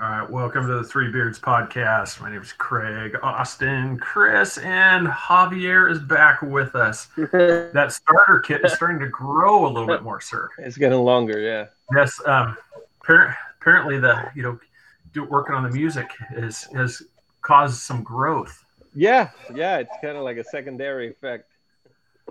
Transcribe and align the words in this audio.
All 0.00 0.08
right, 0.08 0.30
welcome 0.30 0.64
to 0.64 0.74
the 0.74 0.84
Three 0.84 1.10
Beards 1.10 1.40
podcast. 1.40 2.20
My 2.20 2.30
name 2.30 2.40
is 2.40 2.52
Craig, 2.52 3.16
Austin, 3.20 3.98
Chris, 3.98 4.56
and 4.58 5.08
Javier 5.08 5.90
is 5.90 5.98
back 5.98 6.40
with 6.40 6.76
us. 6.76 7.06
that 7.16 7.88
starter 7.90 8.38
kit 8.38 8.64
is 8.64 8.74
starting 8.74 9.00
to 9.00 9.08
grow 9.08 9.66
a 9.66 9.70
little 9.70 9.88
bit 9.88 10.04
more, 10.04 10.20
sir. 10.20 10.50
It's 10.58 10.76
getting 10.76 11.00
longer, 11.00 11.40
yeah. 11.40 11.66
Yes. 11.92 12.20
Um, 12.26 12.56
apparently, 13.02 13.98
the 13.98 14.30
you 14.36 14.44
know, 14.44 14.60
do, 15.12 15.24
working 15.24 15.56
on 15.56 15.64
the 15.64 15.70
music 15.70 16.08
is 16.36 16.68
has 16.74 17.02
caused 17.42 17.80
some 17.80 18.04
growth. 18.04 18.64
Yeah, 18.94 19.30
yeah. 19.52 19.78
It's 19.78 19.96
kind 20.00 20.16
of 20.16 20.22
like 20.22 20.36
a 20.36 20.44
secondary 20.44 21.10
effect. 21.10 21.50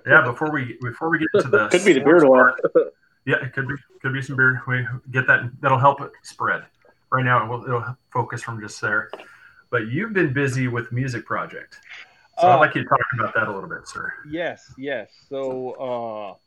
Yeah. 0.06 0.22
Before 0.22 0.54
we 0.54 0.78
before 0.82 1.10
we 1.10 1.20
get 1.20 1.28
to 1.42 1.50
the 1.50 1.68
could 1.68 1.84
be 1.84 1.92
the 1.92 2.00
beard 2.00 2.24
oil. 2.24 2.56
Yeah, 3.26 3.44
it 3.44 3.52
could 3.52 3.68
be 3.68 3.76
could 4.02 4.14
be 4.14 4.22
some 4.22 4.38
beard. 4.38 4.62
We 4.70 4.88
get 5.12 5.28
that. 5.28 5.52
That'll 5.60 5.78
help 5.78 6.00
it 6.00 6.12
spread 6.24 6.64
right 7.12 7.24
now 7.24 7.46
it 7.46 7.50
will, 7.50 7.64
it'll 7.64 7.98
focus 8.12 8.44
from 8.44 8.60
just 8.62 8.80
there. 8.82 9.10
But 9.70 9.88
you've 9.88 10.14
been 10.14 10.34
busy 10.34 10.68
with 10.68 10.92
music 10.92 11.26
project. 11.26 11.78
So 12.40 12.48
uh, 12.48 12.52
I'd 12.52 12.60
like 12.60 12.76
you 12.76 12.84
to 12.84 12.90
talk 12.90 13.00
about 13.20 13.34
that 13.34 13.48
a 13.48 13.54
little 13.54 13.70
bit, 13.70 13.88
sir. 13.88 14.14
Yes, 14.30 14.72
yes. 14.78 15.12
So 15.28 16.40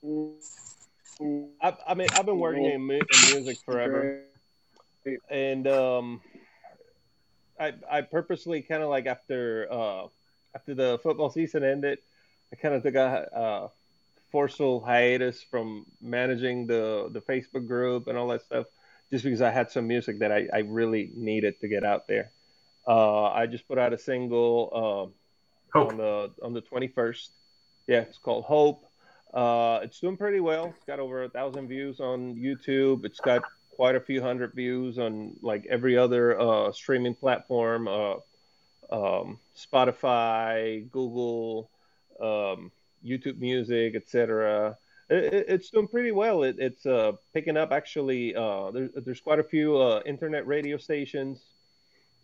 uh, 1.20 1.66
I, 1.66 1.76
I 1.86 1.94
mean, 1.94 2.08
I've 2.14 2.26
been 2.26 2.38
working 2.38 2.64
in, 2.64 2.80
in 2.90 2.98
music 3.34 3.58
forever, 3.64 4.22
and 5.28 5.66
um, 5.66 6.20
I 7.58 7.74
I 7.90 8.00
purposely 8.02 8.62
kind 8.62 8.82
of 8.82 8.88
like 8.88 9.06
after 9.06 9.66
uh, 9.70 10.06
after 10.54 10.74
the 10.74 10.98
football 11.02 11.30
season 11.30 11.64
ended, 11.64 11.98
I 12.52 12.56
kind 12.56 12.74
of 12.74 12.82
took 12.82 12.94
a 12.94 13.36
uh, 13.36 13.68
forceful 14.30 14.80
hiatus 14.80 15.42
from 15.42 15.86
managing 16.00 16.66
the 16.66 17.10
the 17.12 17.20
Facebook 17.20 17.66
group 17.66 18.06
and 18.06 18.16
all 18.16 18.28
that 18.28 18.42
stuff 18.42 18.66
just 19.10 19.24
because 19.24 19.42
I 19.42 19.50
had 19.50 19.70
some 19.70 19.86
music 19.86 20.20
that 20.20 20.32
I, 20.32 20.48
I 20.52 20.58
really 20.60 21.10
needed 21.14 21.60
to 21.60 21.68
get 21.68 21.84
out 21.84 22.06
there. 22.06 22.30
Uh, 22.86 23.24
I 23.24 23.46
just 23.46 23.66
put 23.68 23.78
out 23.78 23.92
a 23.92 23.98
single 23.98 25.12
uh, 25.74 25.78
on 25.78 25.96
the 25.96 26.30
on 26.42 26.52
the 26.52 26.62
21st. 26.62 27.28
Yeah, 27.86 28.00
it's 28.00 28.18
called 28.18 28.44
Hope. 28.44 28.84
Uh, 29.32 29.80
it's 29.82 30.00
doing 30.00 30.16
pretty 30.16 30.40
well. 30.40 30.72
It's 30.76 30.84
got 30.84 30.98
over 30.98 31.24
a 31.24 31.28
thousand 31.28 31.68
views 31.68 32.00
on 32.00 32.34
YouTube. 32.34 33.04
It's 33.04 33.20
got 33.20 33.42
quite 33.76 33.94
a 33.94 34.00
few 34.00 34.22
hundred 34.22 34.54
views 34.54 34.98
on 34.98 35.36
like 35.42 35.66
every 35.68 35.96
other 35.96 36.40
uh, 36.40 36.72
streaming 36.72 37.14
platform, 37.14 37.88
uh, 37.88 38.14
um, 38.90 39.38
Spotify, 39.56 40.90
Google, 40.90 41.70
um, 42.20 42.72
YouTube 43.04 43.38
Music, 43.38 43.94
etc 43.94 44.76
it, 45.10 45.44
it's 45.48 45.70
doing 45.70 45.88
pretty 45.88 46.12
well. 46.12 46.44
It, 46.44 46.56
it's 46.58 46.86
uh, 46.86 47.12
picking 47.34 47.56
up 47.56 47.72
actually. 47.72 48.34
Uh, 48.34 48.70
there, 48.70 48.88
there's 48.94 49.20
quite 49.20 49.40
a 49.40 49.44
few 49.44 49.76
uh, 49.76 50.00
internet 50.06 50.46
radio 50.46 50.76
stations, 50.76 51.40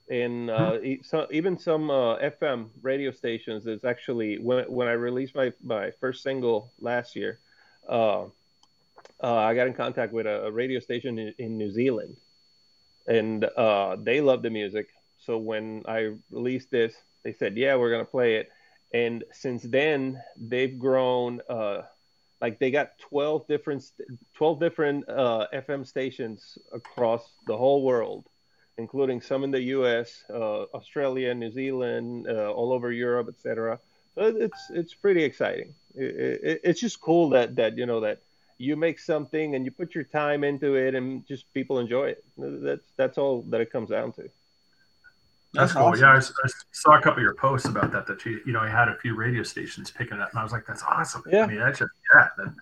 and 0.08 0.48
uh, 0.48 0.78
hmm. 0.78 1.24
even 1.30 1.58
some 1.58 1.90
uh, 1.90 2.16
FM 2.18 2.68
radio 2.82 3.10
stations. 3.10 3.66
It's 3.66 3.84
actually 3.84 4.38
when 4.38 4.64
when 4.64 4.88
I 4.88 4.92
released 4.92 5.34
my 5.34 5.52
my 5.62 5.90
first 6.00 6.22
single 6.22 6.72
last 6.80 7.16
year, 7.16 7.40
uh, 7.88 8.26
I 9.20 9.54
got 9.54 9.66
in 9.66 9.74
contact 9.74 10.12
with 10.12 10.26
a, 10.26 10.46
a 10.46 10.50
radio 10.50 10.78
station 10.80 11.18
in, 11.18 11.34
in, 11.38 11.58
New 11.58 11.72
Zealand, 11.72 12.16
and 13.08 13.42
they 14.04 14.20
love 14.20 14.42
the 14.42 14.50
music. 14.50 14.88
So 15.18 15.38
when 15.38 15.82
I 15.88 16.12
released 16.30 16.70
this, 16.70 16.94
they 17.24 17.32
said, 17.32 17.56
"Yeah, 17.56 17.74
we're 17.74 17.90
gonna 17.90 18.04
play 18.04 18.36
it." 18.36 18.50
And 18.94 19.24
since 19.32 19.64
then, 19.64 20.22
they've 20.36 20.78
grown 20.78 21.40
like 22.40 22.58
they 22.58 22.70
got 22.70 22.98
12 22.98 23.46
different 23.46 23.84
12 24.34 24.60
different 24.60 25.08
uh, 25.08 25.46
fm 25.54 25.86
stations 25.86 26.58
across 26.72 27.32
the 27.46 27.56
whole 27.56 27.82
world 27.82 28.26
including 28.78 29.20
some 29.20 29.44
in 29.44 29.50
the 29.50 29.60
us 29.60 30.24
uh, 30.30 30.62
australia 30.74 31.34
new 31.34 31.50
zealand 31.50 32.26
uh, 32.28 32.50
all 32.52 32.72
over 32.72 32.92
europe 32.92 33.28
etc 33.28 33.78
so 34.16 34.34
it's 34.34 34.70
it's 34.70 34.94
pretty 34.94 35.22
exciting. 35.22 35.74
It, 35.94 36.40
it, 36.42 36.60
it's 36.64 36.80
just 36.80 37.00
cool 37.00 37.28
that 37.30 37.56
that 37.56 37.76
you 37.76 37.84
know 37.84 38.00
that 38.00 38.22
you 38.58 38.74
make 38.74 38.98
something 38.98 39.54
and 39.54 39.64
you 39.64 39.70
put 39.70 39.94
your 39.94 40.04
time 40.04 40.42
into 40.42 40.74
it 40.74 40.94
and 40.94 41.26
just 41.26 41.52
people 41.52 41.78
enjoy 41.78 42.08
it. 42.08 42.24
That's 42.38 42.92
that's 42.96 43.18
all 43.18 43.42
that 43.50 43.60
it 43.60 43.70
comes 43.70 43.90
down 43.90 44.12
to 44.12 44.30
that's, 45.56 45.72
cool. 45.72 45.82
Awesome. 45.82 46.00
Yeah, 46.00 46.12
I, 46.12 46.18
I, 46.18 46.50
saw 46.72 46.98
a 46.98 47.02
couple 47.02 47.18
of 47.18 47.22
your 47.22 47.34
posts 47.34 47.68
about 47.68 47.92
that. 47.92 48.06
That 48.06 48.24
you, 48.24 48.40
you 48.46 48.52
know, 48.52 48.60
I 48.60 48.68
had 48.68 48.88
a 48.88 48.96
few 48.96 49.14
radio 49.14 49.42
stations 49.42 49.90
picking 49.90 50.20
up, 50.20 50.30
and 50.30 50.38
I 50.38 50.42
was 50.42 50.52
like, 50.52 50.66
"That's 50.66 50.82
awesome." 50.82 51.22
Yeah. 51.26 51.44
I 51.44 51.46
mean, 51.46 51.58
that's 51.58 51.78
just 51.78 51.90
yeah. 52.14 52.28
That, 52.36 52.54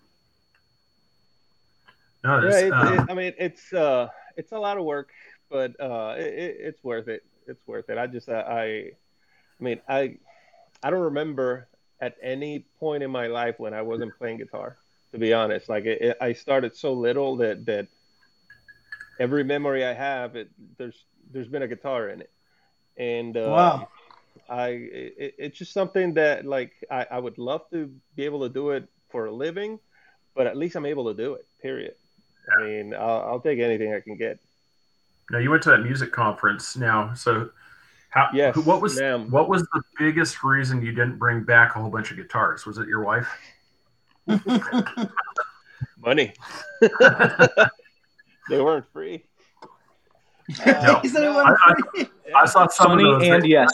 no, 2.25 2.49
yeah, 2.49 2.59
it, 2.59 2.73
um, 2.73 2.95
it, 2.95 3.11
I 3.11 3.15
mean, 3.15 3.33
it's 3.39 3.73
uh, 3.73 4.09
it's 4.37 4.53
a 4.53 4.59
lot 4.59 4.79
of 4.79 4.85
work, 4.85 5.11
but 5.51 5.79
uh, 5.79 6.15
it, 6.17 6.57
it's 6.59 6.83
worth 6.83 7.09
it. 7.09 7.25
It's 7.47 7.67
worth 7.67 7.91
it. 7.91 7.99
I 7.99 8.07
just, 8.07 8.29
I, 8.31 8.41
I, 8.41 8.65
I 8.65 8.93
mean, 9.61 9.81
I, 9.87 10.17
I 10.83 10.91
don't 10.91 11.03
remember 11.03 11.69
at 12.01 12.17
any 12.23 12.67
point 12.81 13.03
in 13.03 13.11
my 13.11 13.27
life 13.27 13.59
when 13.59 13.75
I 13.75 13.83
wasn't 13.83 14.17
playing 14.17 14.39
guitar. 14.39 14.79
To 15.13 15.19
be 15.19 15.33
honest, 15.33 15.69
like 15.69 15.85
it, 15.85 16.17
I 16.21 16.33
started 16.33 16.75
so 16.75 16.93
little 16.93 17.37
that 17.37 17.67
that 17.67 17.87
every 19.21 19.45
memory 19.45 19.85
I 19.85 19.93
have, 19.93 20.35
it 20.35 20.51
there's 20.77 21.05
there's 21.31 21.49
been 21.49 21.63
a 21.63 21.69
guitar 21.69 22.09
in 22.09 22.21
it 22.21 22.31
and 22.97 23.37
uh, 23.37 23.49
wow. 23.51 23.89
I 24.49 24.69
it, 24.69 25.35
it's 25.39 25.59
just 25.59 25.73
something 25.73 26.15
that 26.15 26.45
like 26.45 26.73
I, 26.91 27.07
I 27.11 27.19
would 27.19 27.39
love 27.39 27.63
to 27.73 27.93
be 28.17 28.25
able 28.25 28.41
to 28.41 28.49
do 28.49 28.71
it 28.71 28.89
for 29.11 29.27
a 29.27 29.33
living, 29.33 29.79
but 30.35 30.47
at 30.47 30.57
least 30.57 30.77
I'm 30.77 30.87
able 30.87 31.07
to 31.07 31.15
do 31.15 31.35
it. 31.35 31.47
Period. 31.63 31.95
I 32.57 32.63
mean, 32.63 32.95
I'll, 32.95 33.21
I'll 33.27 33.41
take 33.41 33.59
anything 33.59 33.95
I 33.95 34.01
can 34.01 34.17
get. 34.17 34.39
Now 35.31 35.39
you 35.39 35.51
went 35.51 35.63
to 35.63 35.71
that 35.71 35.79
music 35.79 36.13
conference. 36.13 36.77
Now, 36.77 37.15
so 37.15 37.51
how? 38.11 38.29
Yes, 38.35 38.57
what 38.57 38.83
was 38.83 38.99
ma'am. 39.01 39.31
what 39.31 39.49
was 39.49 39.63
the 39.73 39.83
biggest 39.99 40.45
reason 40.45 40.83
you 40.83 40.93
didn't 40.93 41.19
bring 41.19 41.43
back 41.43 41.75
a 41.75 41.81
whole 41.81 41.91
bunch 41.91 42.11
of 42.11 42.17
guitars? 42.17 42.67
Was 42.67 42.79
it 42.79 42.87
your 42.87 43.03
wife? 43.03 43.29
Money. 45.99 46.33
they 48.51 48.61
weren't 48.61 48.87
free. 48.93 49.25
Uh, 50.65 51.01
no, 51.13 51.39
I, 51.39 51.75
I, 51.97 52.07
I, 52.37 52.47
saw 52.47 52.67
some 52.69 52.91
Sony 52.91 53.15
of 53.15 53.21
those 53.21 53.29
and 53.29 53.43
that, 53.43 53.49
yes. 53.49 53.71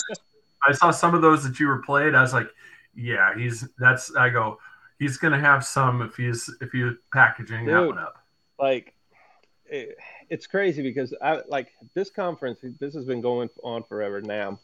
I 0.66 0.72
saw 0.72 0.90
some 0.90 1.14
of 1.14 1.22
those 1.22 1.42
that 1.44 1.58
you 1.58 1.66
were 1.66 1.82
played. 1.82 2.14
I 2.14 2.22
was 2.22 2.32
like, 2.32 2.48
yeah, 2.94 3.34
he's 3.36 3.68
that's. 3.78 4.14
I 4.14 4.28
go, 4.30 4.58
he's 4.98 5.16
gonna 5.16 5.40
have 5.40 5.64
some 5.64 6.02
if 6.02 6.16
he's 6.16 6.50
if 6.60 6.70
he's 6.70 6.92
packaging 7.12 7.64
Dude, 7.66 7.74
that 7.74 7.86
one 7.86 7.98
up. 7.98 8.24
Like, 8.58 8.94
it, 9.66 9.96
it's 10.28 10.46
crazy 10.46 10.82
because 10.82 11.14
I 11.22 11.40
like 11.48 11.72
this 11.94 12.10
conference. 12.10 12.60
This 12.78 12.94
has 12.94 13.04
been 13.04 13.20
going 13.20 13.48
on 13.64 13.82
forever 13.84 14.20
now, 14.20 14.60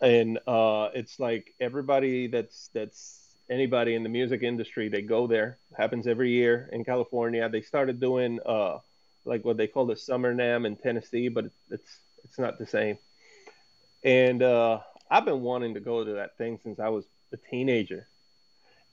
and 0.00 0.38
uh, 0.46 0.90
it's 0.94 1.18
like 1.18 1.54
everybody 1.60 2.26
that's 2.26 2.70
that's 2.74 3.36
anybody 3.50 3.94
in 3.94 4.02
the 4.02 4.08
music 4.08 4.42
industry 4.42 4.88
they 4.88 5.02
go 5.02 5.26
there. 5.26 5.58
It 5.72 5.76
happens 5.76 6.06
every 6.06 6.30
year 6.30 6.68
in 6.72 6.84
California. 6.84 7.48
They 7.48 7.62
started 7.62 8.00
doing 8.00 8.38
uh 8.46 8.78
like 9.24 9.44
what 9.44 9.56
they 9.56 9.66
call 9.66 9.86
the 9.86 9.96
summer 9.96 10.34
NAMM 10.34 10.66
in 10.66 10.76
Tennessee, 10.76 11.28
but 11.28 11.46
it's 11.70 12.00
it's 12.24 12.38
not 12.38 12.58
the 12.58 12.66
same. 12.66 12.98
And 14.02 14.42
uh, 14.42 14.80
I've 15.10 15.24
been 15.24 15.42
wanting 15.42 15.74
to 15.74 15.80
go 15.80 16.04
to 16.04 16.12
that 16.14 16.38
thing 16.38 16.58
since 16.62 16.80
I 16.80 16.88
was 16.88 17.04
a 17.32 17.36
teenager. 17.36 18.06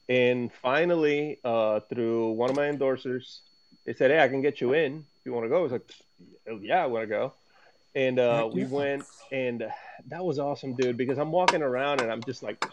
And 0.10 0.52
finally, 0.62 1.40
uh, 1.44 1.82
through 1.82 2.32
one 2.32 2.50
of 2.50 2.56
my 2.56 2.70
endorsers, 2.72 3.40
they 3.86 3.94
said, 3.94 4.12
"Hey, 4.12 4.22
I 4.22 4.28
can 4.28 4.42
get 4.42 4.62
you 4.62 4.74
in 4.74 5.06
if 5.20 5.26
you 5.26 5.34
want 5.34 5.46
to 5.46 5.50
go." 5.50 5.58
I 5.58 5.62
was 5.62 5.72
like, 5.72 5.92
"Yeah, 6.62 6.84
I 6.84 6.88
want 6.88 7.04
to 7.04 7.08
go." 7.08 7.34
And 7.96 8.20
uh, 8.20 8.50
we 8.52 8.64
went, 8.66 9.04
and 9.32 9.64
uh, 9.64 9.70
that 10.08 10.24
was 10.24 10.40
awesome, 10.40 10.76
dude. 10.76 10.98
Because 10.98 11.18
I'm 11.18 11.32
walking 11.32 11.62
around 11.62 12.02
and 12.02 12.12
I'm 12.12 12.24
just 12.24 12.42
like, 12.42 12.66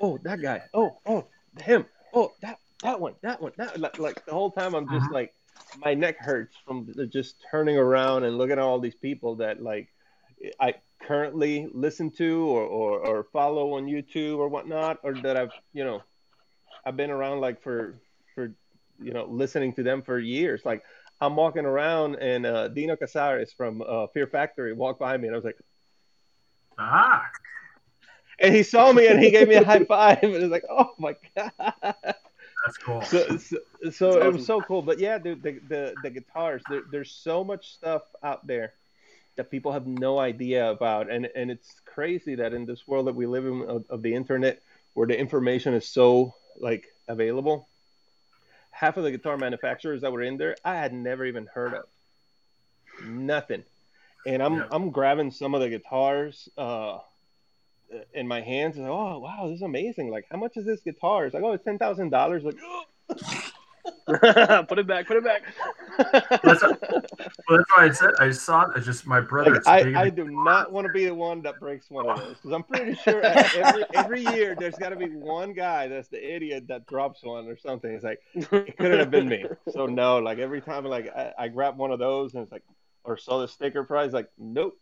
"Oh, 0.00 0.18
that 0.24 0.42
guy! 0.42 0.62
Oh, 0.74 0.98
oh, 1.06 1.26
him! 1.62 1.86
Oh, 2.12 2.32
that 2.42 2.58
that 2.82 3.00
one! 3.00 3.14
That 3.22 3.40
one! 3.40 3.52
That 3.56 3.80
like, 3.80 3.98
like 3.98 4.26
the 4.26 4.32
whole 4.32 4.50
time 4.50 4.74
I'm 4.74 4.88
just 4.88 5.04
uh-huh. 5.04 5.14
like." 5.14 5.32
My 5.84 5.94
neck 5.94 6.18
hurts 6.18 6.56
from 6.64 6.92
just 7.10 7.36
turning 7.50 7.76
around 7.76 8.24
and 8.24 8.38
looking 8.38 8.52
at 8.52 8.58
all 8.58 8.78
these 8.78 8.94
people 8.94 9.36
that 9.36 9.62
like 9.62 9.88
I 10.60 10.74
currently 11.02 11.68
listen 11.72 12.10
to 12.12 12.46
or, 12.46 12.62
or, 12.62 13.06
or 13.06 13.24
follow 13.32 13.74
on 13.74 13.86
YouTube 13.86 14.38
or 14.38 14.48
whatnot, 14.48 14.98
or 15.02 15.14
that 15.14 15.36
I've 15.36 15.52
you 15.72 15.84
know 15.84 16.02
I've 16.84 16.96
been 16.96 17.10
around 17.10 17.40
like 17.40 17.62
for 17.62 17.94
for 18.34 18.52
you 19.00 19.12
know 19.12 19.26
listening 19.26 19.72
to 19.74 19.82
them 19.82 20.02
for 20.02 20.18
years. 20.18 20.62
Like 20.64 20.82
I'm 21.20 21.36
walking 21.36 21.64
around 21.64 22.16
and 22.16 22.44
uh, 22.44 22.68
Dino 22.68 22.96
Cazares 22.96 23.52
from 23.56 23.82
uh, 23.86 24.06
Fear 24.08 24.26
Factory 24.26 24.72
walked 24.72 25.00
by 25.00 25.16
me 25.16 25.28
and 25.28 25.34
I 25.34 25.38
was 25.38 25.44
like, 25.44 25.58
ah. 26.78 27.24
And 28.38 28.54
he 28.54 28.62
saw 28.62 28.92
me 28.92 29.06
and 29.06 29.18
he 29.22 29.30
gave 29.30 29.48
me 29.48 29.54
a 29.54 29.64
high 29.64 29.84
five 29.84 30.18
and 30.22 30.34
it 30.34 30.42
was 30.42 30.50
like, 30.50 30.64
oh 30.70 30.90
my 30.98 31.16
god. 31.36 32.14
That's 32.66 32.78
cool. 32.78 33.00
So, 33.02 33.36
so, 33.38 33.56
so 33.90 34.22
it 34.22 34.32
was 34.32 34.44
so 34.44 34.60
cool. 34.60 34.82
But 34.82 34.98
yeah, 34.98 35.18
dude, 35.18 35.42
the 35.42 35.60
the, 35.68 35.94
the 36.02 36.10
guitars. 36.10 36.62
There, 36.68 36.82
there's 36.90 37.12
so 37.12 37.44
much 37.44 37.72
stuff 37.72 38.02
out 38.24 38.44
there 38.46 38.74
that 39.36 39.50
people 39.52 39.70
have 39.70 39.86
no 39.86 40.18
idea 40.18 40.68
about, 40.68 41.08
and 41.08 41.28
and 41.36 41.50
it's 41.50 41.80
crazy 41.84 42.34
that 42.34 42.52
in 42.52 42.66
this 42.66 42.86
world 42.88 43.06
that 43.06 43.14
we 43.14 43.26
live 43.26 43.46
in 43.46 43.62
of, 43.62 43.84
of 43.88 44.02
the 44.02 44.14
internet, 44.14 44.62
where 44.94 45.06
the 45.06 45.16
information 45.16 45.74
is 45.74 45.86
so 45.86 46.34
like 46.58 46.86
available, 47.06 47.68
half 48.72 48.96
of 48.96 49.04
the 49.04 49.12
guitar 49.12 49.36
manufacturers 49.36 50.00
that 50.00 50.10
were 50.10 50.22
in 50.22 50.36
there, 50.36 50.56
I 50.64 50.74
had 50.74 50.92
never 50.92 51.24
even 51.24 51.46
heard 51.46 51.74
of. 51.74 51.84
Nothing. 53.04 53.62
and 54.26 54.42
I'm 54.42 54.54
yeah. 54.54 54.66
I'm 54.72 54.90
grabbing 54.90 55.30
some 55.30 55.54
of 55.54 55.60
the 55.60 55.68
guitars 55.68 56.48
uh, 56.58 56.98
Uh, 57.92 57.98
in 58.14 58.26
my 58.26 58.40
hands. 58.40 58.76
And 58.76 58.84
like, 58.84 58.92
oh 58.92 59.18
wow, 59.20 59.46
this 59.46 59.56
is 59.56 59.62
amazing! 59.62 60.10
Like, 60.10 60.26
how 60.30 60.38
much 60.38 60.56
is 60.56 60.66
this 60.66 60.80
guitar? 60.80 61.26
It's 61.26 61.34
like, 61.34 61.44
oh, 61.44 61.52
it's 61.52 61.64
ten 61.64 61.78
thousand 61.78 62.10
dollars. 62.10 62.42
Like, 62.42 62.56
put 64.68 64.78
it 64.78 64.86
back, 64.88 65.06
put 65.06 65.16
it 65.16 65.24
back. 65.24 65.42
that's, 66.42 66.62
well, 66.62 66.80
that's 66.82 67.70
why 67.76 67.84
I 67.84 67.90
said 67.90 68.10
I 68.18 68.30
saw 68.30 68.62
it. 68.62 68.70
I 68.74 68.80
just 68.80 69.06
my 69.06 69.20
brother. 69.20 69.54
Like, 69.64 69.66
I, 69.66 70.02
I 70.02 70.10
do 70.10 70.24
not 70.28 70.72
want 70.72 70.88
to 70.88 70.92
be 70.92 71.04
the 71.04 71.14
one 71.14 71.42
that 71.42 71.60
breaks 71.60 71.88
one 71.90 72.08
of 72.08 72.18
those 72.18 72.36
because 72.36 72.52
I'm 72.52 72.64
pretty 72.64 72.94
sure 72.94 73.20
every 73.22 73.84
every 73.94 74.20
year 74.22 74.56
there's 74.58 74.74
got 74.74 74.88
to 74.88 74.96
be 74.96 75.10
one 75.10 75.52
guy 75.52 75.86
that's 75.86 76.08
the 76.08 76.34
idiot 76.34 76.66
that 76.66 76.86
drops 76.86 77.22
one 77.22 77.46
or 77.46 77.56
something. 77.56 77.92
It's 77.92 78.04
like 78.04 78.18
it 78.34 78.76
couldn't 78.76 78.98
have 78.98 79.10
been 79.12 79.28
me. 79.28 79.44
So 79.70 79.86
no, 79.86 80.18
like 80.18 80.38
every 80.38 80.60
time 80.60 80.84
like 80.86 81.08
I, 81.14 81.32
I 81.38 81.48
grab 81.48 81.76
one 81.76 81.92
of 81.92 82.00
those 82.00 82.34
and 82.34 82.42
it's 82.42 82.50
like 82.50 82.64
or 83.04 83.16
saw 83.16 83.40
the 83.40 83.48
sticker 83.48 83.84
price, 83.84 84.12
like 84.12 84.28
nope. 84.38 84.76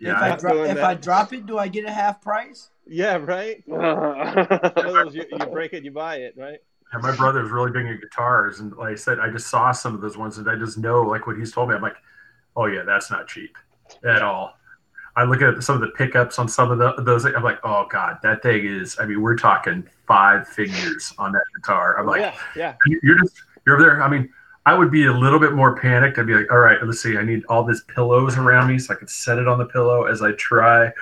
Yeah, 0.00 0.16
if, 0.16 0.22
I, 0.22 0.36
dro- 0.36 0.64
if 0.64 0.78
I, 0.78 0.94
drop 0.94 1.32
it, 1.32 1.46
do 1.46 1.58
I 1.58 1.68
get 1.68 1.84
a 1.84 1.90
half 1.90 2.20
price? 2.20 2.70
Yeah, 2.86 3.16
right. 3.16 3.62
those, 3.66 5.14
you, 5.14 5.24
you 5.30 5.46
break 5.46 5.72
it, 5.72 5.84
you 5.84 5.90
buy 5.90 6.16
it, 6.16 6.34
right? 6.36 6.60
Yeah, 6.92 7.00
my 7.00 7.14
brother's 7.16 7.50
really 7.50 7.70
big 7.70 7.86
into 7.86 7.98
guitars, 7.98 8.60
and 8.60 8.74
like 8.76 8.92
I 8.92 8.94
said, 8.94 9.18
I 9.18 9.30
just 9.30 9.48
saw 9.48 9.72
some 9.72 9.94
of 9.94 10.00
those 10.00 10.16
ones, 10.16 10.38
and 10.38 10.48
I 10.48 10.56
just 10.56 10.78
know, 10.78 11.02
like 11.02 11.26
what 11.26 11.36
he's 11.36 11.52
told 11.52 11.68
me, 11.68 11.74
I'm 11.74 11.82
like, 11.82 11.96
oh 12.56 12.66
yeah, 12.66 12.82
that's 12.82 13.10
not 13.10 13.28
cheap 13.28 13.56
at 14.08 14.22
all. 14.22 14.54
I 15.16 15.24
look 15.24 15.42
at 15.42 15.62
some 15.64 15.74
of 15.74 15.80
the 15.80 15.88
pickups 15.88 16.38
on 16.38 16.48
some 16.48 16.70
of 16.70 16.78
the, 16.78 17.02
those. 17.02 17.24
I'm 17.24 17.42
like, 17.42 17.58
oh 17.64 17.86
god, 17.90 18.18
that 18.22 18.40
thing 18.40 18.64
is. 18.64 18.96
I 19.00 19.04
mean, 19.04 19.20
we're 19.20 19.36
talking 19.36 19.84
five 20.06 20.46
figures 20.46 21.12
on 21.18 21.32
that 21.32 21.42
guitar. 21.56 21.98
I'm 21.98 22.06
like, 22.06 22.20
yeah, 22.20 22.34
yeah. 22.54 22.74
You're 23.02 23.18
just 23.18 23.34
you're 23.66 23.80
there. 23.80 24.00
I 24.00 24.08
mean, 24.08 24.32
I 24.68 24.74
would 24.74 24.90
be 24.90 25.06
a 25.06 25.12
little 25.12 25.38
bit 25.38 25.54
more 25.54 25.74
panicked. 25.74 26.18
I'd 26.18 26.26
be 26.26 26.34
like, 26.34 26.52
all 26.52 26.58
right, 26.58 26.76
let's 26.84 27.02
see. 27.02 27.16
I 27.16 27.22
need 27.22 27.42
all 27.48 27.64
these 27.64 27.84
pillows 27.84 28.36
around 28.36 28.68
me 28.68 28.78
so 28.78 28.92
I 28.92 28.98
can 28.98 29.08
set 29.08 29.38
it 29.38 29.48
on 29.48 29.56
the 29.56 29.64
pillow 29.64 30.04
as 30.04 30.20
I 30.20 30.32
try. 30.32 30.92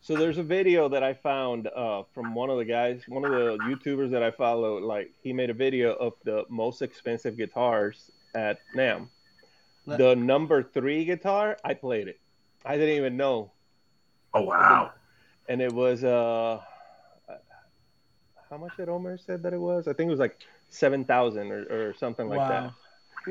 So 0.00 0.16
there's 0.16 0.38
a 0.38 0.42
video 0.42 0.88
that 0.88 1.04
I 1.04 1.14
found 1.14 1.68
uh, 1.68 2.02
from 2.12 2.34
one 2.34 2.50
of 2.50 2.58
the 2.58 2.64
guys, 2.64 3.02
one 3.06 3.24
of 3.24 3.30
the 3.30 3.56
YouTubers 3.58 4.10
that 4.10 4.24
I 4.24 4.32
follow. 4.32 4.78
Like 4.78 5.12
he 5.22 5.32
made 5.32 5.48
a 5.48 5.54
video 5.54 5.92
of 5.92 6.14
the 6.24 6.42
most 6.48 6.82
expensive 6.82 7.36
guitars 7.36 8.10
at 8.34 8.58
NAMM. 8.76 9.08
The 9.86 10.16
number 10.16 10.64
three 10.64 11.04
guitar, 11.04 11.58
I 11.64 11.74
played 11.74 12.08
it. 12.08 12.18
I 12.64 12.76
didn't 12.76 12.96
even 12.96 13.16
know. 13.16 13.52
Oh 14.34 14.42
wow! 14.42 14.90
And 15.48 15.62
it 15.62 15.72
was 15.72 16.02
uh, 16.02 16.60
how 18.50 18.56
much 18.56 18.76
did 18.76 18.88
Omer 18.88 19.18
said 19.18 19.44
that 19.44 19.52
it 19.52 19.60
was? 19.60 19.86
I 19.86 19.92
think 19.92 20.08
it 20.08 20.10
was 20.10 20.18
like 20.18 20.40
seven 20.72 21.04
thousand 21.04 21.52
or, 21.52 21.66
or 21.70 21.94
something 21.94 22.28
like 22.28 22.38
wow. 22.38 22.48
that. 22.48 22.72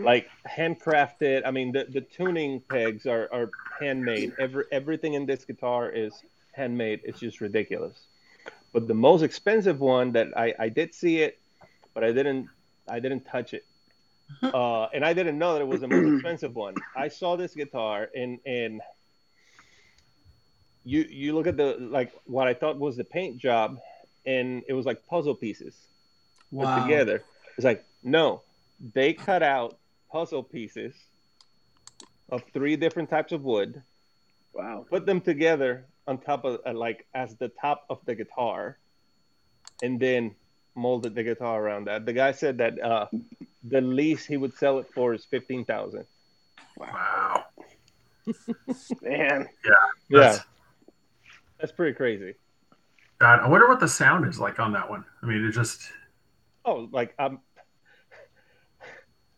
Like 0.01 0.29
handcrafted. 0.47 1.41
I 1.45 1.51
mean, 1.51 1.73
the, 1.73 1.85
the 1.89 1.99
tuning 1.99 2.61
pegs 2.61 3.05
are, 3.05 3.27
are 3.33 3.49
handmade. 3.79 4.33
Every 4.39 4.63
everything 4.71 5.15
in 5.15 5.25
this 5.25 5.43
guitar 5.43 5.89
is 5.89 6.13
handmade. 6.53 7.01
It's 7.03 7.19
just 7.19 7.41
ridiculous. 7.41 7.99
But 8.71 8.87
the 8.87 8.93
most 8.93 9.21
expensive 9.21 9.81
one 9.81 10.13
that 10.13 10.29
I, 10.37 10.53
I 10.57 10.69
did 10.69 10.93
see 10.93 11.17
it, 11.17 11.39
but 11.93 12.05
I 12.05 12.13
didn't 12.13 12.47
I 12.89 12.99
didn't 12.99 13.25
touch 13.25 13.53
it. 13.53 13.65
Uh, 14.41 14.85
and 14.93 15.03
I 15.03 15.11
didn't 15.11 15.37
know 15.37 15.55
that 15.55 15.61
it 15.61 15.67
was 15.67 15.81
the 15.81 15.89
most 15.89 16.13
expensive 16.13 16.55
one. 16.55 16.75
I 16.95 17.09
saw 17.09 17.35
this 17.35 17.53
guitar 17.53 18.07
and 18.15 18.39
and 18.45 18.79
you 20.85 21.01
you 21.09 21.35
look 21.35 21.47
at 21.47 21.57
the 21.57 21.75
like 21.79 22.13
what 22.23 22.47
I 22.47 22.53
thought 22.53 22.79
was 22.79 22.95
the 22.95 23.03
paint 23.03 23.39
job, 23.39 23.77
and 24.25 24.63
it 24.69 24.73
was 24.73 24.85
like 24.85 25.05
puzzle 25.05 25.35
pieces 25.35 25.75
wow. 26.51 26.75
put 26.75 26.83
together. 26.83 27.23
It's 27.57 27.65
like 27.65 27.85
no, 28.03 28.41
they 28.93 29.13
cut 29.13 29.43
out 29.43 29.77
puzzle 30.11 30.43
pieces 30.43 30.93
of 32.29 32.43
three 32.53 32.75
different 32.75 33.09
types 33.09 33.31
of 33.31 33.43
wood. 33.43 33.81
Wow. 34.53 34.85
Put 34.89 35.05
them 35.05 35.21
together 35.21 35.85
on 36.07 36.17
top 36.17 36.45
of 36.45 36.59
uh, 36.65 36.73
like 36.73 37.05
as 37.13 37.35
the 37.35 37.49
top 37.49 37.85
of 37.89 37.99
the 38.05 38.15
guitar, 38.15 38.77
and 39.81 39.99
then 39.99 40.35
molded 40.75 41.15
the 41.15 41.23
guitar 41.23 41.61
around 41.61 41.85
that. 41.85 42.05
The 42.05 42.13
guy 42.13 42.31
said 42.31 42.57
that 42.57 42.81
uh, 42.81 43.07
the 43.63 43.81
least 43.81 44.27
he 44.27 44.37
would 44.37 44.53
sell 44.57 44.79
it 44.79 44.87
for 44.93 45.13
is 45.13 45.25
fifteen 45.25 45.65
thousand. 45.65 46.05
Wow. 46.77 47.45
Man. 49.01 49.47
Yeah. 49.65 49.71
That's, 50.09 50.37
yeah. 50.37 50.43
That's 51.59 51.71
pretty 51.71 51.93
crazy. 51.93 52.35
God, 53.19 53.39
I 53.39 53.47
wonder 53.47 53.67
what 53.67 53.79
the 53.79 53.87
sound 53.87 54.27
is 54.27 54.39
like 54.39 54.59
on 54.59 54.73
that 54.73 54.89
one. 54.89 55.05
I 55.21 55.25
mean, 55.27 55.45
it 55.45 55.51
just. 55.51 55.91
Oh, 56.65 56.87
like 56.91 57.13
um, 57.19 57.39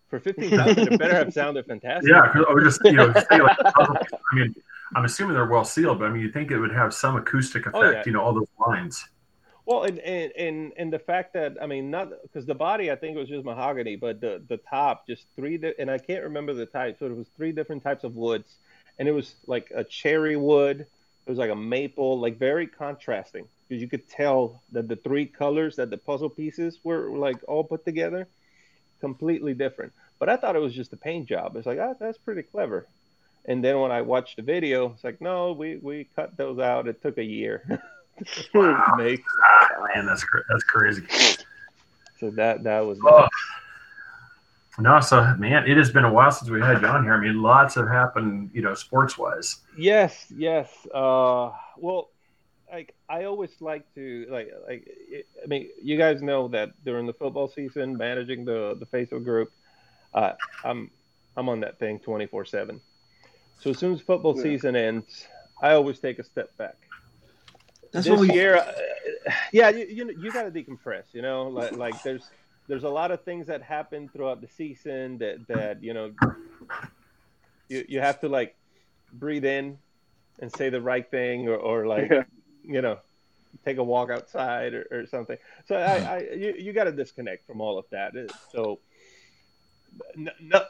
for 0.10 0.20
fifteen 0.20 0.50
thousand, 0.58 0.94
it 0.94 1.00
better 1.00 1.16
have 1.16 1.34
sounded 1.34 1.66
fantastic. 1.66 2.12
Yeah, 2.12 2.32
I 2.48 2.54
would 2.54 2.64
just 2.64 2.82
you 2.84 2.94
know 2.94 3.12
say 3.30 3.42
like, 3.42 3.58
I 3.76 4.36
mean, 4.36 4.56
I'm 4.96 5.06
assuming 5.06 5.34
they're 5.34 5.46
well 5.46 5.66
sealed, 5.66 6.00
but 6.00 6.06
I 6.06 6.10
mean, 6.10 6.22
you 6.22 6.32
think 6.32 6.52
it 6.52 6.60
would 6.60 6.74
have 6.74 6.94
some 6.94 7.16
acoustic 7.16 7.66
effect, 7.66 7.76
oh, 7.76 7.90
yeah. 7.90 8.04
you 8.06 8.12
know, 8.12 8.22
all 8.22 8.34
those 8.34 8.48
lines. 8.60 9.06
Well, 9.66 9.84
and, 9.84 10.00
and 10.00 10.32
and 10.38 10.74
and 10.76 10.92
the 10.92 11.00
fact 11.00 11.34
that 11.34 11.58
I 11.62 11.68
mean, 11.68 11.90
not 11.90 12.10
because 12.24 12.46
the 12.46 12.56
body 12.56 12.92
I 12.92 12.96
think 12.96 13.16
was 13.16 13.30
just 13.30 13.46
mahogany, 13.46 13.96
but 13.96 14.20
the 14.20 14.44
the 14.48 14.58
top 14.58 15.08
just 15.08 15.26
three, 15.36 15.58
di- 15.58 15.74
and 15.80 15.90
I 15.90 15.98
can't 15.98 16.24
remember 16.24 16.54
the 16.54 16.66
type, 16.66 17.00
so 17.00 17.06
it 17.06 17.16
was 17.16 17.28
three 17.38 17.54
different 17.54 17.82
types 17.82 18.04
of 18.04 18.16
woods, 18.16 18.58
and 19.00 19.08
it 19.08 19.14
was 19.14 19.36
like 19.48 19.72
a 19.74 19.84
cherry 19.84 20.36
wood, 20.36 20.82
it 20.82 21.30
was 21.30 21.40
like 21.40 21.50
a 21.50 21.56
maple, 21.56 22.20
like 22.20 22.38
very 22.38 22.68
contrasting 22.68 23.48
because 23.68 23.82
you 23.82 23.88
could 23.88 24.08
tell 24.10 24.62
that 24.72 24.88
the 24.88 24.96
three 24.96 25.26
colors 25.26 25.76
that 25.78 25.90
the 25.90 25.98
puzzle 25.98 26.30
pieces 26.30 26.80
were 26.84 27.10
like 27.18 27.38
all 27.48 27.64
put 27.64 27.86
together, 27.86 28.28
completely 29.00 29.54
different. 29.54 29.94
But 30.20 30.30
I 30.30 30.38
thought 30.38 30.56
it 30.56 30.60
was 30.60 30.74
just 30.74 30.94
a 30.94 30.98
paint 30.98 31.28
job. 31.28 31.56
It's 31.56 31.66
like, 31.66 31.80
oh, 31.80 31.96
that's 32.00 32.18
pretty 32.18 32.44
clever. 32.44 32.88
And 33.46 33.64
then 33.64 33.80
when 33.80 33.92
I 33.92 34.02
watched 34.02 34.38
the 34.38 34.42
video, 34.42 34.92
it's 34.92 35.04
like, 35.04 35.20
no, 35.20 35.52
we, 35.52 35.78
we 35.78 36.08
cut 36.16 36.38
those 36.38 36.60
out. 36.60 36.88
It 36.88 37.02
took 37.02 37.18
a 37.18 37.24
year 37.24 37.82
wow. 38.54 38.96
make. 38.98 39.24
Ah, 39.44 39.88
man, 39.94 40.06
that's 40.06 40.26
that's 40.50 40.64
crazy. 40.64 41.04
So 42.20 42.30
that 42.32 42.64
that 42.64 42.82
was. 42.82 43.00
Oh. 43.04 43.28
No, 44.80 45.00
so 45.02 45.36
man, 45.38 45.70
it 45.70 45.78
has 45.78 45.92
been 45.92 46.04
a 46.04 46.12
while 46.12 46.32
since 46.32 46.50
we 46.50 46.60
had 46.60 46.82
you 46.82 46.88
on 46.88 47.04
here. 47.04 47.14
I 47.14 47.20
mean, 47.20 47.42
lots 47.42 47.76
have 47.76 47.88
happened, 47.88 48.50
you 48.54 48.64
know, 48.64 48.74
sports 48.74 49.18
wise. 49.18 49.58
Yes, 49.78 50.26
yes. 50.36 50.68
Uh, 50.92 51.52
well, 51.78 52.10
like 52.74 52.96
I 53.08 53.26
always 53.26 53.52
like 53.60 53.86
to 53.94 54.26
like 54.30 54.52
like. 54.68 54.90
I 55.42 55.48
mean, 55.48 55.70
you 55.82 55.98
guys 55.98 56.22
know 56.22 56.48
that 56.50 56.72
during 56.84 57.06
the 57.06 57.14
football 57.14 57.48
season, 57.48 57.96
managing 57.98 58.46
the 58.46 58.76
the 58.80 58.86
Facebook 58.86 59.24
group, 59.24 59.52
uh, 60.14 60.34
I'm 60.64 60.90
I'm 61.38 61.50
on 61.50 61.60
that 61.60 61.78
thing 61.78 62.00
twenty 62.00 62.26
four 62.26 62.46
seven. 62.46 62.82
So 63.60 63.70
as 63.70 63.78
soon 63.78 63.94
as 63.94 64.02
football 64.02 64.36
yeah. 64.36 64.44
season 64.44 64.76
ends, 64.76 65.28
I 65.62 65.74
always 65.74 66.00
take 66.00 66.20
a 66.20 66.24
step 66.24 66.56
back. 66.58 66.76
That's 67.92 68.08
this 68.08 68.28
year, 68.30 68.58
uh, 68.58 68.74
yeah, 69.52 69.70
you 69.70 69.86
you, 69.86 70.16
you 70.20 70.32
got 70.32 70.52
to 70.52 70.52
decompress. 70.52 71.04
You 71.14 71.22
know, 71.22 71.48
like 71.50 71.74
like 71.74 72.02
there's 72.02 72.28
there's 72.68 72.84
a 72.86 72.90
lot 72.90 73.12
of 73.12 73.24
things 73.24 73.46
that 73.48 73.62
happen 73.62 74.10
throughout 74.10 74.42
the 74.42 74.48
season 74.48 75.20
that 75.20 75.48
that 75.48 75.84
you 75.84 75.94
know 75.94 76.12
you 77.70 77.86
you 77.88 78.00
have 78.00 78.20
to 78.22 78.30
like 78.30 78.56
breathe 79.14 79.46
in 79.46 79.78
and 80.40 80.52
say 80.56 80.70
the 80.70 80.82
right 80.82 81.10
thing 81.12 81.48
or, 81.48 81.56
or 81.56 81.86
like 81.86 82.10
yeah. 82.10 82.24
You 82.64 82.82
know 82.82 83.00
take 83.66 83.78
a 83.78 83.84
walk 83.84 84.10
outside 84.10 84.74
or, 84.74 84.88
or 84.92 85.06
something. 85.08 85.38
So 85.66 85.76
I, 85.76 85.98
I 85.98 86.20
you, 86.36 86.56
you 86.58 86.74
got 86.74 86.86
to 86.86 86.92
disconnect 86.92 87.46
from 87.46 87.62
all 87.62 87.78
of 87.78 87.86
that. 87.92 88.14
So 88.52 88.80
no, 90.16 90.32
no, 90.42 90.64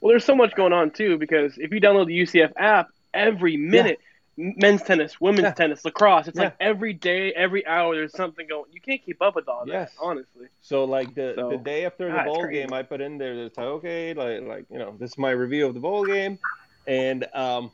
well, 0.00 0.10
there's 0.10 0.24
so 0.24 0.34
much 0.34 0.54
going 0.54 0.72
on 0.72 0.90
too 0.90 1.18
because 1.18 1.56
if 1.58 1.72
you 1.72 1.80
download 1.80 2.06
the 2.06 2.20
UCF 2.20 2.52
app, 2.56 2.90
every 3.14 3.56
minute, 3.56 3.98
yeah. 4.36 4.52
men's 4.56 4.82
tennis, 4.82 5.20
women's 5.20 5.44
yeah. 5.44 5.52
tennis, 5.52 5.84
lacrosse, 5.84 6.28
it's 6.28 6.36
yeah. 6.36 6.44
like 6.44 6.56
every 6.60 6.92
day, 6.92 7.32
every 7.32 7.66
hour, 7.66 7.94
there's 7.94 8.12
something 8.12 8.46
going. 8.46 8.70
You 8.72 8.80
can't 8.80 9.02
keep 9.04 9.22
up 9.22 9.34
with 9.34 9.48
all 9.48 9.64
yes. 9.66 9.92
that, 9.92 10.04
honestly. 10.04 10.46
So 10.60 10.84
like 10.84 11.14
the 11.14 11.34
so, 11.36 11.50
the 11.50 11.58
day 11.58 11.86
after 11.86 12.10
the 12.10 12.22
bowl 12.24 12.46
game, 12.46 12.72
I 12.72 12.82
put 12.82 13.00
in 13.00 13.18
there. 13.18 13.34
It's 13.34 13.56
like 13.56 13.66
okay, 13.66 14.14
like 14.14 14.42
like 14.42 14.66
you 14.70 14.78
know, 14.78 14.94
this 14.98 15.12
is 15.12 15.18
my 15.18 15.30
review 15.30 15.66
of 15.66 15.74
the 15.74 15.80
bowl 15.80 16.04
game, 16.04 16.38
and 16.86 17.26
um, 17.34 17.70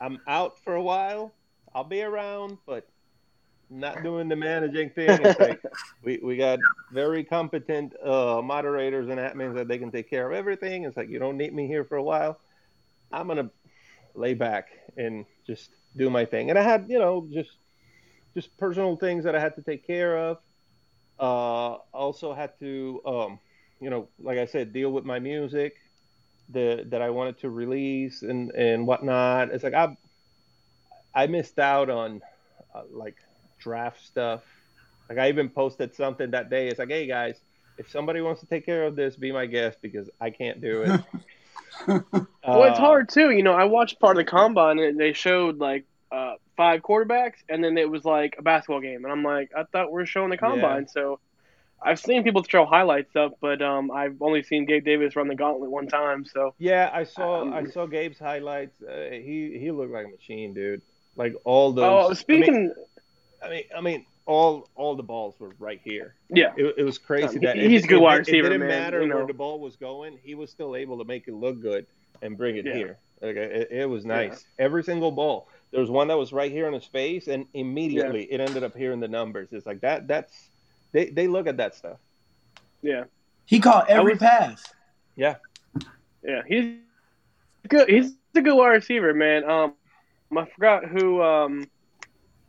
I'm 0.00 0.20
out 0.26 0.58
for 0.62 0.74
a 0.74 0.82
while. 0.82 1.32
I'll 1.76 1.84
be 1.84 2.00
around, 2.00 2.56
but 2.64 2.88
not 3.68 4.02
doing 4.02 4.30
the 4.30 4.36
managing 4.36 4.88
thing. 4.88 5.10
It's 5.22 5.38
like 5.38 5.60
we, 6.02 6.18
we 6.22 6.38
got 6.38 6.58
very 6.90 7.22
competent 7.22 7.92
uh, 8.02 8.40
moderators 8.42 9.10
and 9.10 9.18
admins 9.18 9.56
that 9.56 9.68
they 9.68 9.76
can 9.76 9.90
take 9.90 10.08
care 10.08 10.26
of 10.26 10.34
everything. 10.34 10.84
It's 10.84 10.96
like 10.96 11.10
you 11.10 11.18
don't 11.18 11.36
need 11.36 11.52
me 11.52 11.66
here 11.66 11.84
for 11.84 11.96
a 11.96 12.02
while. 12.02 12.40
I'm 13.12 13.28
gonna 13.28 13.50
lay 14.14 14.32
back 14.32 14.68
and 14.96 15.26
just 15.46 15.68
do 15.94 16.08
my 16.08 16.24
thing. 16.24 16.48
And 16.48 16.58
I 16.58 16.62
had, 16.62 16.86
you 16.88 16.98
know, 16.98 17.28
just 17.30 17.50
just 18.32 18.56
personal 18.56 18.96
things 18.96 19.24
that 19.24 19.36
I 19.36 19.40
had 19.40 19.54
to 19.56 19.62
take 19.62 19.86
care 19.86 20.16
of. 20.16 20.38
Uh, 21.18 21.76
also 21.92 22.32
had 22.32 22.58
to, 22.60 23.02
um, 23.04 23.38
you 23.80 23.90
know, 23.90 24.08
like 24.18 24.38
I 24.38 24.46
said, 24.46 24.72
deal 24.72 24.90
with 24.92 25.04
my 25.04 25.18
music 25.18 25.74
the, 26.48 26.84
that 26.88 27.02
I 27.02 27.10
wanted 27.10 27.38
to 27.40 27.50
release 27.50 28.22
and 28.22 28.50
and 28.52 28.86
whatnot. 28.86 29.50
It's 29.50 29.62
like 29.62 29.74
I 29.74 29.94
I 31.16 31.26
missed 31.26 31.58
out 31.58 31.88
on 31.88 32.20
uh, 32.74 32.82
like 32.92 33.16
draft 33.58 34.04
stuff. 34.04 34.42
Like 35.08 35.18
I 35.18 35.28
even 35.30 35.48
posted 35.48 35.94
something 35.94 36.30
that 36.32 36.50
day. 36.50 36.68
It's 36.68 36.78
like, 36.78 36.90
hey 36.90 37.06
guys, 37.06 37.40
if 37.78 37.90
somebody 37.90 38.20
wants 38.20 38.40
to 38.42 38.46
take 38.46 38.66
care 38.66 38.84
of 38.84 38.96
this, 38.96 39.16
be 39.16 39.32
my 39.32 39.46
guest 39.46 39.78
because 39.80 40.10
I 40.20 40.30
can't 40.30 40.60
do 40.60 40.82
it. 40.82 41.00
well, 42.46 42.64
it's 42.64 42.78
hard 42.78 43.08
too. 43.08 43.30
You 43.30 43.42
know, 43.42 43.54
I 43.54 43.64
watched 43.64 43.98
part 43.98 44.18
of 44.18 44.24
the 44.24 44.30
combine 44.30 44.78
and 44.78 45.00
they 45.00 45.14
showed 45.14 45.58
like 45.58 45.86
uh, 46.12 46.34
five 46.56 46.82
quarterbacks, 46.82 47.36
and 47.48 47.64
then 47.64 47.78
it 47.78 47.90
was 47.90 48.04
like 48.04 48.36
a 48.38 48.42
basketball 48.42 48.80
game, 48.80 49.04
and 49.04 49.12
I'm 49.12 49.22
like, 49.22 49.50
I 49.56 49.64
thought 49.64 49.90
we 49.90 50.02
are 50.02 50.06
showing 50.06 50.30
the 50.30 50.36
combine. 50.36 50.82
Yeah. 50.82 50.92
So 50.92 51.20
I've 51.82 51.98
seen 51.98 52.24
people 52.24 52.42
throw 52.42 52.66
highlights 52.66 53.14
up, 53.16 53.38
but 53.40 53.62
um, 53.62 53.90
I've 53.90 54.20
only 54.20 54.42
seen 54.42 54.66
Gabe 54.66 54.84
Davis 54.84 55.16
run 55.16 55.28
the 55.28 55.34
gauntlet 55.34 55.70
one 55.70 55.88
time. 55.88 56.24
So 56.24 56.54
yeah, 56.58 56.90
I 56.92 57.04
saw 57.04 57.42
um, 57.42 57.52
I 57.52 57.64
saw 57.64 57.86
Gabe's 57.86 58.18
highlights. 58.18 58.82
Uh, 58.82 59.10
he 59.10 59.56
he 59.58 59.70
looked 59.70 59.92
like 59.92 60.06
a 60.06 60.10
machine, 60.10 60.54
dude. 60.54 60.82
Like 61.16 61.34
all 61.44 61.72
those. 61.72 62.10
Oh, 62.10 62.14
speaking. 62.14 62.72
I 63.42 63.48
mean, 63.48 63.50
I 63.50 63.50
mean, 63.50 63.64
I 63.76 63.80
mean 63.80 64.06
all 64.26 64.68
all 64.74 64.96
the 64.96 65.02
balls 65.02 65.38
were 65.38 65.54
right 65.58 65.80
here. 65.82 66.14
Yeah, 66.28 66.52
it, 66.56 66.74
it 66.78 66.82
was 66.82 66.98
crazy. 66.98 67.36
Um, 67.36 67.44
that 67.44 67.56
he's 67.56 67.82
it, 67.82 67.84
a 67.84 67.88
good 67.88 68.02
wide 68.02 68.18
receiver. 68.18 68.48
It 68.48 68.50
didn't 68.50 68.60
man, 68.60 68.68
matter 68.68 69.02
you 69.02 69.08
know. 69.08 69.16
where 69.16 69.26
the 69.26 69.32
ball 69.32 69.60
was 69.60 69.76
going; 69.76 70.18
he 70.22 70.34
was 70.34 70.50
still 70.50 70.76
able 70.76 70.98
to 70.98 71.04
make 71.04 71.28
it 71.28 71.34
look 71.34 71.60
good 71.60 71.86
and 72.22 72.36
bring 72.36 72.56
it 72.56 72.66
yeah. 72.66 72.74
here. 72.74 72.98
Like 73.22 73.36
it, 73.36 73.68
it 73.70 73.88
was 73.88 74.04
nice. 74.04 74.44
Yeah. 74.58 74.66
Every 74.66 74.82
single 74.82 75.10
ball. 75.10 75.48
There 75.70 75.80
was 75.80 75.90
one 75.90 76.08
that 76.08 76.18
was 76.18 76.32
right 76.32 76.50
here 76.50 76.66
in 76.66 76.74
his 76.74 76.84
face, 76.84 77.28
and 77.28 77.46
immediately 77.54 78.28
yeah. 78.28 78.34
it 78.36 78.40
ended 78.40 78.62
up 78.62 78.76
here 78.76 78.92
in 78.92 79.00
the 79.00 79.08
numbers. 79.08 79.48
It's 79.52 79.66
like 79.66 79.80
that. 79.80 80.06
That's 80.06 80.32
they 80.92 81.06
they 81.06 81.28
look 81.28 81.46
at 81.46 81.56
that 81.58 81.74
stuff. 81.74 81.98
Yeah, 82.82 83.04
he 83.46 83.60
caught 83.60 83.88
every 83.88 84.12
was, 84.12 84.20
pass. 84.20 84.64
Yeah, 85.14 85.36
yeah, 86.22 86.42
he's 86.46 86.78
good. 87.68 87.88
He's 87.88 88.12
a 88.34 88.42
good 88.42 88.54
wide 88.54 88.68
receiver, 88.68 89.14
man. 89.14 89.48
Um, 89.48 89.74
I 90.36 90.44
forgot 90.46 90.84
who 90.86 91.22
um 91.22 91.68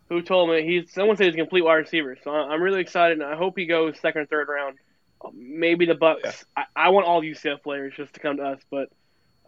who 0.09 0.21
told 0.21 0.49
me 0.49 0.63
he's 0.63 0.91
someone 0.93 1.17
said 1.17 1.25
he's 1.25 1.35
a 1.35 1.37
complete 1.37 1.63
wide 1.63 1.75
receiver. 1.75 2.17
So 2.23 2.31
I'm 2.31 2.61
really 2.61 2.81
excited, 2.81 3.19
and 3.19 3.27
I 3.27 3.35
hope 3.35 3.57
he 3.57 3.65
goes 3.65 3.99
second 3.99 4.21
or 4.21 4.25
third 4.25 4.47
round. 4.47 4.77
Maybe 5.33 5.85
the 5.85 5.95
Bucks. 5.95 6.21
Yeah. 6.23 6.63
I, 6.75 6.87
I, 6.87 6.89
want 6.89 7.07
all 7.07 7.23
UCF 7.23 7.63
players 7.63 7.93
just 7.97 8.13
to 8.13 8.19
come 8.19 8.37
to 8.37 8.43
us, 8.43 8.61
but 8.69 8.89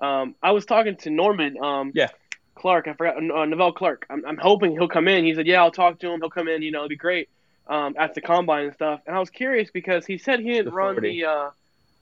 um, 0.04 0.34
I 0.42 0.52
was 0.52 0.66
talking 0.66 0.96
to 0.98 1.12
Norman. 1.12 1.64
Um, 1.64 1.92
yeah. 1.94 2.10
Clark, 2.56 2.88
I 2.88 2.94
forgot 2.94 3.18
uh, 3.18 3.46
Nevelle 3.46 3.74
Clarke. 3.74 4.06
I'm, 4.10 4.26
I'm 4.26 4.38
hoping 4.38 4.72
he'll 4.72 4.90
come 4.90 5.08
in. 5.08 5.24
He 5.24 5.34
said, 5.34 5.48
"Yeah, 5.48 5.62
I'll 5.62 5.72
talk 5.72 6.00
to 6.00 6.10
him. 6.10 6.20
He'll 6.20 6.30
come 6.30 6.50
in. 6.50 6.62
You 6.62 6.72
know, 6.72 6.80
it'll 6.80 6.90
be 6.90 6.98
great 6.98 7.30
um, 7.68 7.96
at 7.98 8.16
the 8.16 8.22
combine 8.22 8.66
and 8.66 8.74
stuff." 8.74 9.02
And 9.08 9.16
I 9.16 9.20
was 9.20 9.30
curious 9.30 9.70
because 9.72 10.06
he 10.06 10.18
said 10.18 10.40
he 10.40 10.50
didn't 10.50 10.66
the 10.66 10.72
run 10.72 11.02
the 11.02 11.26
uh, 11.26 11.50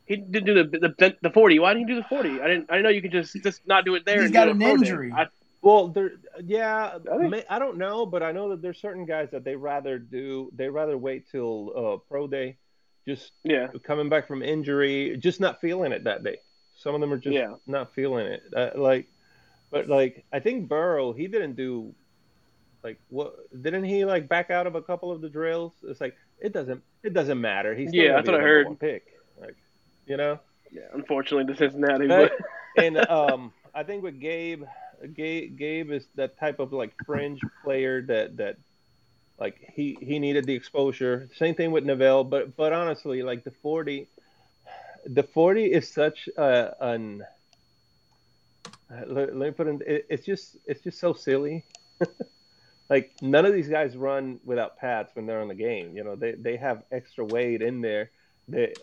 he 0.06 0.16
didn't 0.16 0.46
do 0.46 0.64
the, 0.64 0.94
the 0.98 1.16
the 1.22 1.30
40. 1.30 1.60
Why 1.60 1.74
didn't 1.74 1.90
he 1.90 1.94
do 1.94 2.02
the 2.02 2.08
40? 2.08 2.42
I 2.42 2.48
didn't 2.48 2.72
I 2.72 2.76
didn't 2.76 2.84
know 2.84 2.90
you 2.90 3.02
could 3.02 3.12
just 3.12 3.36
just 3.44 3.68
not 3.68 3.86
do 3.86 3.94
it 3.96 4.06
there. 4.06 4.22
He's 4.22 4.32
got 4.32 4.48
an 4.48 4.62
injury. 4.62 5.12
I, 5.12 5.28
well, 5.68 5.90
there, 5.90 6.12
yeah, 6.46 6.98
I, 7.50 7.60
don't 7.60 7.78
know, 7.78 8.06
but 8.06 8.24
I 8.24 8.32
know 8.32 8.52
that 8.52 8.62
there's 8.62 8.80
certain 8.80 9.06
guys 9.06 9.28
that 9.34 9.44
they 9.44 9.58
rather 9.58 10.00
do. 10.00 10.50
They 10.56 10.70
rather 10.70 10.98
wait 10.98 11.30
till 11.30 11.74
uh, 11.76 11.98
pro 12.08 12.26
day, 12.26 12.56
just 13.06 13.34
yeah, 13.44 13.68
coming 13.84 14.08
back 14.08 14.30
from 14.30 14.42
injury, 14.42 15.18
just 15.18 15.42
not 15.42 15.60
feeling 15.60 15.92
it 15.92 16.06
that 16.06 16.24
day. 16.24 16.38
Some 16.78 16.96
of 16.96 17.02
them 17.02 17.12
are 17.12 17.18
just 17.18 17.36
yeah. 17.36 17.56
not 17.66 17.94
feeling 17.94 18.28
it. 18.28 18.44
Uh, 18.56 18.70
like, 18.76 19.08
but 19.70 19.90
like 19.90 20.24
I 20.32 20.40
think 20.40 20.70
Burrow, 20.70 21.12
he 21.12 21.28
didn't 21.28 21.58
do 21.58 21.94
like 22.82 22.98
what 23.10 23.36
didn't 23.62 23.84
he 23.84 24.06
like 24.06 24.30
back 24.30 24.50
out 24.50 24.68
of 24.68 24.76
a 24.76 24.82
couple 24.82 25.12
of 25.12 25.20
the 25.20 25.28
drills? 25.28 25.74
It's 25.84 26.00
like 26.00 26.16
it 26.40 26.54
doesn't 26.54 26.82
it 27.04 27.14
doesn't 27.14 27.42
matter. 27.42 27.76
He's 27.76 27.94
yeah, 27.94 28.14
that's 28.14 28.30
what 28.30 28.40
I 28.40 28.42
heard. 28.42 28.80
Pick, 28.80 29.06
like 29.38 29.58
you 30.06 30.16
know. 30.16 30.40
Yeah, 30.72 30.84
unfortunately, 30.94 31.54
the 31.54 31.58
Cincinnati. 31.58 32.08
But... 32.08 32.32
and 32.78 32.98
um, 33.10 33.52
I 33.76 33.84
think 33.84 34.02
with 34.02 34.22
Gabe, 34.22 34.64
Gabe, 35.14 35.58
Gabe 35.58 35.92
is 35.92 36.06
that 36.16 36.40
type 36.40 36.60
of 36.60 36.74
like 36.74 36.94
fringe 37.06 37.40
player 37.64 38.02
that 38.04 38.38
that 38.38 38.58
like 39.40 39.72
he 39.74 39.98
he 40.02 40.20
needed 40.20 40.46
the 40.46 40.54
exposure. 40.54 41.30
Same 41.36 41.56
thing 41.56 41.72
with 41.72 41.86
Nevelle, 41.86 42.28
but 42.28 42.56
but 42.56 42.74
honestly, 42.74 43.22
like 43.22 43.44
the 43.44 43.52
forty, 43.52 44.08
the 45.06 45.24
forty 45.24 45.66
is 45.66 45.92
such 45.92 46.28
a, 46.38 46.76
an 46.80 47.24
uh, 48.90 49.02
let, 49.06 49.36
let, 49.36 49.48
me 49.48 49.52
put 49.52 49.68
in. 49.68 49.82
It, 49.86 50.06
it's 50.10 50.26
just 50.26 50.58
it's 50.66 50.82
just 50.82 51.00
so 51.00 51.14
silly. 51.14 51.66
like 52.90 53.12
none 53.22 53.46
of 53.46 53.54
these 53.54 53.68
guys 53.68 53.98
run 53.98 54.40
without 54.46 54.78
pads 54.78 55.12
when 55.14 55.26
they're 55.26 55.42
on 55.42 55.50
the 55.50 55.56
game. 55.56 55.96
You 55.96 56.04
know 56.04 56.16
they 56.16 56.34
they 56.34 56.58
have 56.58 56.84
extra 56.92 57.26
weight 57.26 57.62
in 57.62 57.82
there. 57.82 58.12
They 58.48 58.74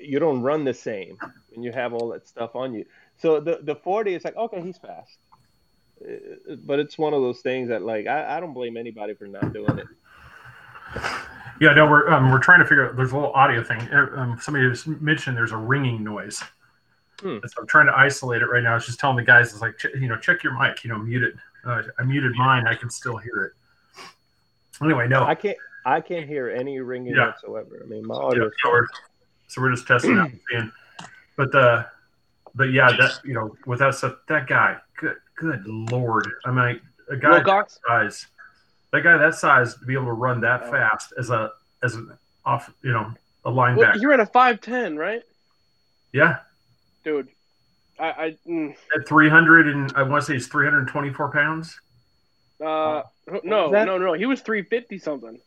you 0.00 0.18
don't 0.18 0.42
run 0.42 0.64
the 0.64 0.74
same 0.74 1.18
when 1.50 1.62
you 1.62 1.72
have 1.72 1.92
all 1.92 2.08
that 2.10 2.28
stuff 2.28 2.54
on 2.54 2.74
you. 2.74 2.84
So 3.18 3.40
the 3.40 3.58
the 3.62 3.74
forty 3.74 4.14
is 4.14 4.24
like 4.24 4.36
okay, 4.36 4.60
he's 4.60 4.78
fast, 4.78 5.18
but 6.64 6.78
it's 6.78 6.98
one 6.98 7.14
of 7.14 7.22
those 7.22 7.40
things 7.40 7.68
that 7.68 7.82
like 7.82 8.06
I, 8.06 8.36
I 8.36 8.40
don't 8.40 8.52
blame 8.52 8.76
anybody 8.76 9.14
for 9.14 9.26
not 9.26 9.52
doing 9.52 9.78
it. 9.78 9.86
Yeah, 11.60 11.72
no, 11.72 11.86
we're 11.86 12.08
um, 12.10 12.30
we're 12.30 12.38
trying 12.38 12.60
to 12.60 12.66
figure 12.66 12.88
out. 12.88 12.96
There's 12.96 13.12
a 13.12 13.14
little 13.14 13.32
audio 13.32 13.62
thing. 13.62 13.80
Uh, 13.90 14.08
um, 14.14 14.38
somebody 14.40 14.68
just 14.68 14.86
mentioned 14.86 15.36
there's 15.36 15.52
a 15.52 15.56
ringing 15.56 16.04
noise. 16.04 16.42
Hmm. 17.20 17.38
So 17.46 17.62
I'm 17.62 17.66
trying 17.66 17.86
to 17.86 17.96
isolate 17.96 18.42
it 18.42 18.46
right 18.46 18.62
now. 18.62 18.72
I 18.72 18.74
was 18.74 18.84
just 18.84 19.00
telling 19.00 19.16
the 19.16 19.22
guys, 19.22 19.52
it's 19.52 19.62
like 19.62 19.82
you 19.98 20.08
know, 20.08 20.18
check 20.18 20.42
your 20.42 20.58
mic. 20.58 20.84
You 20.84 20.90
know, 20.90 20.98
mute 20.98 21.22
it. 21.22 21.34
Uh, 21.64 21.82
I 21.98 22.04
muted 22.04 22.32
mine. 22.32 22.66
I 22.66 22.74
can 22.74 22.90
still 22.90 23.16
hear 23.16 23.44
it. 23.44 23.52
Anyway, 24.84 25.08
no, 25.08 25.22
I 25.22 25.34
can't. 25.34 25.56
I 25.86 26.00
can't 26.00 26.28
hear 26.28 26.50
any 26.50 26.78
ringing 26.80 27.14
yeah. 27.14 27.28
whatsoever. 27.28 27.80
I 27.82 27.86
mean, 27.88 28.06
my 28.06 28.16
audio. 28.16 28.44
Yeah, 28.44 28.50
so, 28.62 28.70
we're, 28.70 28.86
so 29.48 29.62
we're 29.62 29.70
just 29.70 29.86
testing 29.86 30.18
out. 30.18 30.30
But 31.36 31.52
the 31.52 31.84
but 32.54 32.72
yeah, 32.72 32.90
that 32.96 33.20
you 33.22 33.34
know, 33.34 33.54
without 33.66 33.94
stuff, 33.94 34.14
that 34.28 34.46
guy, 34.46 34.78
good, 35.36 35.64
good 35.64 35.92
lord. 35.92 36.28
I 36.44 36.50
mean, 36.50 36.80
a 37.08 37.16
guy 37.16 37.42
that 37.42 37.70
size, 37.86 38.26
that 38.92 39.02
guy 39.02 39.16
that 39.16 39.34
size 39.34 39.74
to 39.76 39.84
be 39.84 39.94
able 39.94 40.06
to 40.06 40.12
run 40.12 40.40
that 40.40 40.64
oh. 40.64 40.70
fast 40.70 41.12
as 41.18 41.30
a 41.30 41.52
as 41.82 41.94
an 41.94 42.10
off, 42.44 42.72
you 42.82 42.92
know, 42.92 43.12
a 43.44 43.50
linebacker. 43.50 43.76
Well, 43.76 44.00
you're 44.00 44.12
at 44.12 44.20
a 44.20 44.26
five 44.26 44.60
ten, 44.60 44.96
right? 44.96 45.22
Yeah, 46.12 46.38
dude. 47.04 47.28
I, 47.98 48.08
I 48.08 48.36
mm. 48.46 48.74
at 48.94 49.06
three 49.06 49.28
hundred 49.28 49.68
and 49.68 49.92
I 49.94 50.02
want 50.02 50.22
to 50.22 50.26
say 50.26 50.32
he's 50.34 50.48
three 50.48 50.66
hundred 50.66 50.80
and 50.80 50.88
twenty 50.88 51.12
four 51.12 51.30
pounds. 51.30 51.80
Uh, 52.60 53.02
no, 53.44 53.70
no, 53.70 53.98
no. 53.98 54.12
He 54.14 54.26
was 54.26 54.40
three 54.40 54.62
fifty 54.62 54.98
something. 54.98 55.38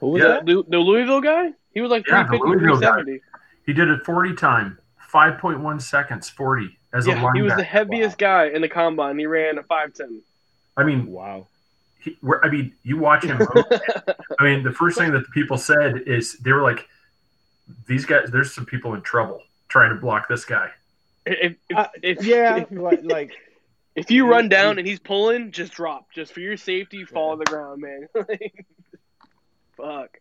Who 0.00 0.08
was 0.08 0.22
yeah. 0.22 0.28
that? 0.28 0.46
The, 0.46 0.62
the, 0.68 0.78
Louisville 0.78 1.22
guy. 1.22 1.52
He 1.72 1.80
was 1.80 1.90
like 1.90 2.06
yeah, 2.06 2.26
350, 2.26 2.66
370. 2.66 3.20
He 3.64 3.72
did 3.72 3.88
it 3.88 4.04
forty 4.04 4.34
time. 4.34 4.78
5.1 5.12 5.80
seconds, 5.80 6.28
40 6.28 6.75
as 6.92 7.06
yeah, 7.06 7.14
a 7.14 7.16
linebacker. 7.16 7.36
He 7.36 7.42
was 7.42 7.54
the 7.56 7.64
heaviest 7.64 8.20
wow. 8.20 8.44
guy 8.44 8.48
in 8.48 8.62
the 8.62 8.68
combine. 8.68 9.18
He 9.18 9.26
ran 9.26 9.58
a 9.58 9.62
5'10. 9.62 10.20
I 10.76 10.84
mean, 10.84 11.06
wow. 11.06 11.46
He, 12.00 12.16
I 12.42 12.48
mean, 12.48 12.72
you 12.82 12.98
watch 12.98 13.24
him. 13.24 13.40
I 14.38 14.44
mean, 14.44 14.62
the 14.62 14.72
first 14.72 14.98
thing 14.98 15.12
that 15.12 15.20
the 15.20 15.30
people 15.32 15.58
said 15.58 16.02
is 16.06 16.34
they 16.34 16.52
were 16.52 16.62
like, 16.62 16.86
"These 17.86 18.04
guys, 18.04 18.28
there's 18.30 18.54
some 18.54 18.64
people 18.64 18.94
in 18.94 19.02
trouble 19.02 19.42
trying 19.68 19.90
to 19.90 19.96
block 19.96 20.28
this 20.28 20.44
guy." 20.44 20.70
If, 21.24 21.56
if, 21.68 21.76
uh, 21.76 21.88
if 22.02 22.24
yeah, 22.24 22.64
like, 22.70 23.02
like 23.02 23.32
if 23.96 24.10
you 24.10 24.28
run 24.28 24.48
down 24.48 24.78
and 24.78 24.86
he's 24.86 25.00
pulling, 25.00 25.50
just 25.50 25.72
drop. 25.72 26.12
Just 26.12 26.32
for 26.32 26.40
your 26.40 26.56
safety, 26.56 27.04
fall 27.04 27.30
on 27.30 27.38
the 27.38 27.44
ground, 27.46 27.82
man. 27.82 28.08
Fuck. 29.76 30.18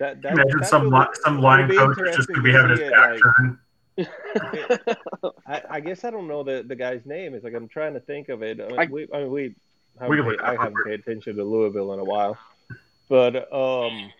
That, 0.00 0.22
that, 0.22 0.32
Imagine 0.32 0.64
some 0.64 1.06
some 1.22 1.40
line 1.40 1.68
coach 1.68 1.98
just 2.16 2.28
could 2.28 2.42
be 2.42 2.52
having 2.52 2.70
his 2.70 2.80
back 2.80 3.10
like, 3.10 3.20
turned 3.20 3.58
I, 5.46 5.62
I, 5.70 5.80
guess 5.80 6.04
I 6.04 6.10
don't 6.10 6.28
know 6.28 6.42
the, 6.42 6.64
the 6.66 6.76
guy's 6.76 7.04
name. 7.06 7.34
It's 7.34 7.44
like 7.44 7.54
I'm 7.54 7.68
trying 7.68 7.94
to 7.94 8.00
think 8.00 8.28
of 8.28 8.42
it. 8.42 8.60
I 8.60 8.68
mean, 8.68 8.78
I, 8.78 8.86
we, 8.86 9.08
I, 9.12 9.18
mean, 9.20 9.30
we, 9.30 9.54
haven't 10.00 10.38
paid, 10.38 10.40
I 10.40 10.52
haven't 10.52 10.84
paid 10.84 11.00
attention 11.00 11.36
to 11.36 11.44
Louisville 11.44 11.92
in 11.92 12.00
a 12.00 12.04
while, 12.04 12.38
but 13.08 13.52
um, 13.52 14.10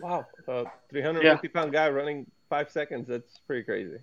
wow, 0.00 0.26
a 0.46 0.64
350 0.90 1.24
yeah. 1.24 1.52
pound 1.52 1.72
guy 1.72 1.88
running 1.88 2.26
five 2.48 2.70
seconds. 2.70 3.08
That's 3.08 3.38
pretty 3.46 3.64
crazy. 3.64 3.98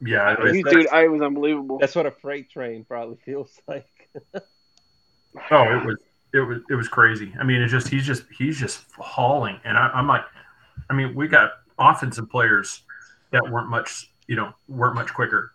Yeah, 0.00 0.36
dude, 0.36 0.88
I 0.88 1.08
was 1.08 1.22
unbelievable. 1.22 1.78
That's 1.78 1.94
what 1.94 2.06
a 2.06 2.10
freight 2.10 2.50
train 2.50 2.84
probably 2.84 3.16
feels 3.24 3.60
like. 3.68 3.86
oh, 4.34 5.62
it 5.62 5.84
was 5.84 5.96
it 6.32 6.40
was 6.40 6.58
it 6.68 6.74
was 6.74 6.88
crazy. 6.88 7.32
I 7.38 7.44
mean, 7.44 7.62
it's 7.62 7.72
just 7.72 7.88
he's 7.88 8.06
just 8.06 8.24
he's 8.36 8.58
just 8.58 8.84
hauling, 8.98 9.60
and 9.64 9.78
I, 9.78 9.88
I'm 9.88 10.06
like, 10.06 10.24
I 10.90 10.94
mean, 10.94 11.14
we 11.14 11.28
got 11.28 11.52
offensive 11.78 12.30
players 12.30 12.82
that 13.30 13.48
weren't 13.50 13.68
much, 13.68 14.10
you 14.26 14.36
know, 14.36 14.52
weren't 14.68 14.94
much 14.94 15.12
quicker. 15.12 15.52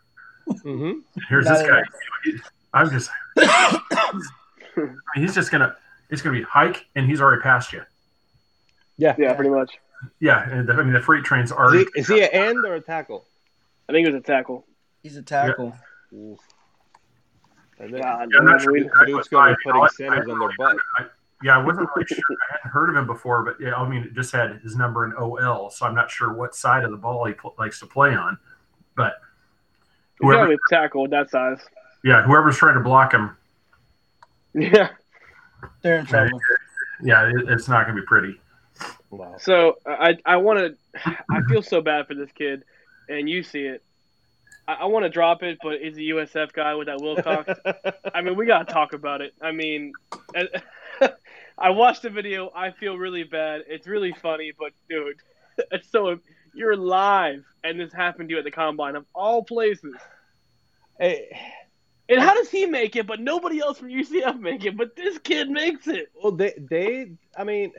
Mm-hmm. 0.47 0.99
Here's 1.29 1.45
Not 1.45 1.59
this 1.59 1.67
guy. 1.67 1.81
I'm 2.73 2.89
just, 2.89 3.09
I 3.37 3.79
mean, 4.75 4.95
he's 5.15 5.35
just 5.35 5.51
gonna, 5.51 5.75
it's 6.09 6.21
gonna 6.21 6.37
be 6.37 6.43
hike, 6.43 6.85
and 6.95 7.05
he's 7.05 7.21
already 7.21 7.41
past 7.41 7.73
you. 7.73 7.83
Yeah, 8.97 9.15
yeah, 9.17 9.33
pretty 9.33 9.49
much. 9.49 9.77
Yeah, 10.19 10.49
and 10.49 10.67
the, 10.67 10.73
I 10.73 10.83
mean 10.83 10.93
the 10.93 11.01
freight 11.01 11.23
trains 11.23 11.51
are. 11.51 11.75
Is 11.75 11.87
he, 11.93 11.99
is 11.99 12.07
he 12.07 12.21
an 12.21 12.29
end 12.31 12.65
or 12.65 12.75
a 12.75 12.81
tackle? 12.81 13.25
I 13.87 13.91
think 13.91 14.07
it 14.07 14.13
was 14.13 14.19
a 14.19 14.23
tackle. 14.23 14.65
He's 15.01 15.17
a 15.17 15.21
tackle. 15.21 15.73
Yeah. 16.11 16.35
And 17.79 17.93
then, 17.93 18.01
God, 18.01 18.29
yeah, 18.31 18.39
I'm 18.39 18.45
not 18.45 18.61
sure. 18.61 18.73
Dude's 18.73 19.27
going 19.29 19.51
to 19.51 19.55
be 19.55 19.71
putting 19.71 19.87
centers 19.89 20.27
on 20.27 20.39
their 20.39 20.49
butt. 20.57 20.77
I, 20.97 21.05
yeah, 21.43 21.57
I 21.57 21.63
wasn't 21.63 21.89
really 21.95 22.07
sure. 22.07 22.17
I 22.49 22.53
hadn't 22.57 22.71
heard 22.71 22.89
of 22.89 22.95
him 22.95 23.07
before, 23.07 23.43
but 23.43 23.55
yeah, 23.59 23.75
I 23.75 23.87
mean, 23.87 24.03
it 24.03 24.13
just 24.13 24.31
had 24.31 24.59
his 24.61 24.75
number 24.75 25.05
in 25.05 25.13
OL, 25.13 25.69
so 25.69 25.85
I'm 25.85 25.95
not 25.95 26.11
sure 26.11 26.33
what 26.33 26.55
side 26.55 26.83
of 26.83 26.91
the 26.91 26.97
ball 26.97 27.25
he 27.25 27.33
pl- 27.33 27.55
likes 27.57 27.79
to 27.79 27.85
play 27.85 28.13
on. 28.15 28.37
But 28.95 29.13
whoever 30.19 30.55
tackle 30.69 31.07
that 31.07 31.29
size. 31.29 31.59
Yeah, 32.03 32.23
whoever's 32.23 32.57
trying 32.57 32.75
to 32.75 32.81
block 32.81 33.13
him. 33.13 33.35
Yeah, 34.55 34.89
they're 35.83 35.99
in 35.99 36.05
trouble. 36.07 36.39
Yeah, 37.03 37.29
it, 37.29 37.49
it's 37.49 37.67
not 37.67 37.85
going 37.85 37.95
to 37.95 38.01
be 38.01 38.05
pretty. 38.05 38.41
Wow. 39.11 39.35
So 39.39 39.77
I 39.85 40.17
I 40.25 40.37
want 40.37 40.59
to 40.59 41.15
I 41.29 41.41
feel 41.47 41.61
so 41.61 41.81
bad 41.81 42.07
for 42.07 42.15
this 42.15 42.31
kid. 42.31 42.63
and 43.07 43.29
you 43.29 43.43
see 43.43 43.61
it. 43.65 43.83
I, 44.67 44.73
I 44.73 44.85
want 44.85 45.03
to 45.03 45.09
drop 45.09 45.43
it, 45.43 45.59
but 45.61 45.81
is 45.81 45.95
the 45.95 46.09
USF 46.09 46.53
guy 46.53 46.75
with 46.75 46.87
that 46.87 46.99
Wilcox? 47.01 47.59
I 48.13 48.21
mean, 48.21 48.35
we 48.35 48.45
got 48.45 48.67
to 48.67 48.73
talk 48.73 48.93
about 48.93 49.21
it. 49.21 49.33
I 49.41 49.51
mean, 49.51 49.93
I 51.59 51.71
watched 51.71 52.03
the 52.03 52.09
video. 52.09 52.51
I 52.55 52.71
feel 52.71 52.97
really 52.97 53.23
bad. 53.23 53.63
It's 53.67 53.87
really 53.87 54.13
funny, 54.13 54.53
but 54.57 54.71
dude, 54.89 55.17
it's 55.71 55.89
so 55.91 56.19
you're 56.53 56.77
live, 56.77 57.43
and 57.63 57.79
this 57.79 57.93
happened 57.93 58.29
to 58.29 58.33
you 58.33 58.39
at 58.39 58.45
the 58.45 58.51
combine 58.51 58.95
of 58.95 59.05
all 59.13 59.43
places. 59.43 59.95
Hey. 60.99 61.37
And 62.07 62.19
how 62.19 62.33
does 62.33 62.49
he 62.49 62.65
make 62.65 62.95
it, 62.95 63.05
but 63.05 63.19
nobody 63.19 63.59
else 63.59 63.77
from 63.77 63.89
UCF 63.89 64.39
make 64.39 64.65
it, 64.65 64.75
but 64.75 64.95
this 64.95 65.19
kid 65.19 65.49
makes 65.49 65.87
it? 65.87 66.11
Well, 66.21 66.31
they, 66.31 66.53
they, 66.57 67.11
I 67.37 67.43
mean, 67.43 67.71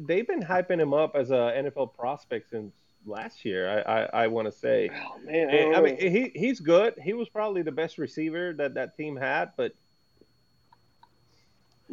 they've 0.00 0.26
been 0.26 0.42
hyping 0.42 0.80
him 0.80 0.94
up 0.94 1.16
as 1.16 1.32
a 1.32 1.52
NFL 1.56 1.94
prospect 1.94 2.50
since 2.50 2.72
last 3.04 3.44
year. 3.44 3.82
I, 3.84 4.02
I, 4.02 4.24
I 4.24 4.26
want 4.28 4.46
to 4.46 4.52
say. 4.52 4.90
Oh 4.94 5.18
man, 5.24 5.74
I, 5.74 5.78
I 5.78 5.80
mean, 5.80 5.96
he, 5.98 6.30
he's 6.34 6.60
good. 6.60 6.94
He 7.02 7.14
was 7.14 7.28
probably 7.28 7.62
the 7.62 7.72
best 7.72 7.98
receiver 7.98 8.52
that 8.58 8.74
that 8.74 8.96
team 8.96 9.16
had, 9.16 9.50
but 9.56 9.72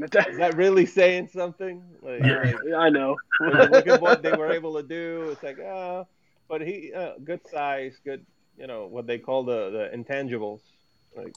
is 0.04 0.38
that 0.38 0.56
really 0.56 0.86
saying 0.86 1.30
something? 1.34 1.84
Like, 2.02 2.24
yeah, 2.24 2.54
like, 2.64 2.74
I 2.76 2.90
know. 2.90 3.18
look 3.40 3.88
at 3.88 4.02
what 4.02 4.22
they 4.22 4.32
were 4.32 4.52
able 4.52 4.76
to 4.76 4.84
do. 4.84 5.30
It's 5.32 5.44
like, 5.44 5.60
uh, 5.60 6.04
but 6.48 6.62
he, 6.62 6.92
uh, 6.94 7.14
good 7.24 7.42
size, 7.48 7.98
good, 8.04 8.26
you 8.58 8.68
know, 8.68 8.88
what 8.88 9.08
they 9.08 9.18
call 9.18 9.44
the 9.44 9.90
the 9.92 9.98
intangibles. 9.98 10.62
Like, 11.16 11.36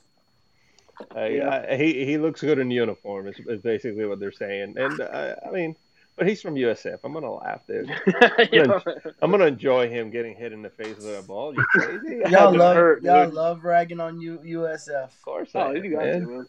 uh, 1.14 1.24
yeah. 1.24 1.76
he 1.76 2.04
he 2.04 2.18
looks 2.18 2.40
good 2.40 2.58
in 2.58 2.70
uniform. 2.70 3.28
Is, 3.28 3.36
is 3.46 3.60
basically 3.60 4.06
what 4.06 4.20
they're 4.20 4.32
saying. 4.32 4.74
And 4.76 5.00
uh, 5.00 5.36
I 5.46 5.50
mean, 5.50 5.76
but 6.16 6.28
he's 6.28 6.40
from 6.40 6.54
USF. 6.54 6.98
I'm 7.02 7.12
gonna 7.12 7.32
laugh, 7.32 7.66
dude. 7.66 7.90
I'm, 8.20 8.48
gonna, 8.50 8.82
I'm 9.22 9.30
gonna 9.30 9.46
enjoy 9.46 9.88
him 9.88 10.10
getting 10.10 10.36
hit 10.36 10.52
in 10.52 10.62
the 10.62 10.70
face 10.70 10.96
with 10.96 11.18
a 11.18 11.22
ball. 11.22 11.54
You 11.54 11.64
crazy? 11.70 12.22
y'all 12.30 12.54
love 12.54 12.76
hurt, 12.76 13.02
y'all 13.02 13.26
dude. 13.26 13.34
love 13.34 13.64
ragging 13.64 14.00
on 14.00 14.20
you 14.20 14.38
USF. 14.38 15.04
Of 15.04 15.22
course, 15.22 15.50
oh, 15.54 15.60
I 15.60 15.74
you 15.74 15.90
got 15.90 16.02
to, 16.02 16.20
man. 16.20 16.46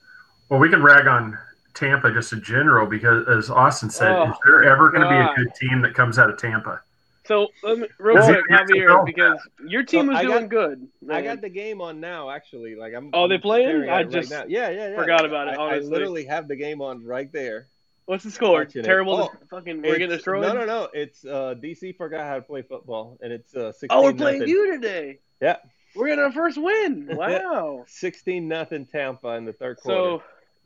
Well, 0.50 0.60
we 0.60 0.70
can 0.70 0.84
rag 0.84 1.08
on 1.08 1.38
Tampa 1.76 2.12
just 2.12 2.34
in 2.34 2.42
general 2.42 2.88
because, 2.88 3.28
as 3.28 3.50
Austin 3.50 3.90
said, 3.90 4.12
oh, 4.12 4.32
is 4.32 4.38
there 4.46 4.64
ever 4.64 4.90
going 4.90 5.04
to 5.04 5.10
be 5.10 5.16
a 5.16 5.34
good 5.36 5.54
team 5.56 5.82
that 5.82 5.94
comes 5.94 6.18
out 6.18 6.30
of 6.30 6.38
Tampa? 6.38 6.82
So, 7.26 7.48
um, 7.64 7.86
real 7.98 8.24
quick, 8.24 8.46
Javier, 8.52 9.04
because 9.04 9.40
your 9.68 9.84
team 9.84 10.12
is 10.12 10.22
doing 10.22 10.48
got, 10.48 10.50
good. 10.50 10.88
Man. 11.02 11.18
I 11.18 11.22
got 11.22 11.42
the 11.42 11.50
game 11.50 11.82
on 11.82 12.00
now, 12.00 12.30
actually. 12.30 12.76
Like 12.76 12.94
I'm. 12.94 13.10
Oh, 13.14 13.28
they 13.28 13.40
playing? 13.40 13.90
I 13.90 14.04
just 14.04 14.32
right 14.32 14.48
yeah, 14.48 14.70
yeah, 14.70 14.90
yeah. 14.90 14.96
Forgot 14.96 15.26
about 15.26 15.48
it. 15.48 15.58
I, 15.58 15.76
I, 15.76 15.80
literally 15.80 16.26
have 16.26 16.48
the 16.48 16.56
game 16.56 16.82
on 16.82 17.04
right 17.04 17.32
there. 17.32 17.68
What's 18.06 18.24
the 18.24 18.30
score? 18.30 18.66
Terrible. 18.66 19.16
Oh, 19.16 19.32
fucking. 19.50 19.82
We're 19.82 19.98
getting 19.98 20.10
destroyed. 20.10 20.44
No, 20.44 20.54
no, 20.54 20.66
no. 20.66 20.90
It's 20.94 21.26
uh, 21.26 21.56
DC 21.58 21.98
forgot 21.98 22.28
how 22.28 22.36
to 22.36 22.44
play 22.44 22.62
football, 22.62 23.18
and 23.22 23.34
it's 23.34 23.56
uh, 23.56 23.72
16 23.72 23.88
Oh, 23.90 24.04
we're 24.04 24.14
playing 24.14 24.40
nothing. 24.40 24.54
you 24.54 24.74
today. 24.74 25.20
Yeah. 25.42 25.58
We're 25.96 26.08
getting 26.08 26.26
our 26.26 26.32
first 26.32 26.62
win. 26.62 27.10
Wow. 27.16 27.86
16 27.88 28.48
nothing 28.48 28.86
Tampa 28.86 29.30
in 29.30 29.46
the 29.46 29.54
third 29.54 29.78
quarter. 29.78 30.22
So. 30.22 30.24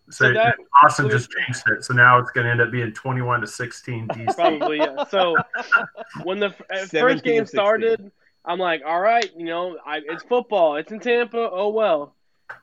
So, 0.10 0.34
so 0.34 0.52
Austin 0.84 1.10
just 1.10 1.30
changed 1.32 1.64
it, 1.68 1.84
so 1.84 1.94
now 1.94 2.18
it's 2.18 2.32
going 2.32 2.46
to 2.46 2.52
end 2.52 2.62
up 2.62 2.72
being 2.72 2.92
twenty-one 2.94 3.42
to 3.42 3.48
sixteen. 3.48 4.08
DC. 4.08 4.36
Probably, 4.36 4.78
yeah. 4.78 5.06
So 5.06 5.36
when 6.24 6.40
the 6.40 6.50
first 6.92 7.24
game 7.24 7.46
started, 7.46 8.12
I'm 8.44 8.60
like, 8.60 8.82
all 8.86 9.00
right, 9.00 9.30
you 9.38 9.46
know, 9.46 9.78
I, 9.86 10.02
it's 10.04 10.24
football. 10.24 10.78
It's 10.78 10.92
in 10.92 11.00
Tampa. 11.00 11.50
Oh 11.52 11.70
well, 11.70 12.16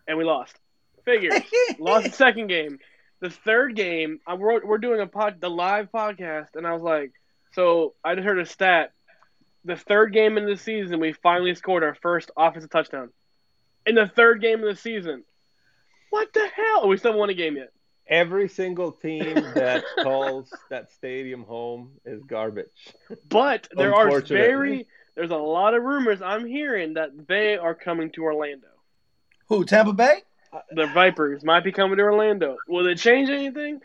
and 0.09 0.19
we 0.19 0.25
lost. 0.25 0.59
Figures. 1.05 1.41
lost 1.79 2.07
the 2.07 2.12
second 2.12 2.49
game 2.49 2.79
the 3.21 3.31
third 3.31 3.75
game, 3.75 4.21
I, 4.26 4.35
we're, 4.35 4.65
we're 4.65 4.79
doing 4.79 5.00
a 5.00 5.07
pod, 5.07 5.41
the 5.41 5.50
live 5.50 5.91
podcast, 5.91 6.49
and 6.55 6.67
I 6.67 6.73
was 6.73 6.83
like, 6.83 7.12
so 7.53 7.95
I 8.05 8.15
just 8.15 8.26
heard 8.26 8.38
a 8.38 8.47
stat. 8.47 8.93
The 9.65 9.76
third 9.76 10.12
game 10.12 10.38
in 10.38 10.47
the 10.47 10.57
season, 10.57 11.00
we 11.00 11.12
finally 11.12 11.55
scored 11.55 11.83
our 11.83 11.95
first 11.95 12.31
offensive 12.37 12.71
touchdown. 12.71 13.11
In 13.85 13.95
the 13.95 14.07
third 14.07 14.41
game 14.41 14.61
of 14.61 14.67
the 14.67 14.81
season. 14.81 15.25
What 16.16 16.32
the 16.32 16.49
hell? 16.56 16.88
We 16.88 16.96
still 16.96 17.11
haven't 17.11 17.20
won 17.20 17.28
a 17.28 17.34
game 17.34 17.56
yet. 17.56 17.73
Every 18.08 18.49
single 18.49 18.91
team 18.91 19.34
that 19.34 19.84
calls 20.02 20.50
that 20.71 20.91
stadium 20.91 21.45
home 21.45 21.91
is 22.06 22.23
garbage. 22.23 22.95
But 23.28 23.69
there 23.76 23.95
are 23.95 24.23
very 24.23 24.86
there's 25.14 25.30
a 25.30 25.36
lot 25.36 25.75
of 25.75 25.82
rumors 25.82 26.23
I'm 26.23 26.47
hearing 26.47 26.95
that 26.95 27.10
they 27.28 27.58
are 27.58 27.75
coming 27.75 28.12
to 28.12 28.23
Orlando. 28.25 28.69
Who, 29.50 29.67
Tampa 29.67 29.93
Bay? 29.93 30.23
Uh, 30.50 30.60
the 30.71 30.86
Vipers 30.86 31.45
might 31.45 31.64
be 31.64 31.73
coming 31.73 31.99
to 31.99 32.02
Orlando. 32.02 32.56
Will 32.67 32.86
it 32.86 32.97
change 32.97 33.28
anything? 33.28 33.82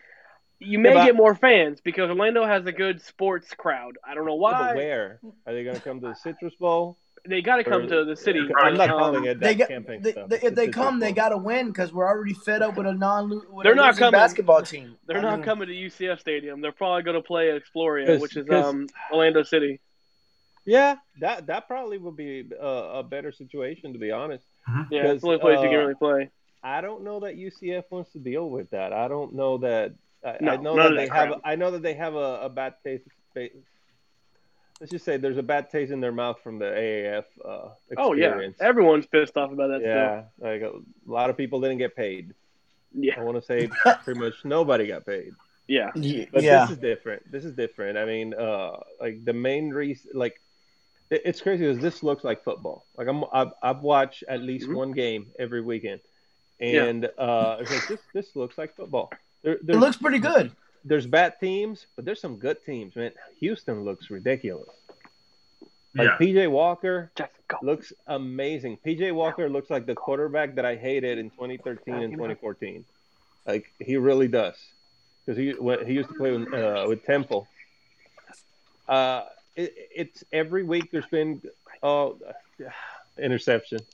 You 0.57 0.79
may 0.79 0.93
yeah, 0.93 1.07
get 1.07 1.17
more 1.17 1.35
fans 1.35 1.81
because 1.81 2.09
Orlando 2.09 2.45
has 2.45 2.65
a 2.65 2.71
good 2.71 3.01
sports 3.01 3.53
crowd. 3.53 3.97
I 4.07 4.13
don't 4.15 4.25
know 4.25 4.35
why. 4.35 4.69
Yeah, 4.69 4.75
where 4.75 5.19
are 5.45 5.53
they 5.53 5.65
going 5.65 5.75
to 5.75 5.81
come 5.81 5.99
to 5.99 6.07
the 6.07 6.15
Citrus 6.15 6.55
Bowl? 6.55 6.97
They 7.27 7.41
got 7.41 7.57
to 7.57 7.63
come 7.63 7.87
to 7.87 8.03
the 8.03 8.15
city. 8.15 8.47
I'm 8.57 8.75
not 8.75 8.89
um, 8.89 8.97
calling 8.97 9.25
it 9.25 9.39
they 9.39 9.53
got, 9.53 9.67
camping 9.67 10.01
they, 10.01 10.11
they, 10.11 10.39
if 10.41 10.55
they 10.55 10.69
come, 10.69 10.99
they 10.99 11.11
got 11.11 11.29
to 11.29 11.37
win 11.37 11.67
because 11.67 11.93
we're 11.93 12.07
already 12.07 12.33
fed 12.33 12.61
up 12.61 12.75
with 12.75 12.87
a 12.87 12.93
non. 12.93 13.41
They're 13.63 13.75
not 13.75 13.97
coming 13.97 14.11
basketball 14.11 14.63
team. 14.63 14.95
They're 15.05 15.19
I 15.19 15.21
not 15.21 15.35
mean, 15.37 15.45
coming 15.45 15.67
to 15.67 15.73
UCF 15.73 16.19
Stadium. 16.19 16.61
They're 16.61 16.71
probably 16.71 17.03
going 17.03 17.15
to 17.15 17.21
play 17.21 17.51
at 17.51 17.61
Exploria, 17.61 18.19
which 18.19 18.37
is 18.37 18.49
um, 18.49 18.87
Orlando 19.11 19.43
City. 19.43 19.79
Yeah, 20.65 20.95
that 21.19 21.47
that 21.47 21.67
probably 21.67 21.97
would 21.97 22.15
be 22.15 22.49
a, 22.59 22.65
a 22.65 23.03
better 23.03 23.31
situation 23.31 23.93
to 23.93 23.99
be 23.99 24.11
honest. 24.11 24.45
Mm-hmm. 24.69 24.93
Yeah, 24.93 25.11
it's 25.11 25.21
the 25.21 25.27
only 25.27 25.39
place 25.39 25.59
uh, 25.59 25.63
you 25.63 25.69
can 25.69 25.77
uh, 25.77 25.81
really 25.81 25.95
play. 25.95 26.29
I 26.63 26.81
don't 26.81 27.03
know 27.03 27.21
that 27.21 27.35
UCF 27.35 27.83
wants 27.89 28.11
to 28.13 28.19
deal 28.19 28.49
with 28.49 28.69
that. 28.71 28.93
I 28.93 29.07
don't 29.07 29.33
know 29.33 29.57
that. 29.59 29.93
I, 30.23 30.37
no, 30.39 30.51
I 30.51 30.57
know 30.57 30.75
that 30.75 30.95
they 30.95 31.07
have. 31.07 31.41
I 31.43 31.55
know 31.55 31.71
that 31.71 31.81
they 31.81 31.95
have 31.95 32.13
a, 32.13 32.41
a 32.43 32.49
bad 32.49 32.75
taste. 32.83 33.07
Let's 34.81 34.91
just 34.91 35.05
say 35.05 35.15
there's 35.15 35.37
a 35.37 35.43
bad 35.43 35.69
taste 35.69 35.91
in 35.91 36.01
their 36.01 36.11
mouth 36.11 36.39
from 36.43 36.59
the 36.59 36.65
AAF. 36.65 37.23
Uh, 37.45 37.69
oh 37.97 38.13
yeah, 38.13 38.49
everyone's 38.59 39.05
pissed 39.05 39.37
off 39.37 39.53
about 39.53 39.67
that. 39.67 39.81
Yeah, 39.81 40.23
still. 40.35 40.51
like 40.51 40.61
a 40.61 40.71
lot 41.09 41.29
of 41.29 41.37
people 41.37 41.61
didn't 41.61 41.77
get 41.77 41.95
paid. 41.95 42.33
Yeah, 42.93 43.13
I 43.17 43.23
want 43.23 43.37
to 43.37 43.45
say 43.45 43.69
pretty 44.03 44.19
much 44.19 44.43
nobody 44.43 44.87
got 44.87 45.05
paid. 45.05 45.31
Yeah, 45.67 45.91
but 45.93 46.43
yeah. 46.43 46.65
this 46.65 46.71
is 46.71 46.77
different. 46.79 47.31
This 47.31 47.45
is 47.45 47.53
different. 47.53 47.97
I 47.97 48.03
mean, 48.03 48.33
uh, 48.33 48.77
like 48.99 49.23
the 49.23 49.33
main 49.33 49.69
reason, 49.69 50.11
like 50.13 50.41
it's 51.09 51.39
crazy 51.39 51.65
because 51.65 51.81
this 51.81 52.03
looks 52.03 52.25
like 52.25 52.43
football. 52.43 52.85
Like 52.97 53.07
I'm, 53.07 53.23
I've, 53.31 53.53
I've 53.61 53.79
watched 53.79 54.25
at 54.27 54.41
least 54.41 54.65
mm-hmm. 54.65 54.75
one 54.75 54.91
game 54.91 55.27
every 55.39 55.61
weekend 55.61 56.01
and 56.61 57.03
yeah. 57.17 57.23
uh, 57.23 57.57
it's 57.59 57.71
like 57.71 57.87
this 57.87 57.99
this 58.13 58.35
looks 58.35 58.57
like 58.57 58.75
football. 58.75 59.11
There, 59.43 59.53
it 59.53 59.65
looks 59.75 59.97
pretty 59.97 60.19
good. 60.19 60.51
There's 60.83 61.05
bad 61.05 61.39
teams, 61.39 61.85
but 61.95 62.05
there's 62.05 62.19
some 62.19 62.37
good 62.37 62.63
teams, 62.65 62.95
man. 62.95 63.11
Houston 63.39 63.83
looks 63.83 64.09
ridiculous. 64.09 64.69
Like 65.93 66.07
yeah. 66.07 66.17
PJ 66.17 66.49
Walker 66.49 67.11
looks 67.61 67.91
amazing. 68.07 68.77
PJ 68.85 69.13
Walker 69.13 69.49
looks 69.49 69.69
like 69.69 69.85
the 69.85 69.95
quarterback 69.95 70.55
that 70.55 70.65
I 70.65 70.75
hated 70.75 71.17
in 71.17 71.29
2013 71.31 71.95
and 71.95 72.13
2014. 72.13 72.85
Like 73.45 73.71
he 73.79 73.97
really 73.97 74.27
does, 74.27 74.55
because 75.25 75.37
he 75.37 75.53
he 75.85 75.93
used 75.93 76.09
to 76.09 76.15
play 76.15 76.31
with, 76.37 76.53
uh, 76.53 76.85
with 76.87 77.03
Temple. 77.03 77.47
Uh, 78.87 79.23
it, 79.55 79.73
it's 79.93 80.23
every 80.31 80.63
week 80.63 80.91
there's 80.91 81.05
been 81.07 81.41
oh 81.83 82.17
interception. 83.17 83.79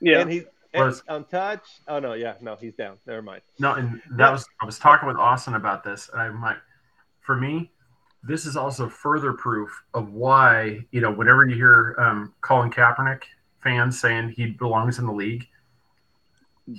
yeah, 0.00 0.20
and 0.20 0.30
he 0.30 0.44
was 0.82 1.02
untouched. 1.08 1.80
Oh 1.88 1.98
no, 1.98 2.14
yeah, 2.14 2.34
no, 2.40 2.56
he's 2.56 2.74
down. 2.74 2.98
Never 3.06 3.22
mind. 3.22 3.42
No, 3.58 3.74
and 3.74 4.00
that 4.12 4.30
was 4.30 4.46
I 4.60 4.66
was 4.66 4.78
talking 4.78 5.06
with 5.06 5.16
Austin 5.16 5.54
about 5.54 5.84
this, 5.84 6.10
and 6.12 6.20
I'm 6.20 6.42
like, 6.42 6.56
for 7.20 7.36
me, 7.36 7.70
this 8.22 8.46
is 8.46 8.56
also 8.56 8.88
further 8.88 9.32
proof 9.32 9.70
of 9.94 10.12
why 10.12 10.84
you 10.90 11.00
know 11.00 11.12
whenever 11.12 11.46
you 11.46 11.54
hear 11.54 11.96
um, 11.98 12.34
Colin 12.40 12.70
Kaepernick 12.70 13.22
fans 13.62 14.00
saying 14.00 14.30
he 14.30 14.46
belongs 14.46 14.98
in 14.98 15.06
the 15.06 15.12
league, 15.12 15.46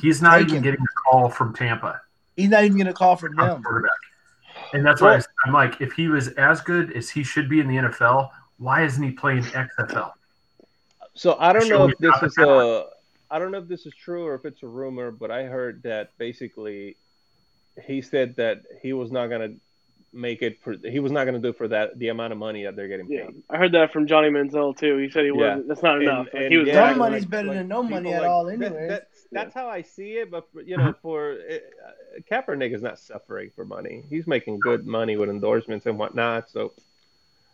he's 0.02 0.22
not 0.22 0.38
Take 0.38 0.48
even 0.48 0.58
him. 0.58 0.64
getting 0.64 0.82
a 0.82 1.10
call 1.10 1.30
from 1.30 1.54
Tampa. 1.54 2.02
He's 2.36 2.50
not 2.50 2.64
even 2.64 2.78
getting 2.78 2.92
a 2.92 2.96
call 2.96 3.16
from 3.16 3.36
them. 3.36 3.64
Quarterback. 3.64 3.92
And 4.74 4.86
that's 4.86 5.02
why 5.02 5.20
I'm 5.46 5.54
like, 5.54 5.80
if 5.82 5.94
he 5.94 6.08
was 6.08 6.30
as 6.30 6.62
good 6.62 6.94
as 6.94 7.10
he 7.10 7.24
should 7.24 7.50
be 7.50 7.60
in 7.60 7.68
the 7.68 7.76
NFL, 7.76 8.30
why 8.58 8.84
isn't 8.84 9.02
he 9.02 9.12
playing 9.12 9.44
XFL? 9.44 10.12
So 11.14 11.38
I 11.40 11.54
don't 11.54 11.70
know 11.70 11.88
if 11.88 11.98
this 11.98 12.14
is 12.24 12.38
a 12.40 12.88
I 13.36 13.40
don't 13.40 13.52
know 13.52 13.58
if 13.58 13.68
this 13.68 13.86
is 13.86 13.94
true 13.94 14.26
or 14.26 14.36
if 14.36 14.46
it's 14.46 14.64
a 14.64 14.68
rumor, 14.68 15.12
but 15.12 15.30
I 15.30 15.44
heard 15.44 15.84
that 15.84 16.18
basically 16.18 16.96
he 17.86 18.02
said 18.02 18.38
that 18.38 18.62
he 18.82 18.94
was 18.94 19.12
not 19.12 19.28
going 19.28 19.42
to 19.42 19.60
make 20.14 20.42
it 20.42 20.64
for 20.64 20.78
he 20.82 21.02
was 21.02 21.12
not 21.12 21.26
going 21.26 21.36
to 21.36 21.42
do 21.42 21.52
for 21.52 21.68
that 21.68 22.00
the 22.00 22.08
amount 22.08 22.32
of 22.32 22.40
money 22.40 22.64
that 22.64 22.78
they're 22.78 22.88
getting 22.88 23.10
paid. 23.10 23.18
Yeah, 23.18 23.30
I 23.50 23.58
heard 23.58 23.74
that 23.74 23.92
from 23.92 24.08
Johnny 24.08 24.30
Manziel 24.30 24.78
too. 24.78 24.96
He 25.00 25.10
said 25.10 25.26
he 25.26 25.32
yeah. 25.36 25.50
wasn't. 25.50 25.68
That's 25.68 25.84
not 25.84 26.02
enough. 26.02 26.28
And, 26.34 26.44
and 26.44 26.52
he 26.54 26.58
was 26.60 26.68
yeah, 26.70 26.94
money's 26.94 27.24
like, 27.24 27.30
better 27.30 27.50
like, 27.50 27.58
than 27.58 27.68
no 27.68 27.84
money 27.84 28.14
at 28.14 28.22
like, 28.22 28.32
all, 28.32 28.48
anyway. 28.48 28.70
That, 28.70 28.88
that, 28.88 29.08
that's 29.34 29.54
how 29.54 29.68
I 29.68 29.82
see 29.82 30.14
it. 30.14 30.32
But 30.32 30.50
for, 30.54 30.62
you 30.62 30.78
know, 30.78 30.94
for 31.02 31.34
uh, 31.52 31.58
Kaepernick 32.32 32.74
is 32.74 32.82
not 32.82 33.00
suffering 33.00 33.52
for 33.54 33.66
money. 33.66 34.06
He's 34.10 34.28
making 34.28 34.62
good 34.62 34.88
money 34.88 35.18
with 35.18 35.30
endorsements 35.30 35.88
and 35.88 36.00
whatnot. 36.00 36.50
So. 36.50 36.72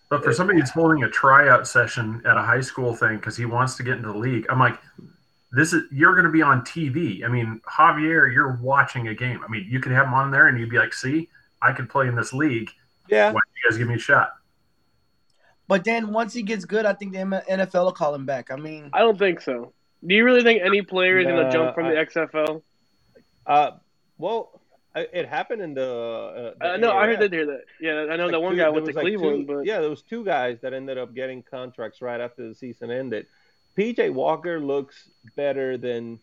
But 0.09 0.23
for 0.23 0.31
somebody 0.31 0.59
who's 0.59 0.69
holding 0.69 1.03
a 1.05 1.09
tryout 1.09 1.67
session 1.67 2.21
at 2.25 2.37
a 2.37 2.41
high 2.43 2.61
school 2.61 2.93
thing 2.93 3.15
because 3.15 3.35
he 3.35 3.45
wants 3.45 3.77
to 3.77 3.83
get 3.83 3.95
into 3.95 4.11
the 4.11 4.17
league, 4.17 4.45
I'm 4.49 4.59
like, 4.59 4.77
this 5.51 5.73
is 5.73 5.83
you're 5.91 6.13
going 6.13 6.25
to 6.25 6.31
be 6.31 6.41
on 6.41 6.61
TV. 6.61 7.25
I 7.25 7.27
mean, 7.27 7.61
Javier, 7.69 8.33
you're 8.33 8.57
watching 8.61 9.07
a 9.09 9.13
game. 9.13 9.41
I 9.45 9.51
mean, 9.51 9.67
you 9.69 9.79
could 9.79 9.91
have 9.91 10.07
him 10.07 10.13
on 10.13 10.31
there 10.31 10.47
and 10.47 10.59
you'd 10.59 10.69
be 10.69 10.77
like, 10.77 10.93
"See, 10.93 11.29
I 11.61 11.73
could 11.73 11.89
play 11.89 12.07
in 12.07 12.15
this 12.15 12.33
league. 12.33 12.69
Yeah, 13.09 13.27
why 13.27 13.33
don't 13.33 13.55
you 13.63 13.69
guys 13.69 13.77
give 13.77 13.87
me 13.87 13.95
a 13.95 13.99
shot?" 13.99 14.33
But 15.67 15.83
then 15.83 16.11
once 16.11 16.33
he 16.33 16.41
gets 16.41 16.65
good, 16.65 16.85
I 16.85 16.93
think 16.93 17.13
the 17.13 17.19
NFL 17.19 17.85
will 17.85 17.91
call 17.91 18.13
him 18.13 18.25
back. 18.25 18.51
I 18.51 18.55
mean, 18.55 18.89
I 18.93 18.99
don't 18.99 19.17
think 19.17 19.41
so. 19.41 19.73
Do 20.05 20.15
you 20.15 20.25
really 20.25 20.43
think 20.43 20.61
any 20.61 20.81
player 20.81 21.19
is 21.19 21.25
going 21.25 21.45
to 21.45 21.51
jump 21.51 21.75
from 21.75 21.85
I, 21.85 21.91
the 21.91 22.05
XFL? 22.05 22.61
Uh, 23.45 23.71
well, 24.17 24.61
it 24.95 25.27
happened 25.27 25.61
in 25.61 25.73
the. 25.73 25.83
Uh, 25.83 26.53
the 26.59 26.73
uh, 26.73 26.77
no, 26.77 26.91
I 26.91 27.05
heard 27.07 27.19
that. 27.21 27.31
Hear 27.31 27.45
that. 27.45 27.61
Yeah, 27.79 28.07
I 28.11 28.17
know 28.17 28.25
like 28.25 28.33
that 28.33 28.41
one 28.41 28.53
two, 28.53 28.59
guy 28.59 28.69
went 28.69 28.85
to 28.85 28.93
like 28.93 29.03
Cleveland, 29.03 29.47
two, 29.47 29.55
but 29.55 29.65
yeah, 29.65 29.79
there 29.79 29.89
was 29.89 30.01
two 30.01 30.25
guys 30.25 30.59
that 30.61 30.73
ended 30.73 30.97
up 30.97 31.13
getting 31.13 31.43
contracts 31.43 32.01
right 32.01 32.19
after 32.19 32.47
the 32.47 32.55
season 32.55 32.91
ended. 32.91 33.27
PJ 33.77 34.13
Walker 34.13 34.59
looks 34.59 35.09
better 35.35 35.77
than 35.77 36.19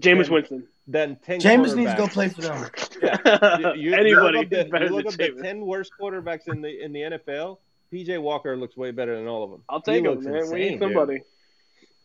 Jameis 0.00 0.28
Winston. 0.28 0.66
Than 0.86 1.16
ten. 1.16 1.40
Jameis 1.40 1.74
needs 1.74 1.92
to 1.92 1.96
go 1.96 2.06
play 2.06 2.28
for 2.28 2.42
them. 2.42 2.70
Yeah, 3.02 3.58
you, 3.58 3.90
you, 3.90 3.94
Anybody 3.94 4.08
you 4.10 4.20
look 4.22 4.36
up, 4.36 4.70
the, 4.70 4.80
you 4.80 4.88
look 4.88 5.06
up 5.06 5.14
the 5.14 5.42
ten 5.42 5.66
worst 5.66 5.92
quarterbacks 6.00 6.48
in 6.48 6.62
the 6.62 6.82
in 6.82 6.92
the 6.92 7.00
NFL. 7.00 7.58
PJ 7.92 8.20
Walker 8.20 8.56
looks 8.56 8.76
way 8.76 8.92
better 8.92 9.16
than 9.16 9.28
all 9.28 9.44
of 9.44 9.50
them. 9.50 9.62
I'll 9.68 9.80
take 9.80 10.04
he 10.04 10.10
him, 10.10 10.24
man. 10.24 10.36
Insane, 10.36 10.52
we 10.52 10.70
need 10.70 10.78
somebody. 10.78 11.18
Dude. 11.18 11.26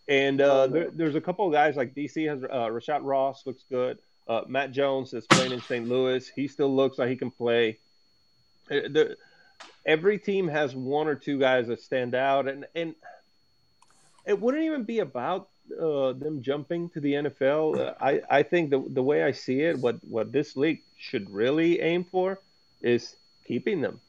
And 0.09 0.41
uh, 0.41 0.67
there, 0.67 0.89
there's 0.91 1.15
a 1.15 1.21
couple 1.21 1.45
of 1.47 1.53
guys 1.53 1.75
like 1.75 1.93
DC 1.93 2.27
has 2.27 2.43
uh, 2.43 2.47
Rashad 2.47 3.01
Ross 3.03 3.45
looks 3.45 3.63
good. 3.69 3.99
Uh, 4.27 4.41
Matt 4.47 4.71
Jones 4.71 5.13
is 5.13 5.25
playing 5.27 5.51
in 5.51 5.61
St. 5.61 5.87
Louis. 5.87 6.27
He 6.35 6.47
still 6.47 6.75
looks 6.75 6.97
like 6.97 7.09
he 7.09 7.15
can 7.15 7.31
play. 7.31 7.79
Uh, 8.69 8.89
the, 8.89 9.17
every 9.85 10.17
team 10.17 10.47
has 10.47 10.75
one 10.75 11.07
or 11.07 11.15
two 11.15 11.39
guys 11.39 11.67
that 11.67 11.81
stand 11.81 12.15
out, 12.15 12.47
and 12.47 12.65
and 12.75 12.95
it 14.25 14.39
wouldn't 14.39 14.63
even 14.63 14.83
be 14.83 14.99
about 14.99 15.49
uh, 15.79 16.13
them 16.13 16.41
jumping 16.41 16.89
to 16.89 16.99
the 16.99 17.13
NFL. 17.13 17.79
Uh, 17.79 17.93
I 18.01 18.21
I 18.29 18.43
think 18.43 18.69
the 18.69 18.83
the 18.89 19.03
way 19.03 19.23
I 19.23 19.31
see 19.31 19.61
it, 19.61 19.77
what 19.77 19.95
what 20.03 20.31
this 20.31 20.55
league 20.55 20.81
should 20.97 21.29
really 21.29 21.79
aim 21.81 22.03
for 22.03 22.39
is 22.81 23.15
keeping 23.45 23.81
them. 23.81 23.99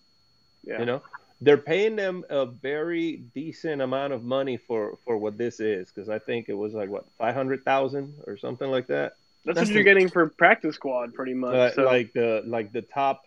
Yeah. 0.64 0.81
You 0.81 0.87
know, 0.87 1.03
they're 1.40 1.59
paying 1.59 1.96
them 1.96 2.25
a 2.29 2.46
very 2.46 3.16
decent 3.35 3.81
amount 3.81 4.12
of 4.12 4.23
money 4.23 4.57
for 4.57 4.99
for 5.05 5.16
what 5.16 5.38
this 5.38 5.61
is 5.61 5.90
because 5.90 6.09
I 6.09 6.18
think 6.18 6.49
it 6.49 6.55
was 6.55 6.75
like 6.75 6.90
what 6.90 7.07
five 7.18 7.35
hundred 7.35 7.64
thousand 7.64 8.14
or 8.27 8.37
something 8.37 8.70
like 8.70 8.87
that. 8.88 9.14
That's, 9.44 9.57
That's 9.57 9.68
what 9.70 9.75
you're 9.75 9.85
getting 9.85 10.11
for 10.11 10.27
practice 10.29 10.75
squad, 10.75 11.14
pretty 11.14 11.33
much. 11.33 11.55
Uh, 11.55 11.73
so. 11.73 11.83
Like 11.85 12.12
the 12.12 12.42
like 12.46 12.73
the 12.73 12.83
top. 12.83 13.25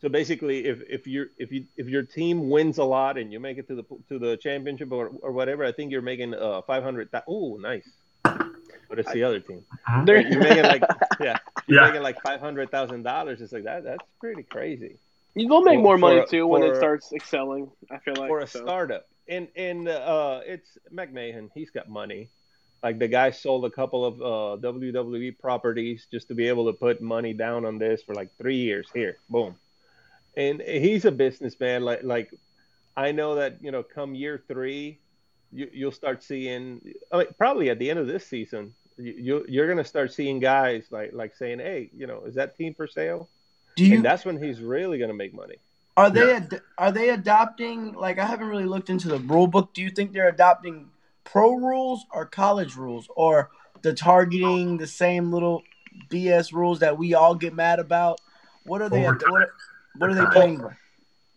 So 0.00 0.08
basically, 0.08 0.64
if 0.66 0.80
if 0.88 1.06
you 1.06 1.28
if 1.36 1.52
you 1.52 1.66
if 1.76 1.86
your 1.86 2.02
team 2.02 2.48
wins 2.48 2.78
a 2.78 2.84
lot 2.84 3.18
and 3.18 3.30
you 3.32 3.38
make 3.38 3.58
it 3.58 3.68
to 3.68 3.74
the 3.74 3.84
to 4.08 4.18
the 4.18 4.36
championship 4.38 4.92
or, 4.92 5.10
or 5.20 5.32
whatever, 5.32 5.64
I 5.64 5.72
think 5.72 5.92
you're 5.92 6.00
making 6.00 6.34
uh 6.34 6.62
five 6.62 6.82
hundred. 6.82 7.10
Oh, 7.28 7.56
nice. 7.56 7.88
But 8.22 8.98
it's 8.98 9.12
the 9.12 9.22
other 9.22 9.40
team. 9.40 9.64
Uh-huh. 9.70 10.04
You're 10.06 10.40
making 10.40 10.64
like 10.64 10.82
yeah, 11.20 11.38
you're 11.66 11.82
yeah. 11.82 11.88
making 11.88 12.02
like 12.02 12.20
five 12.22 12.40
hundred 12.40 12.70
thousand 12.70 13.02
dollars. 13.02 13.42
It's 13.42 13.52
like 13.52 13.64
that. 13.64 13.84
That's 13.84 14.04
pretty 14.18 14.42
crazy. 14.42 14.96
You 15.34 15.48
will 15.48 15.62
make 15.62 15.78
more 15.78 15.98
money 15.98 16.24
too 16.28 16.46
when 16.46 16.62
it 16.62 16.76
starts 16.76 17.12
excelling. 17.12 17.70
I 17.90 17.98
feel 17.98 18.14
like 18.16 18.28
for 18.28 18.40
a 18.40 18.46
so. 18.46 18.62
startup, 18.62 19.06
and 19.28 19.48
and 19.54 19.86
uh, 19.86 20.40
it's 20.44 20.78
McMahon. 20.92 21.50
He's 21.54 21.70
got 21.70 21.88
money. 21.88 22.30
Like 22.82 22.98
the 22.98 23.08
guy 23.08 23.30
sold 23.30 23.66
a 23.66 23.70
couple 23.70 24.04
of 24.06 24.14
uh, 24.20 24.66
WWE 24.66 25.38
properties 25.38 26.06
just 26.10 26.28
to 26.28 26.34
be 26.34 26.48
able 26.48 26.66
to 26.66 26.72
put 26.72 27.02
money 27.02 27.34
down 27.34 27.66
on 27.66 27.78
this 27.78 28.02
for 28.02 28.14
like 28.14 28.30
three 28.38 28.56
years. 28.56 28.88
Here, 28.94 29.18
boom. 29.28 29.56
And 30.36 30.60
he's 30.60 31.04
a 31.04 31.10
businessman. 31.10 31.82
Like 31.82 32.02
like 32.02 32.32
I 32.96 33.12
know 33.12 33.36
that 33.36 33.58
you 33.62 33.70
know, 33.70 33.82
come 33.82 34.14
year 34.14 34.42
three, 34.46 34.98
you, 35.52 35.68
you'll 35.72 35.92
start 35.92 36.22
seeing. 36.22 36.80
I 37.12 37.18
mean, 37.18 37.26
probably 37.38 37.70
at 37.70 37.78
the 37.78 37.90
end 37.90 37.98
of 37.98 38.06
this 38.06 38.26
season, 38.26 38.74
you, 38.96 39.44
you're 39.48 39.66
going 39.66 39.78
to 39.78 39.84
start 39.84 40.12
seeing 40.12 40.40
guys 40.40 40.86
like 40.90 41.12
like 41.12 41.34
saying, 41.36 41.58
"Hey, 41.58 41.90
you 41.96 42.06
know, 42.06 42.22
is 42.26 42.34
that 42.34 42.56
team 42.56 42.74
for 42.74 42.86
sale?" 42.86 43.28
Do 43.76 43.84
you? 43.84 43.96
And 43.96 44.04
that's 44.04 44.24
when 44.24 44.42
he's 44.42 44.60
really 44.60 44.98
going 44.98 45.10
to 45.10 45.16
make 45.16 45.34
money. 45.34 45.56
Are 45.96 46.10
they 46.10 46.28
yeah. 46.28 46.36
ad- 46.36 46.62
are 46.78 46.92
they 46.92 47.10
adopting? 47.10 47.94
Like 47.94 48.18
I 48.18 48.26
haven't 48.26 48.48
really 48.48 48.64
looked 48.64 48.90
into 48.90 49.08
the 49.08 49.18
rule 49.18 49.46
book. 49.46 49.74
Do 49.74 49.82
you 49.82 49.90
think 49.90 50.12
they're 50.12 50.28
adopting 50.28 50.90
pro 51.24 51.54
rules 51.54 52.04
or 52.12 52.26
college 52.26 52.76
rules 52.76 53.08
or 53.16 53.50
the 53.82 53.92
targeting 53.92 54.76
the 54.78 54.86
same 54.86 55.32
little 55.32 55.62
BS 56.10 56.52
rules 56.52 56.80
that 56.80 56.98
we 56.98 57.14
all 57.14 57.34
get 57.34 57.54
mad 57.54 57.78
about? 57.78 58.20
What 58.64 58.82
are 58.82 58.88
they? 58.88 59.02
What, 59.02 59.22
what, 59.96 60.10
are 60.10 60.14
they 60.14 60.26
playing 60.26 60.62
with? 60.62 60.72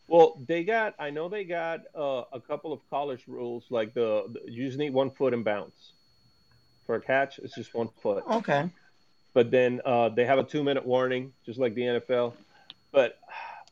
Well, 0.07 0.39
they 0.47 0.63
got. 0.63 0.95
I 0.99 1.09
know 1.09 1.29
they 1.29 1.43
got 1.43 1.81
uh, 1.95 2.23
a 2.31 2.39
couple 2.39 2.73
of 2.73 2.79
college 2.89 3.23
rules, 3.27 3.65
like 3.69 3.93
the, 3.93 4.25
the, 4.31 4.51
you 4.51 4.65
just 4.65 4.77
need 4.77 4.93
one 4.93 5.11
foot 5.11 5.33
in 5.33 5.43
bounce 5.43 5.93
for 6.85 6.95
a 6.95 7.01
catch. 7.01 7.39
It's 7.39 7.55
just 7.55 7.73
one 7.73 7.89
foot. 8.01 8.23
Okay. 8.29 8.69
But 9.33 9.49
then 9.49 9.81
uh, 9.83 10.09
they 10.09 10.25
have 10.25 10.37
a 10.37 10.43
two-minute 10.43 10.85
warning, 10.85 11.33
just 11.45 11.57
like 11.57 11.73
the 11.73 11.81
NFL. 11.81 12.33
But 12.91 13.17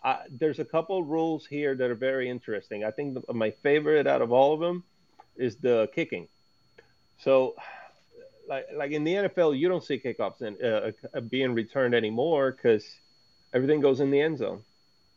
uh, 0.03 0.17
there's 0.31 0.59
a 0.59 0.65
couple 0.65 1.03
rules 1.03 1.45
here 1.45 1.75
that 1.75 1.91
are 1.91 1.95
very 1.95 2.29
interesting. 2.29 2.83
I 2.83 2.91
think 2.91 3.25
the, 3.25 3.33
my 3.33 3.51
favorite 3.51 4.07
out 4.07 4.21
of 4.21 4.31
all 4.31 4.53
of 4.53 4.59
them 4.59 4.83
is 5.35 5.57
the 5.57 5.89
kicking. 5.93 6.27
So, 7.19 7.55
like 8.47 8.65
like 8.73 8.91
in 8.91 9.03
the 9.03 9.13
NFL, 9.13 9.57
you 9.57 9.69
don't 9.69 9.83
see 9.83 9.99
kickoffs 9.99 10.41
in, 10.41 10.57
uh, 10.63 10.91
uh, 11.15 11.19
being 11.21 11.53
returned 11.53 11.93
anymore 11.93 12.51
because 12.51 12.83
everything 13.53 13.79
goes 13.79 13.99
in 13.99 14.09
the 14.09 14.19
end 14.19 14.39
zone. 14.39 14.63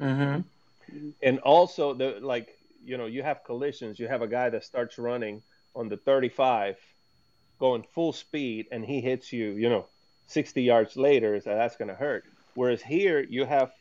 Mm-hmm. 0.00 1.08
And 1.22 1.38
also, 1.40 1.94
the 1.94 2.18
like 2.20 2.58
you 2.84 2.98
know, 2.98 3.06
you 3.06 3.22
have 3.22 3.44
collisions. 3.44 3.98
You 3.98 4.08
have 4.08 4.22
a 4.22 4.26
guy 4.26 4.50
that 4.50 4.64
starts 4.64 4.98
running 4.98 5.42
on 5.74 5.88
the 5.88 5.96
35, 5.96 6.76
going 7.58 7.84
full 7.94 8.12
speed, 8.12 8.66
and 8.70 8.84
he 8.84 9.00
hits 9.00 9.32
you. 9.32 9.52
You 9.52 9.68
know, 9.68 9.86
60 10.26 10.62
yards 10.62 10.96
later, 10.96 11.40
so 11.40 11.50
that's 11.54 11.76
going 11.76 11.88
to 11.88 11.94
hurt. 11.94 12.24
Whereas 12.54 12.82
here, 12.82 13.20
you 13.20 13.44
have 13.44 13.72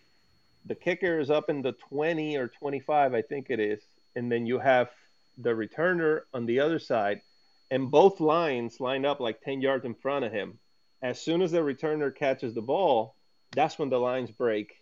the 0.65 0.75
kicker 0.75 1.19
is 1.19 1.29
up 1.29 1.49
in 1.49 1.61
the 1.61 1.73
20 1.73 2.37
or 2.37 2.47
25, 2.47 3.13
I 3.13 3.21
think 3.21 3.47
it 3.49 3.59
is, 3.59 3.81
and 4.15 4.31
then 4.31 4.45
you 4.45 4.59
have 4.59 4.89
the 5.37 5.49
returner 5.49 6.21
on 6.33 6.45
the 6.45 6.59
other 6.59 6.79
side, 6.79 7.21
and 7.69 7.91
both 7.91 8.19
lines 8.19 8.79
line 8.79 9.05
up 9.05 9.19
like 9.19 9.41
10 9.41 9.61
yards 9.61 9.85
in 9.85 9.93
front 9.95 10.25
of 10.25 10.31
him. 10.31 10.57
As 11.01 11.19
soon 11.19 11.41
as 11.41 11.51
the 11.51 11.59
returner 11.59 12.15
catches 12.15 12.53
the 12.53 12.61
ball, 12.61 13.15
that's 13.51 13.77
when 13.77 13.89
the 13.89 13.99
lines 13.99 14.31
break. 14.31 14.75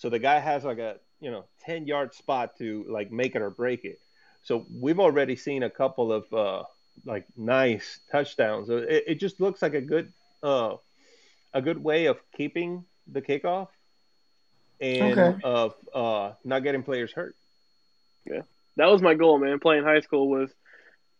So 0.00 0.08
the 0.08 0.18
guy 0.18 0.38
has 0.38 0.64
like 0.64 0.78
a, 0.78 0.96
you 1.20 1.30
know, 1.30 1.44
10 1.64 1.86
yard 1.86 2.14
spot 2.14 2.56
to 2.58 2.84
like 2.88 3.12
make 3.12 3.36
it 3.36 3.42
or 3.42 3.50
break 3.50 3.84
it. 3.84 4.00
So 4.42 4.66
we've 4.72 4.98
already 4.98 5.36
seen 5.36 5.62
a 5.62 5.70
couple 5.70 6.12
of 6.12 6.32
uh, 6.32 6.64
like 7.04 7.26
nice 7.36 8.00
touchdowns. 8.10 8.68
It, 8.70 9.04
it 9.06 9.14
just 9.20 9.40
looks 9.40 9.62
like 9.62 9.74
a 9.74 9.80
good, 9.80 10.12
uh, 10.42 10.76
a 11.52 11.62
good 11.62 11.82
way 11.82 12.06
of 12.06 12.18
keeping 12.36 12.84
the 13.06 13.20
kickoff 13.20 13.68
and 14.80 15.18
okay. 15.18 15.40
of 15.44 15.74
uh, 15.94 16.32
not 16.44 16.62
getting 16.62 16.82
players 16.82 17.12
hurt. 17.12 17.36
Yeah 18.24 18.42
that 18.76 18.86
was 18.86 19.02
my 19.02 19.14
goal, 19.14 19.38
man. 19.38 19.58
Playing 19.58 19.84
high 19.84 20.00
school 20.00 20.28
was 20.28 20.50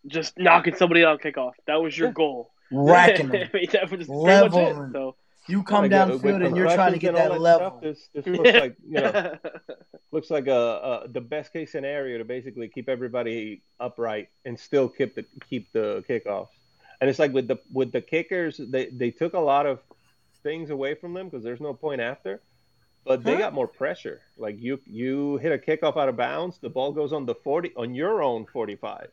just 0.06 0.38
knocking 0.38 0.74
somebody 0.74 1.04
out 1.04 1.20
kickoff. 1.20 1.52
That 1.66 1.76
was 1.82 1.96
your 1.96 2.08
yeah. 2.08 2.14
goal. 2.14 2.50
Racking 2.70 3.28
them. 3.30 3.48
I 3.52 3.56
mean, 3.56 3.68
that 3.72 3.90
was 3.90 4.08
level. 4.08 4.86
It, 4.86 4.92
so. 4.92 5.16
You 5.46 5.62
come 5.62 5.82
like 5.82 5.90
down 5.90 6.10
uh, 6.10 6.16
the 6.16 6.20
field 6.20 6.42
and 6.42 6.56
you're 6.56 6.72
trying 6.72 6.92
to 6.92 6.98
get 6.98 7.14
that, 7.14 7.30
that 7.30 7.40
level. 7.40 7.68
Stuff, 7.68 7.80
this, 7.82 8.08
this 8.14 8.26
looks 8.26 8.52
like 8.52 8.76
you 8.86 9.00
know, 9.00 9.38
looks 10.12 10.30
like 10.30 10.46
a, 10.46 11.02
a, 11.04 11.08
the 11.08 11.20
best 11.20 11.52
case 11.52 11.72
scenario 11.72 12.18
to 12.18 12.24
basically 12.24 12.68
keep 12.68 12.88
everybody 12.88 13.62
upright 13.78 14.28
and 14.44 14.58
still 14.58 14.88
keep 14.88 15.14
the 15.14 15.24
keep 15.48 15.72
the 15.72 16.04
kickoffs. 16.08 16.48
And 17.00 17.08
it's 17.08 17.18
like 17.18 17.32
with 17.32 17.48
the 17.48 17.58
with 17.72 17.92
the 17.92 18.00
kickers, 18.00 18.58
they 18.58 18.86
they 18.86 19.10
took 19.10 19.34
a 19.34 19.40
lot 19.40 19.66
of 19.66 19.80
things 20.42 20.70
away 20.70 20.94
from 20.94 21.14
them 21.14 21.28
because 21.28 21.42
there's 21.42 21.60
no 21.60 21.74
point 21.74 22.00
after 22.00 22.40
but 23.04 23.24
they 23.24 23.34
huh? 23.34 23.38
got 23.38 23.54
more 23.54 23.66
pressure. 23.66 24.20
Like 24.36 24.60
you, 24.60 24.80
you 24.86 25.38
hit 25.38 25.52
a 25.52 25.58
kickoff 25.58 25.96
out 25.96 26.08
of 26.08 26.16
bounds, 26.16 26.58
the 26.58 26.68
ball 26.68 26.92
goes 26.92 27.12
on 27.12 27.26
the 27.26 27.34
forty 27.34 27.72
on 27.76 27.94
your 27.94 28.22
own 28.22 28.46
forty-five. 28.46 29.08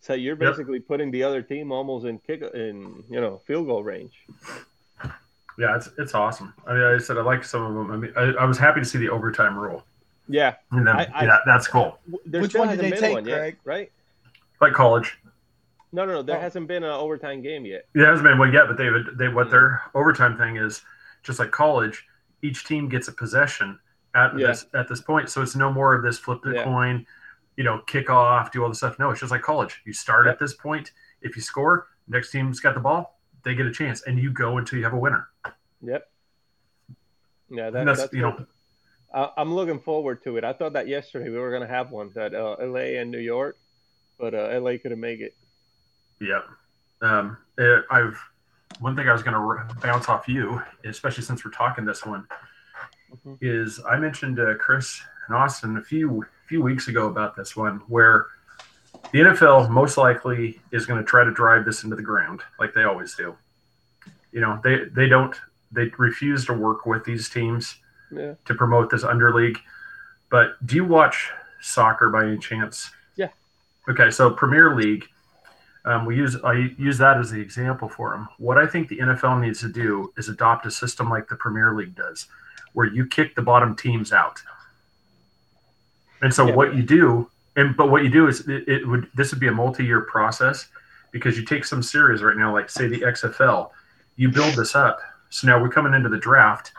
So 0.00 0.14
you're 0.14 0.36
basically 0.36 0.78
yep. 0.78 0.86
putting 0.86 1.10
the 1.10 1.22
other 1.22 1.42
team 1.42 1.72
almost 1.72 2.06
in 2.06 2.18
kick 2.18 2.42
in 2.54 3.02
you 3.10 3.20
know 3.20 3.40
field 3.46 3.66
goal 3.66 3.82
range. 3.82 4.14
Yeah, 5.58 5.76
it's 5.76 5.88
it's 5.98 6.14
awesome. 6.14 6.54
I 6.66 6.74
mean, 6.74 6.82
I 6.82 6.98
said 6.98 7.18
I 7.18 7.22
like 7.22 7.44
some 7.44 7.62
of 7.62 7.74
them. 7.74 7.90
I 7.90 7.96
mean, 7.96 8.12
I, 8.16 8.42
I 8.42 8.44
was 8.44 8.58
happy 8.58 8.80
to 8.80 8.86
see 8.86 8.98
the 8.98 9.08
overtime 9.08 9.58
rule. 9.58 9.84
Yeah, 10.28 10.54
and 10.70 10.86
then, 10.86 10.94
I, 10.94 11.24
yeah, 11.24 11.38
that's 11.46 11.66
cool. 11.66 11.98
Which 12.30 12.54
one 12.54 12.68
did 12.68 12.78
they 12.80 12.90
take, 12.90 13.24
Greg? 13.24 13.26
Yet, 13.26 13.56
right? 13.64 13.92
Like 14.60 14.72
college. 14.72 15.18
No, 15.90 16.04
no, 16.04 16.14
no. 16.14 16.22
There 16.22 16.36
oh. 16.36 16.40
hasn't 16.40 16.68
been 16.68 16.84
an 16.84 16.90
overtime 16.90 17.42
game 17.42 17.64
yet. 17.64 17.86
Yeah, 17.94 18.02
there 18.02 18.10
hasn't 18.10 18.28
been 18.28 18.38
one 18.38 18.52
yet, 18.52 18.64
but 18.68 18.76
they 18.76 18.84
have 18.84 19.16
they 19.16 19.28
what 19.28 19.48
mm. 19.48 19.50
their 19.50 19.82
overtime 19.94 20.36
thing 20.36 20.56
is 20.56 20.82
just 21.22 21.38
like 21.38 21.50
college, 21.50 22.06
each 22.42 22.64
team 22.64 22.88
gets 22.88 23.08
a 23.08 23.12
possession 23.12 23.78
at 24.14 24.38
yeah. 24.38 24.48
this 24.48 24.66
at 24.74 24.88
this 24.88 25.00
point. 25.00 25.28
So 25.28 25.42
it's 25.42 25.56
no 25.56 25.72
more 25.72 25.94
of 25.94 26.02
this 26.02 26.18
flip 26.18 26.40
the 26.42 26.52
yeah. 26.52 26.64
coin, 26.64 27.06
you 27.58 27.64
know, 27.64 27.80
kick 27.88 28.08
off, 28.08 28.52
do 28.52 28.62
all 28.62 28.68
the 28.68 28.74
stuff. 28.74 29.00
No, 29.00 29.10
it's 29.10 29.18
just 29.18 29.32
like 29.32 29.42
college. 29.42 29.82
You 29.84 29.92
start 29.92 30.28
at 30.28 30.38
this 30.38 30.54
point. 30.54 30.92
If 31.22 31.34
you 31.34 31.42
score, 31.42 31.88
next 32.06 32.30
team's 32.30 32.60
got 32.60 32.74
the 32.74 32.80
ball, 32.80 33.18
they 33.42 33.56
get 33.56 33.66
a 33.66 33.72
chance, 33.72 34.02
and 34.02 34.16
you 34.16 34.30
go 34.30 34.58
until 34.58 34.78
you 34.78 34.84
have 34.84 34.94
a 34.94 34.98
winner. 34.98 35.28
Yep. 35.82 36.08
Yeah, 37.50 37.70
that, 37.70 37.84
that's, 37.84 38.00
that's 38.02 38.12
you 38.12 38.22
know. 38.22 38.46
I'm 39.12 39.52
looking 39.52 39.80
forward 39.80 40.22
to 40.22 40.36
it. 40.36 40.44
I 40.44 40.52
thought 40.52 40.74
that 40.74 40.86
yesterday 40.86 41.30
we 41.30 41.38
were 41.38 41.50
going 41.50 41.62
to 41.62 41.68
have 41.68 41.90
one 41.90 42.12
at 42.14 42.32
uh, 42.32 42.56
LA 42.60 43.00
and 43.00 43.10
New 43.10 43.18
York, 43.18 43.58
but 44.20 44.34
uh, 44.34 44.60
LA 44.60 44.74
couldn't 44.80 45.00
make 45.00 45.18
it. 45.18 45.34
Yep. 46.20 46.44
Um, 47.02 47.38
it, 47.56 47.84
I've 47.90 48.20
one 48.78 48.94
thing 48.94 49.08
I 49.08 49.12
was 49.12 49.24
going 49.24 49.34
to 49.34 49.74
bounce 49.80 50.08
off 50.08 50.28
you, 50.28 50.62
especially 50.84 51.24
since 51.24 51.44
we're 51.44 51.50
talking 51.50 51.84
this 51.84 52.06
one, 52.06 52.24
mm-hmm. 53.10 53.34
is 53.40 53.80
I 53.88 53.96
mentioned 53.96 54.38
uh, 54.38 54.54
Chris 54.54 55.00
and 55.26 55.36
Austin 55.36 55.76
a 55.78 55.82
few 55.82 56.24
few 56.48 56.62
weeks 56.62 56.88
ago 56.88 57.06
about 57.08 57.36
this 57.36 57.54
one 57.56 57.76
where 57.88 58.26
the 59.12 59.20
NFL 59.20 59.68
most 59.70 59.96
likely 59.98 60.60
is 60.72 60.86
going 60.86 60.98
to 60.98 61.04
try 61.06 61.22
to 61.24 61.30
drive 61.30 61.64
this 61.64 61.84
into 61.84 61.94
the 61.94 62.02
ground 62.02 62.40
like 62.58 62.72
they 62.74 62.84
always 62.84 63.14
do. 63.14 63.36
You 64.32 64.40
know, 64.40 64.60
they 64.64 64.84
they 64.94 65.08
don't 65.08 65.34
they 65.70 65.90
refuse 65.98 66.46
to 66.46 66.54
work 66.54 66.86
with 66.86 67.04
these 67.04 67.28
teams 67.28 67.76
Yeah. 68.10 68.34
to 68.46 68.54
promote 68.54 68.90
this 68.90 69.04
underleague. 69.04 69.58
But 70.30 70.54
do 70.66 70.76
you 70.76 70.84
watch 70.84 71.30
soccer 71.60 72.08
by 72.08 72.24
any 72.26 72.38
chance? 72.38 72.90
Yeah. 73.16 73.28
Okay, 73.88 74.10
so 74.10 74.30
Premier 74.30 74.74
League, 74.74 75.06
um, 75.84 76.06
we 76.06 76.16
use 76.16 76.36
I 76.42 76.72
use 76.78 76.96
that 76.98 77.18
as 77.18 77.30
the 77.30 77.40
example 77.40 77.88
for 77.88 78.10
them. 78.12 78.28
What 78.38 78.56
I 78.56 78.66
think 78.66 78.88
the 78.88 78.98
NFL 78.98 79.40
needs 79.40 79.60
to 79.60 79.68
do 79.68 80.12
is 80.16 80.28
adopt 80.30 80.64
a 80.66 80.70
system 80.70 81.10
like 81.10 81.28
the 81.28 81.36
Premier 81.36 81.74
League 81.74 81.94
does, 81.94 82.26
where 82.72 82.86
you 82.86 83.06
kick 83.06 83.34
the 83.34 83.42
bottom 83.42 83.76
teams 83.76 84.12
out. 84.12 84.40
And 86.22 86.32
so 86.32 86.46
Yeah. 86.46 86.54
what 86.54 86.74
you 86.74 86.82
do, 86.82 87.30
and 87.56 87.76
but 87.76 87.90
what 87.90 88.02
you 88.04 88.10
do 88.10 88.26
is 88.28 88.46
it, 88.48 88.68
it 88.68 88.86
would 88.88 89.08
this 89.14 89.30
would 89.30 89.40
be 89.40 89.48
a 89.48 89.52
multi-year 89.52 90.02
process 90.02 90.68
because 91.10 91.38
you 91.38 91.44
take 91.44 91.64
some 91.64 91.82
series 91.82 92.22
right 92.22 92.36
now, 92.36 92.52
like 92.52 92.68
say 92.70 92.86
the 92.86 93.02
XFL, 93.02 93.70
you 94.16 94.28
build 94.30 94.54
this 94.54 94.74
up. 94.74 95.00
So 95.30 95.46
now 95.46 95.60
we're 95.60 95.68
coming 95.68 95.94
into 95.94 96.08
the 96.08 96.18
draft. 96.18 96.72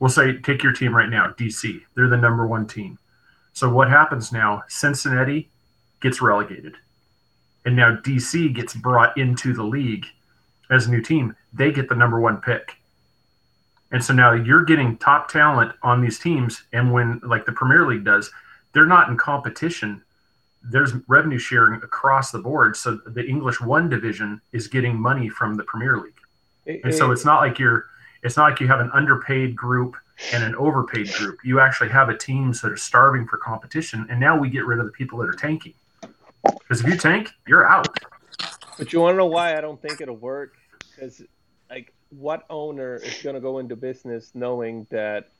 We'll 0.00 0.10
say 0.10 0.38
take 0.38 0.62
your 0.62 0.72
team 0.72 0.94
right 0.94 1.08
now, 1.08 1.28
DC. 1.38 1.80
They're 1.94 2.08
the 2.08 2.16
number 2.16 2.46
one 2.46 2.66
team. 2.66 2.98
So 3.52 3.68
what 3.70 3.88
happens 3.88 4.32
now? 4.32 4.64
Cincinnati 4.68 5.48
gets 6.00 6.20
relegated, 6.20 6.76
and 7.64 7.76
now 7.76 7.96
DC 7.96 8.52
gets 8.54 8.74
brought 8.74 9.16
into 9.16 9.52
the 9.52 9.62
league 9.62 10.06
as 10.70 10.86
a 10.86 10.90
new 10.90 11.00
team. 11.00 11.36
They 11.52 11.70
get 11.72 11.88
the 11.88 11.94
number 11.94 12.20
one 12.20 12.38
pick. 12.38 12.76
And 13.92 14.02
so 14.02 14.12
now 14.12 14.32
you're 14.32 14.64
getting 14.64 14.96
top 14.98 15.28
talent 15.28 15.72
on 15.82 16.00
these 16.00 16.18
teams. 16.18 16.64
And 16.72 16.92
when, 16.92 17.20
like 17.22 17.46
the 17.46 17.52
Premier 17.52 17.86
League 17.86 18.04
does, 18.04 18.30
they're 18.74 18.86
not 18.86 19.08
in 19.08 19.16
competition. 19.16 20.02
There's 20.62 20.92
revenue 21.08 21.38
sharing 21.38 21.74
across 21.82 22.30
the 22.30 22.38
board. 22.38 22.76
So 22.76 22.96
the 23.06 23.24
English 23.24 23.60
one 23.60 23.88
division 23.88 24.40
is 24.52 24.66
getting 24.66 25.00
money 25.00 25.28
from 25.28 25.54
the 25.54 25.64
Premier 25.64 25.98
League. 25.98 26.82
And 26.84 26.94
so 26.94 27.10
it's 27.10 27.24
not 27.24 27.40
like 27.40 27.58
you're, 27.58 27.86
it's 28.22 28.36
not 28.36 28.50
like 28.50 28.60
you 28.60 28.66
have 28.68 28.80
an 28.80 28.90
underpaid 28.92 29.54
group 29.54 29.96
and 30.32 30.42
an 30.42 30.54
overpaid 30.56 31.12
group. 31.12 31.38
You 31.44 31.60
actually 31.60 31.90
have 31.90 32.08
a 32.08 32.16
teams 32.16 32.60
that 32.62 32.72
are 32.72 32.76
starving 32.76 33.26
for 33.26 33.36
competition. 33.36 34.06
And 34.10 34.18
now 34.18 34.38
we 34.38 34.48
get 34.48 34.64
rid 34.64 34.78
of 34.78 34.86
the 34.86 34.92
people 34.92 35.18
that 35.18 35.28
are 35.28 35.34
tanking. 35.34 35.74
Because 36.42 36.80
if 36.80 36.86
you 36.86 36.96
tank, 36.96 37.30
you're 37.46 37.66
out. 37.66 37.88
But 38.78 38.92
you 38.92 39.00
want 39.00 39.14
to 39.14 39.18
know 39.18 39.26
why 39.26 39.56
I 39.56 39.60
don't 39.60 39.80
think 39.80 40.00
it'll 40.00 40.16
work? 40.16 40.54
Because, 40.90 41.22
like, 41.70 41.92
what 42.10 42.44
owner 42.50 42.96
is 42.96 43.22
going 43.22 43.34
to 43.34 43.40
go 43.40 43.58
into 43.58 43.76
business 43.76 44.30
knowing 44.34 44.86
that 44.90 45.30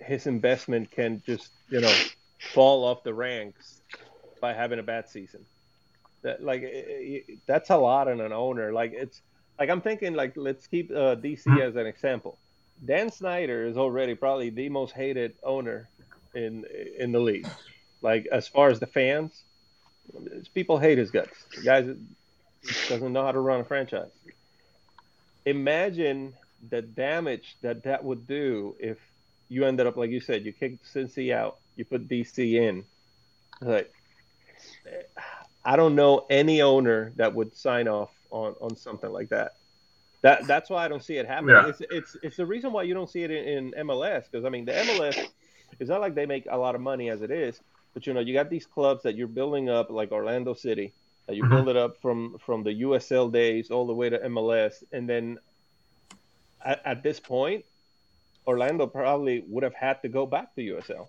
his 0.00 0.26
investment 0.26 0.90
can 0.90 1.22
just, 1.26 1.50
you 1.68 1.80
know, 1.80 1.94
fall 2.38 2.84
off 2.84 3.02
the 3.04 3.14
ranks 3.14 3.80
by 4.40 4.52
having 4.52 4.78
a 4.78 4.82
bad 4.82 5.08
season? 5.08 5.44
That, 6.22 6.42
like, 6.42 6.62
it, 6.62 6.86
it, 7.28 7.38
that's 7.46 7.70
a 7.70 7.76
lot 7.76 8.08
on 8.08 8.20
an 8.20 8.32
owner. 8.32 8.72
Like, 8.72 8.92
it's 8.94 9.20
like 9.58 9.70
I'm 9.70 9.80
thinking, 9.80 10.14
like, 10.14 10.34
let's 10.36 10.66
keep 10.66 10.90
uh, 10.90 11.16
DC 11.16 11.44
Mhm. 11.46 11.60
as 11.68 11.76
an 11.76 11.86
example. 11.86 12.38
Dan 12.84 13.10
Snyder 13.10 13.66
is 13.66 13.76
already 13.76 14.14
probably 14.14 14.50
the 14.50 14.68
most 14.68 14.92
hated 14.94 15.34
owner 15.42 15.90
in 16.34 16.64
in 16.98 17.12
the 17.12 17.20
league. 17.20 17.48
Like, 18.02 18.26
as 18.30 18.46
far 18.48 18.68
as 18.68 18.78
the 18.78 18.86
fans, 18.86 19.42
people 20.54 20.78
hate 20.78 20.98
his 20.98 21.10
guts. 21.10 21.36
The 21.56 21.62
guy 21.62 21.80
doesn't 22.88 23.12
know 23.12 23.24
how 23.24 23.32
to 23.32 23.40
run 23.40 23.60
a 23.60 23.64
franchise. 23.64 24.10
Imagine 25.44 26.34
the 26.70 26.82
damage 26.82 27.56
that 27.62 27.84
that 27.84 28.04
would 28.04 28.26
do 28.26 28.76
if 28.78 28.98
you 29.48 29.64
ended 29.64 29.86
up 29.86 29.96
like 29.96 30.10
you 30.10 30.20
said, 30.20 30.44
you 30.44 30.52
kicked 30.52 30.84
Cincy 30.94 31.32
out, 31.32 31.58
you 31.78 31.84
put 31.84 32.08
DC 32.08 32.54
in. 32.54 32.84
Like, 33.60 33.92
I 35.64 35.76
don't 35.76 35.94
know 35.94 36.26
any 36.28 36.60
owner 36.60 37.12
that 37.16 37.34
would 37.34 37.54
sign 37.54 37.88
off 37.88 38.10
on 38.30 38.54
on 38.60 38.76
something 38.76 39.10
like 39.10 39.28
that. 39.30 39.54
That 40.22 40.46
that's 40.46 40.68
why 40.68 40.84
I 40.84 40.88
don't 40.88 41.02
see 41.02 41.16
it 41.16 41.26
happening. 41.26 41.54
Yeah. 41.54 41.68
It's 41.68 41.80
it's 41.90 42.16
it's 42.22 42.36
the 42.36 42.46
reason 42.46 42.72
why 42.72 42.82
you 42.82 42.94
don't 42.94 43.08
see 43.08 43.22
it 43.22 43.30
in, 43.30 43.72
in 43.74 43.86
MLS 43.86 44.24
because 44.30 44.44
I 44.44 44.48
mean 44.48 44.64
the 44.64 44.72
MLS 44.72 45.26
it's 45.78 45.88
not 45.88 46.00
like 46.00 46.14
they 46.14 46.26
make 46.26 46.46
a 46.50 46.58
lot 46.58 46.74
of 46.74 46.80
money 46.80 47.08
as 47.10 47.22
it 47.22 47.30
is, 47.30 47.60
but 47.94 48.06
you 48.06 48.12
know 48.12 48.20
you 48.20 48.34
got 48.34 48.50
these 48.50 48.66
clubs 48.66 49.02
that 49.04 49.14
you're 49.14 49.28
building 49.28 49.68
up 49.68 49.90
like 49.90 50.10
Orlando 50.10 50.54
City 50.54 50.92
that 51.26 51.36
you 51.36 51.44
Mhm. 51.44 51.50
build 51.50 51.68
it 51.68 51.76
up 51.76 52.00
from 52.02 52.38
from 52.38 52.64
the 52.64 52.72
USL 52.82 53.30
days 53.30 53.70
all 53.70 53.86
the 53.86 53.94
way 53.94 54.10
to 54.10 54.18
MLS, 54.24 54.82
and 54.92 55.08
then 55.08 55.38
at, 56.64 56.80
at 56.84 57.02
this 57.04 57.20
point, 57.20 57.64
Orlando 58.46 58.86
probably 58.86 59.44
would 59.46 59.62
have 59.62 59.74
had 59.74 60.02
to 60.02 60.08
go 60.08 60.26
back 60.26 60.54
to 60.56 60.62
USL. 60.62 61.08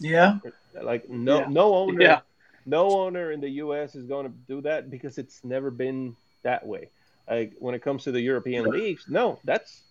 Yeah. 0.00 0.38
Like 0.80 1.08
no 1.08 1.40
Yeah. 1.40 1.48
no 1.48 1.74
owner 1.74 2.02
Yeah. 2.02 2.20
no 2.66 2.88
owner 3.00 3.32
in 3.32 3.40
the 3.40 3.50
U.S. 3.64 3.94
is 3.94 4.06
going 4.06 4.26
to 4.26 4.32
do 4.48 4.62
that 4.62 4.90
because 4.90 5.18
it's 5.18 5.44
never 5.44 5.70
been 5.70 6.16
that 6.42 6.66
way. 6.66 6.90
Like 7.28 7.54
when 7.58 7.74
it 7.74 7.82
comes 7.82 8.04
to 8.04 8.12
the 8.12 8.20
European 8.20 8.64
Right. 8.64 8.74
leagues, 8.74 9.04
no, 9.08 9.40
that's 9.44 9.82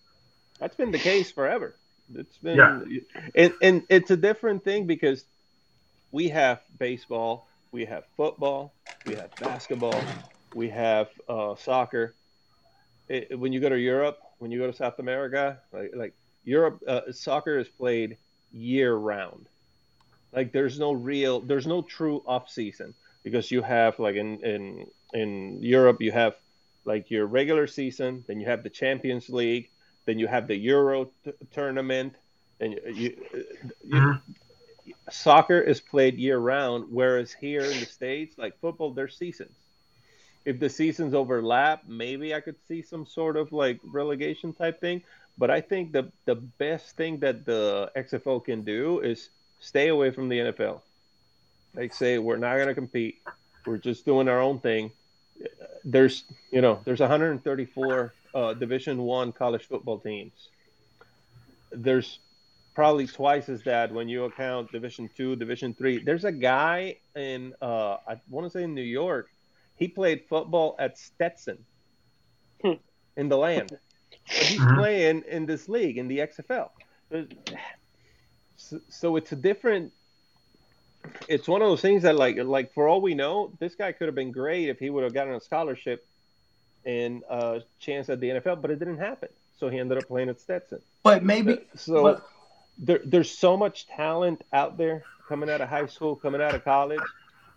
that's 0.58 0.76
been 0.76 0.90
the 0.92 0.98
case 0.98 1.30
forever. 1.32 1.76
It's 2.14 2.38
been, 2.38 2.58
Yeah. 2.58 2.80
and, 3.34 3.52
and 3.62 3.82
it's 3.88 4.10
a 4.10 4.16
different 4.16 4.64
thing 4.64 4.86
because 4.86 5.24
we 6.10 6.28
have 6.28 6.60
baseball, 6.78 7.48
we 7.72 7.84
have 7.86 8.04
football, 8.16 8.74
we 9.06 9.14
have 9.14 9.30
basketball, 9.38 10.04
we 10.54 10.68
have 10.70 11.08
uh, 11.28 11.54
soccer. 11.56 12.16
It, 13.08 13.38
when 13.38 13.52
you 13.52 13.60
go 13.60 13.68
to 13.68 13.78
Europe, 13.78 14.18
when 14.38 14.50
you 14.50 14.58
go 14.58 14.66
to 14.66 14.72
South 14.76 14.98
America, 14.98 15.60
like 15.72 15.92
like 15.94 16.14
Europe, 16.44 16.82
uh, 16.86 17.12
soccer 17.12 17.58
is 17.58 17.68
played 17.68 18.18
year 18.50 18.94
round. 18.94 19.48
Like 20.32 20.52
there's 20.52 20.78
no 20.78 20.92
real, 20.92 21.40
there's 21.40 21.66
no 21.66 21.82
true 21.82 22.22
off 22.26 22.48
season 22.50 22.94
because 23.22 23.50
you 23.50 23.62
have 23.62 23.98
like 23.98 24.16
in 24.16 24.42
in 24.44 24.86
in 25.12 25.62
Europe 25.62 25.98
you 26.00 26.12
have 26.12 26.34
like 26.84 27.10
your 27.10 27.26
regular 27.26 27.66
season, 27.66 28.24
then 28.28 28.40
you 28.40 28.46
have 28.46 28.62
the 28.62 28.70
Champions 28.70 29.28
League, 29.28 29.70
then 30.06 30.18
you 30.18 30.26
have 30.28 30.46
the 30.48 30.56
Euro 30.56 31.10
t- 31.24 31.32
tournament, 31.52 32.14
and 32.60 32.74
you, 32.74 32.80
you, 32.94 33.44
you 33.84 34.00
Mhm. 34.00 34.22
soccer 35.10 35.60
is 35.60 35.80
played 35.80 36.18
year 36.18 36.38
round, 36.38 36.86
whereas 36.90 37.32
here 37.32 37.70
in 37.70 37.80
the 37.80 37.86
states, 37.86 38.38
like 38.38 38.58
football, 38.60 38.92
there's 38.94 39.16
seasons. 39.18 39.56
If 40.44 40.58
the 40.60 40.68
seasons 40.70 41.14
overlap, 41.14 41.82
maybe 41.86 42.34
I 42.34 42.40
could 42.40 42.56
see 42.66 42.82
some 42.82 43.06
sort 43.06 43.36
of 43.36 43.52
like 43.52 43.80
relegation 43.84 44.52
type 44.54 44.80
thing. 44.80 45.02
But 45.38 45.50
I 45.50 45.60
think 45.60 45.92
the 45.92 46.12
the 46.26 46.36
best 46.36 46.96
thing 46.96 47.20
that 47.20 47.44
the 47.44 47.90
XFL 47.96 48.40
can 48.40 48.64
do 48.64 49.00
is 49.00 49.30
stay 49.60 49.88
away 49.88 50.10
from 50.10 50.28
the 50.28 50.38
NFL. 50.38 50.80
Like 51.74 51.94
say 51.94 52.18
we're 52.18 52.36
not 52.36 52.56
going 52.56 52.68
to 52.68 52.74
compete. 52.74 53.22
We're 53.66 53.78
just 53.78 54.04
doing 54.04 54.28
our 54.28 54.40
own 54.40 54.58
thing. 54.58 54.90
There's 55.84 56.24
you 56.50 56.60
know 56.60 56.80
there's 56.84 57.00
134 57.00 58.12
uh, 58.34 58.54
Division 58.54 59.02
One 59.02 59.32
college 59.32 59.66
football 59.66 59.98
teams. 59.98 60.32
There's 61.72 62.18
probably 62.74 63.06
twice 63.06 63.48
as 63.48 63.62
that 63.64 63.92
when 63.92 64.08
you 64.08 64.24
account 64.24 64.72
Division 64.72 65.08
Two, 65.16 65.36
Division 65.36 65.74
Three. 65.74 65.98
There's 66.02 66.24
a 66.24 66.32
guy 66.32 66.96
in 67.14 67.54
uh, 67.62 67.96
I 68.06 68.20
want 68.28 68.46
to 68.46 68.50
say 68.50 68.64
in 68.64 68.74
New 68.74 68.82
York. 68.82 69.28
He 69.76 69.88
played 69.88 70.24
football 70.28 70.76
at 70.78 70.98
Stetson 70.98 71.58
Hmm. 72.62 72.72
in 73.16 73.30
the 73.30 73.38
land, 73.38 73.70
but 73.70 73.80
he's 74.24 74.60
playing 74.74 75.22
in 75.26 75.46
this 75.46 75.68
league 75.68 75.96
in 75.96 76.08
the 76.08 76.18
XFL. 76.18 76.68
There's- 77.08 77.28
So, 78.60 78.80
so 78.88 79.16
it's 79.16 79.32
a 79.32 79.36
different. 79.36 79.92
It's 81.28 81.48
one 81.48 81.62
of 81.62 81.68
those 81.68 81.80
things 81.80 82.02
that, 82.02 82.16
like, 82.16 82.36
like 82.36 82.74
for 82.74 82.86
all 82.86 83.00
we 83.00 83.14
know, 83.14 83.52
this 83.58 83.74
guy 83.74 83.92
could 83.92 84.06
have 84.06 84.14
been 84.14 84.32
great 84.32 84.68
if 84.68 84.78
he 84.78 84.90
would 84.90 85.02
have 85.02 85.14
gotten 85.14 85.32
a 85.32 85.40
scholarship 85.40 86.06
and 86.84 87.22
a 87.30 87.62
chance 87.78 88.10
at 88.10 88.20
the 88.20 88.28
NFL, 88.28 88.60
but 88.60 88.70
it 88.70 88.78
didn't 88.78 88.98
happen. 88.98 89.30
So 89.58 89.68
he 89.70 89.78
ended 89.78 89.98
up 89.98 90.06
playing 90.08 90.28
at 90.28 90.40
Stetson. 90.40 90.80
But 91.02 91.24
maybe 91.24 91.54
uh, 91.54 91.56
So 91.74 92.02
but- 92.02 92.28
there, 92.78 93.00
there's 93.04 93.30
so 93.30 93.56
much 93.56 93.86
talent 93.86 94.44
out 94.52 94.76
there 94.76 95.04
coming 95.26 95.48
out 95.48 95.60
of 95.62 95.68
high 95.68 95.86
school, 95.86 96.16
coming 96.16 96.42
out 96.42 96.54
of 96.54 96.64
college, 96.64 97.00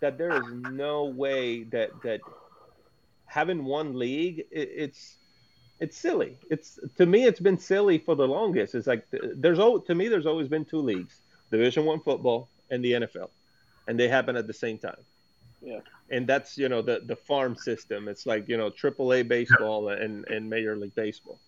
that 0.00 0.16
there 0.16 0.36
is 0.36 0.44
no 0.70 1.04
way 1.04 1.64
that 1.64 1.90
that 2.02 2.20
having 3.26 3.64
one 3.64 3.98
league, 3.98 4.40
it, 4.50 4.70
it's 4.74 5.16
it's 5.80 5.96
silly. 5.96 6.38
It's 6.50 6.78
to 6.96 7.06
me, 7.06 7.24
it's 7.24 7.40
been 7.40 7.58
silly 7.58 7.98
for 7.98 8.14
the 8.14 8.26
longest. 8.26 8.74
It's 8.74 8.86
like 8.86 9.06
there's 9.10 9.58
to 9.58 9.94
me, 9.94 10.08
there's 10.08 10.26
always 10.26 10.48
been 10.48 10.64
two 10.64 10.80
leagues: 10.80 11.20
Division 11.50 11.84
One 11.84 12.00
football 12.00 12.48
and 12.70 12.84
the 12.84 12.92
NFL, 12.92 13.30
and 13.88 13.98
they 13.98 14.08
happen 14.08 14.36
at 14.36 14.46
the 14.46 14.54
same 14.54 14.78
time. 14.78 15.02
Yeah. 15.60 15.80
And 16.10 16.26
that's 16.26 16.56
you 16.58 16.68
know 16.68 16.82
the 16.82 17.02
the 17.04 17.16
farm 17.16 17.56
system. 17.56 18.08
It's 18.08 18.26
like 18.26 18.48
you 18.48 18.56
know 18.56 18.70
AAA 18.70 19.26
baseball 19.28 19.88
and 19.88 20.26
and 20.28 20.48
Major 20.48 20.76
League 20.76 20.94
Baseball. 20.94 21.38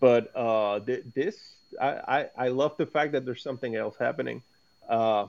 But 0.00 0.30
uh, 0.36 0.80
th- 0.80 1.04
this, 1.14 1.54
I, 1.80 1.88
I, 2.36 2.46
I 2.46 2.48
love 2.48 2.76
the 2.76 2.84
fact 2.84 3.12
that 3.12 3.24
there's 3.24 3.42
something 3.42 3.76
else 3.76 3.96
happening. 3.98 4.42
Uh, 4.88 5.26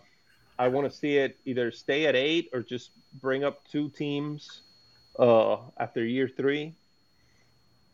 I 0.58 0.68
want 0.68 0.92
to 0.92 0.96
see 0.96 1.18
it 1.18 1.38
either 1.46 1.72
stay 1.72 2.08
at 2.08 2.16
eight 2.16 2.50
or 2.52 2.62
just 2.62 2.92
bring 3.22 3.44
up 3.44 3.66
two 3.70 3.90
teams 3.90 4.64
uh, 5.20 5.58
after 5.78 6.04
year 6.04 6.28
three, 6.28 6.76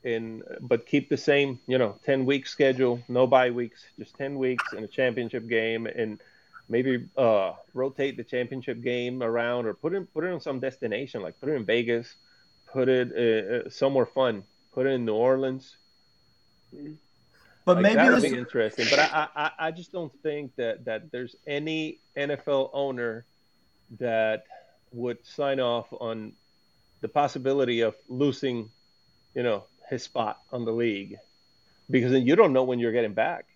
and 0.03 0.43
but 0.61 0.85
keep 0.85 1.09
the 1.09 1.17
same, 1.17 1.59
you 1.67 1.77
know, 1.77 1.99
ten 2.05 2.25
week 2.25 2.47
schedule, 2.47 3.01
no 3.07 3.27
bye 3.27 3.51
weeks, 3.51 3.83
just 3.97 4.15
ten 4.15 4.37
weeks 4.37 4.73
and 4.73 4.83
a 4.83 4.87
championship 4.87 5.47
game, 5.47 5.85
and 5.87 6.19
maybe 6.69 7.07
uh, 7.17 7.53
rotate 7.73 8.17
the 8.17 8.23
championship 8.23 8.81
game 8.81 9.21
around 9.21 9.65
or 9.65 9.73
put 9.73 9.93
it 9.93 10.13
put 10.13 10.23
it 10.23 10.31
on 10.31 10.41
some 10.41 10.59
destination, 10.59 11.21
like 11.21 11.39
put 11.39 11.49
it 11.49 11.53
in 11.53 11.65
Vegas, 11.65 12.15
put 12.71 12.89
it 12.89 13.11
uh, 13.15 13.67
uh 13.67 13.69
somewhere 13.69 14.05
fun, 14.05 14.43
put 14.73 14.85
it 14.85 14.89
in 14.89 15.05
New 15.05 15.13
Orleans. 15.13 15.77
But 17.65 17.75
Like, 17.75 17.83
maybe 17.83 17.95
that 17.95 18.11
would 18.11 18.21
this 18.23 18.31
be 18.31 18.37
interesting. 18.37 18.87
But 18.89 18.99
I, 18.99 19.27
I 19.35 19.51
I 19.67 19.71
just 19.71 19.91
don't 19.91 20.11
think 20.23 20.55
that 20.55 20.85
that 20.85 21.11
there's 21.11 21.35
any 21.45 21.99
NFL 22.17 22.71
owner 22.73 23.25
that 23.99 24.45
would 24.93 25.23
sign 25.25 25.59
off 25.59 25.87
on 25.91 26.33
the 27.01 27.07
possibility 27.07 27.81
of 27.81 27.95
losing, 28.07 28.69
you 29.35 29.43
know, 29.43 29.65
his 29.91 30.01
spot 30.01 30.41
on 30.51 30.65
the 30.65 30.71
league, 30.71 31.17
because 31.91 32.12
then 32.12 32.25
you 32.25 32.36
don't 32.36 32.54
know 32.54 32.63
when 32.63 32.80
you're 32.80 32.91
getting 32.91 33.13
back. 33.13 33.45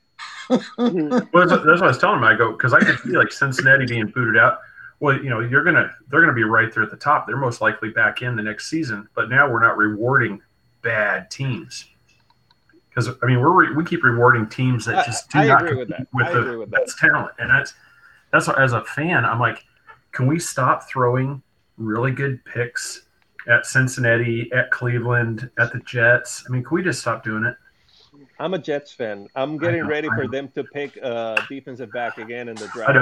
Well, 0.77 0.91
that's, 1.33 1.49
that's 1.49 1.65
what 1.65 1.83
I 1.83 1.87
was 1.87 1.97
telling 1.97 2.19
him. 2.19 2.23
I 2.23 2.35
go 2.35 2.51
because 2.51 2.71
I 2.73 2.79
could 2.79 2.99
see 2.99 3.17
like 3.17 3.31
Cincinnati 3.31 3.87
being 3.87 4.07
booted 4.07 4.37
out. 4.37 4.59
Well, 4.99 5.17
you 5.17 5.29
know, 5.31 5.39
you're 5.39 5.63
gonna 5.63 5.91
they're 6.07 6.21
gonna 6.21 6.33
be 6.33 6.43
right 6.43 6.71
there 6.71 6.83
at 6.83 6.91
the 6.91 6.97
top. 6.97 7.25
They're 7.25 7.35
most 7.35 7.61
likely 7.61 7.89
back 7.89 8.21
in 8.21 8.35
the 8.35 8.43
next 8.43 8.69
season. 8.69 9.09
But 9.15 9.29
now 9.29 9.49
we're 9.51 9.63
not 9.63 9.75
rewarding 9.77 10.41
bad 10.83 11.31
teams 11.31 11.85
because 12.89 13.09
I 13.23 13.25
mean 13.25 13.39
we're 13.41 13.49
re- 13.51 13.75
we 13.75 13.83
keep 13.83 14.03
rewarding 14.03 14.47
teams 14.47 14.85
that 14.85 15.03
just 15.05 15.31
do 15.31 15.39
I 15.39 15.47
not 15.47 15.63
agree 15.65 15.77
with 15.77 15.89
that. 15.89 16.07
with 16.13 16.27
I 16.27 16.33
the 16.33 16.39
agree 16.41 16.57
with 16.57 16.69
that. 16.69 16.85
best 16.85 16.99
talent, 16.99 17.31
and 17.39 17.49
that's 17.49 17.73
that's 18.31 18.47
what, 18.47 18.59
as 18.61 18.73
a 18.73 18.83
fan, 18.83 19.25
I'm 19.25 19.39
like, 19.39 19.63
can 20.11 20.27
we 20.27 20.37
stop 20.39 20.87
throwing 20.87 21.41
really 21.77 22.11
good 22.11 22.43
picks 22.45 23.01
at 23.47 23.65
Cincinnati, 23.65 24.49
at 24.53 24.71
Cleveland, 24.71 25.49
at 25.59 25.71
the 25.71 25.79
Jets? 25.79 26.43
I 26.47 26.51
mean, 26.51 26.63
can 26.63 26.75
we 26.75 26.83
just 26.83 27.01
stop 27.01 27.23
doing 27.23 27.43
it? 27.45 27.55
I'm 28.39 28.53
a 28.53 28.59
Jets 28.59 28.91
fan. 28.91 29.27
I'm 29.35 29.57
getting 29.57 29.83
know, 29.83 29.89
ready 29.89 30.09
for 30.09 30.27
them 30.27 30.49
to 30.55 30.63
pick 30.63 30.97
uh, 31.01 31.41
defensive 31.47 31.91
back 31.91 32.17
again 32.17 32.49
in 32.49 32.55
the 32.55 32.67
draft. 32.67 32.89
I 32.89 32.93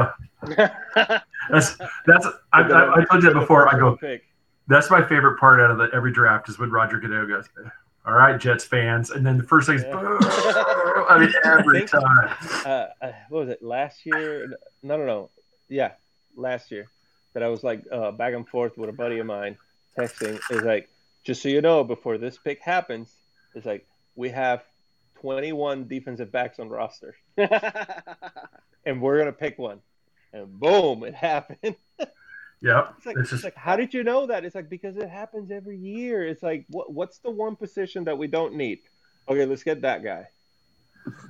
know 1.08 1.20
that's 1.50 1.78
that's 2.06 2.28
I, 2.52 2.62
I, 2.62 2.94
I 3.02 3.06
told 3.06 3.24
you 3.24 3.34
that 3.34 3.40
before. 3.40 3.74
I 3.74 3.78
go, 3.80 3.96
Pick. 3.96 4.24
That's 4.68 4.90
my 4.90 5.02
favorite 5.04 5.40
part 5.40 5.60
out 5.60 5.72
of 5.72 5.78
the, 5.78 5.90
every 5.94 6.12
draft 6.14 6.50
is 6.50 6.60
when 6.60 6.70
Roger 6.72 7.00
Goodell 7.00 7.28
goes, 7.28 7.50
"All 8.06 8.14
right, 8.14 8.40
Jets 8.40 8.64
fans," 8.64 9.10
and 9.12 9.26
then 9.26 9.38
the 9.38 9.44
first 9.44 9.68
thing 9.68 9.78
is, 9.78 9.84
Yeah. 9.84 9.96
I 9.96 11.18
mean, 11.20 11.34
every 11.46 11.80
think- 11.80 11.92
time. 11.92 12.36
uh, 12.66 12.86
uh, 13.02 13.12
what 13.30 13.40
was 13.42 13.50
it 13.50 13.62
last 13.64 14.06
year? 14.06 14.48
No, 14.84 14.98
no, 14.98 15.06
no. 15.06 15.30
Yeah, 15.68 15.92
last 16.36 16.70
year 16.72 16.88
that 17.34 17.42
I 17.44 17.48
was 17.48 17.64
like 17.64 17.84
uh, 17.92 18.12
back 18.12 18.34
and 18.36 18.48
forth 18.48 18.78
with 18.78 18.90
a 18.90 18.94
buddy 18.94 19.20
of 19.20 19.26
mine 19.26 19.58
texting. 19.98 20.40
Is 20.52 20.64
like, 20.64 20.90
just 21.24 21.42
so 21.42 21.50
you 21.50 21.62
know, 21.62 21.84
before 21.84 22.18
this 22.18 22.38
pick 22.38 22.62
happens, 22.62 23.12
it's 23.56 23.66
like 23.66 23.86
we 24.16 24.30
have 24.30 24.64
21 25.22 25.88
defensive 25.88 26.32
backs 26.32 26.60
on 26.60 26.70
roster, 26.70 27.16
and 27.38 29.02
we're 29.02 29.18
gonna 29.20 29.32
pick 29.32 29.58
one, 29.58 29.80
and 30.32 30.60
boom, 30.60 31.04
it 31.04 31.16
happened. 31.16 31.76
Yeah, 32.64 32.88
It's 32.96 33.06
like, 33.06 33.18
it's 33.18 33.34
it's 33.34 33.44
like, 33.44 33.58
how 33.58 33.76
did 33.76 33.94
you 33.94 34.06
know 34.06 34.26
that? 34.28 34.46
It's 34.46 34.56
like 34.56 34.70
because 34.70 34.96
it 34.96 35.10
happens 35.10 35.52
every 35.52 35.76
year. 35.76 36.26
It's 36.26 36.42
like, 36.42 36.64
what, 36.70 36.94
what's 36.94 37.18
the 37.18 37.30
one 37.30 37.58
position 37.58 38.06
that 38.06 38.18
we 38.18 38.28
don't 38.28 38.56
need? 38.56 38.80
Okay, 39.28 39.46
let's 39.46 39.64
get 39.64 39.82
that 39.82 40.02
guy. 40.02 40.30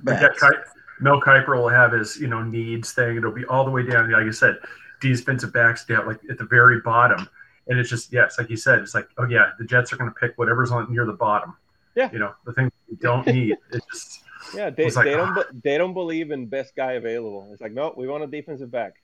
like 0.04 0.20
that 0.20 0.64
Mel 1.00 1.20
Kiper 1.20 1.56
will 1.56 1.68
have 1.68 1.90
his 1.90 2.16
you 2.20 2.28
know 2.28 2.42
needs 2.42 2.92
thing. 2.92 3.16
It'll 3.16 3.32
be 3.32 3.44
all 3.46 3.64
the 3.64 3.70
way 3.72 3.82
down, 3.82 4.10
like 4.12 4.24
you 4.24 4.32
said, 4.32 4.58
defensive 5.00 5.52
backs 5.52 5.84
down 5.84 6.06
like 6.06 6.20
at 6.30 6.38
the 6.38 6.44
very 6.44 6.80
bottom, 6.80 7.28
and 7.66 7.78
it's 7.78 7.88
just 7.90 8.12
yes, 8.12 8.38
like 8.38 8.50
you 8.50 8.56
said, 8.56 8.80
it's 8.80 8.94
like 8.94 9.08
oh 9.18 9.26
yeah, 9.26 9.50
the 9.58 9.64
Jets 9.64 9.92
are 9.92 9.96
going 9.96 10.10
to 10.10 10.14
pick 10.14 10.36
whatever's 10.36 10.70
on 10.70 10.90
near 10.92 11.06
the 11.06 11.12
bottom. 11.12 11.56
Yeah. 11.94 12.10
you 12.12 12.18
know 12.18 12.32
the 12.44 12.52
thing 12.52 12.72
we 12.90 12.96
don't 12.96 13.24
need. 13.38 13.56
It's 13.72 13.86
just 13.86 14.20
Yeah, 14.54 14.70
they, 14.70 14.86
It's 14.86 14.96
like, 14.96 15.04
they 15.06 15.12
don't 15.12 15.36
ah. 15.38 15.44
be- 15.52 15.60
they 15.62 15.78
don't 15.78 15.94
believe 15.94 16.30
in 16.30 16.46
best 16.46 16.74
guy 16.74 16.92
available. 16.92 17.48
It's 17.52 17.60
like, 17.62 17.72
no, 17.72 17.94
we 17.96 18.08
want 18.08 18.24
a 18.24 18.26
defensive 18.26 18.70
back. 18.70 18.94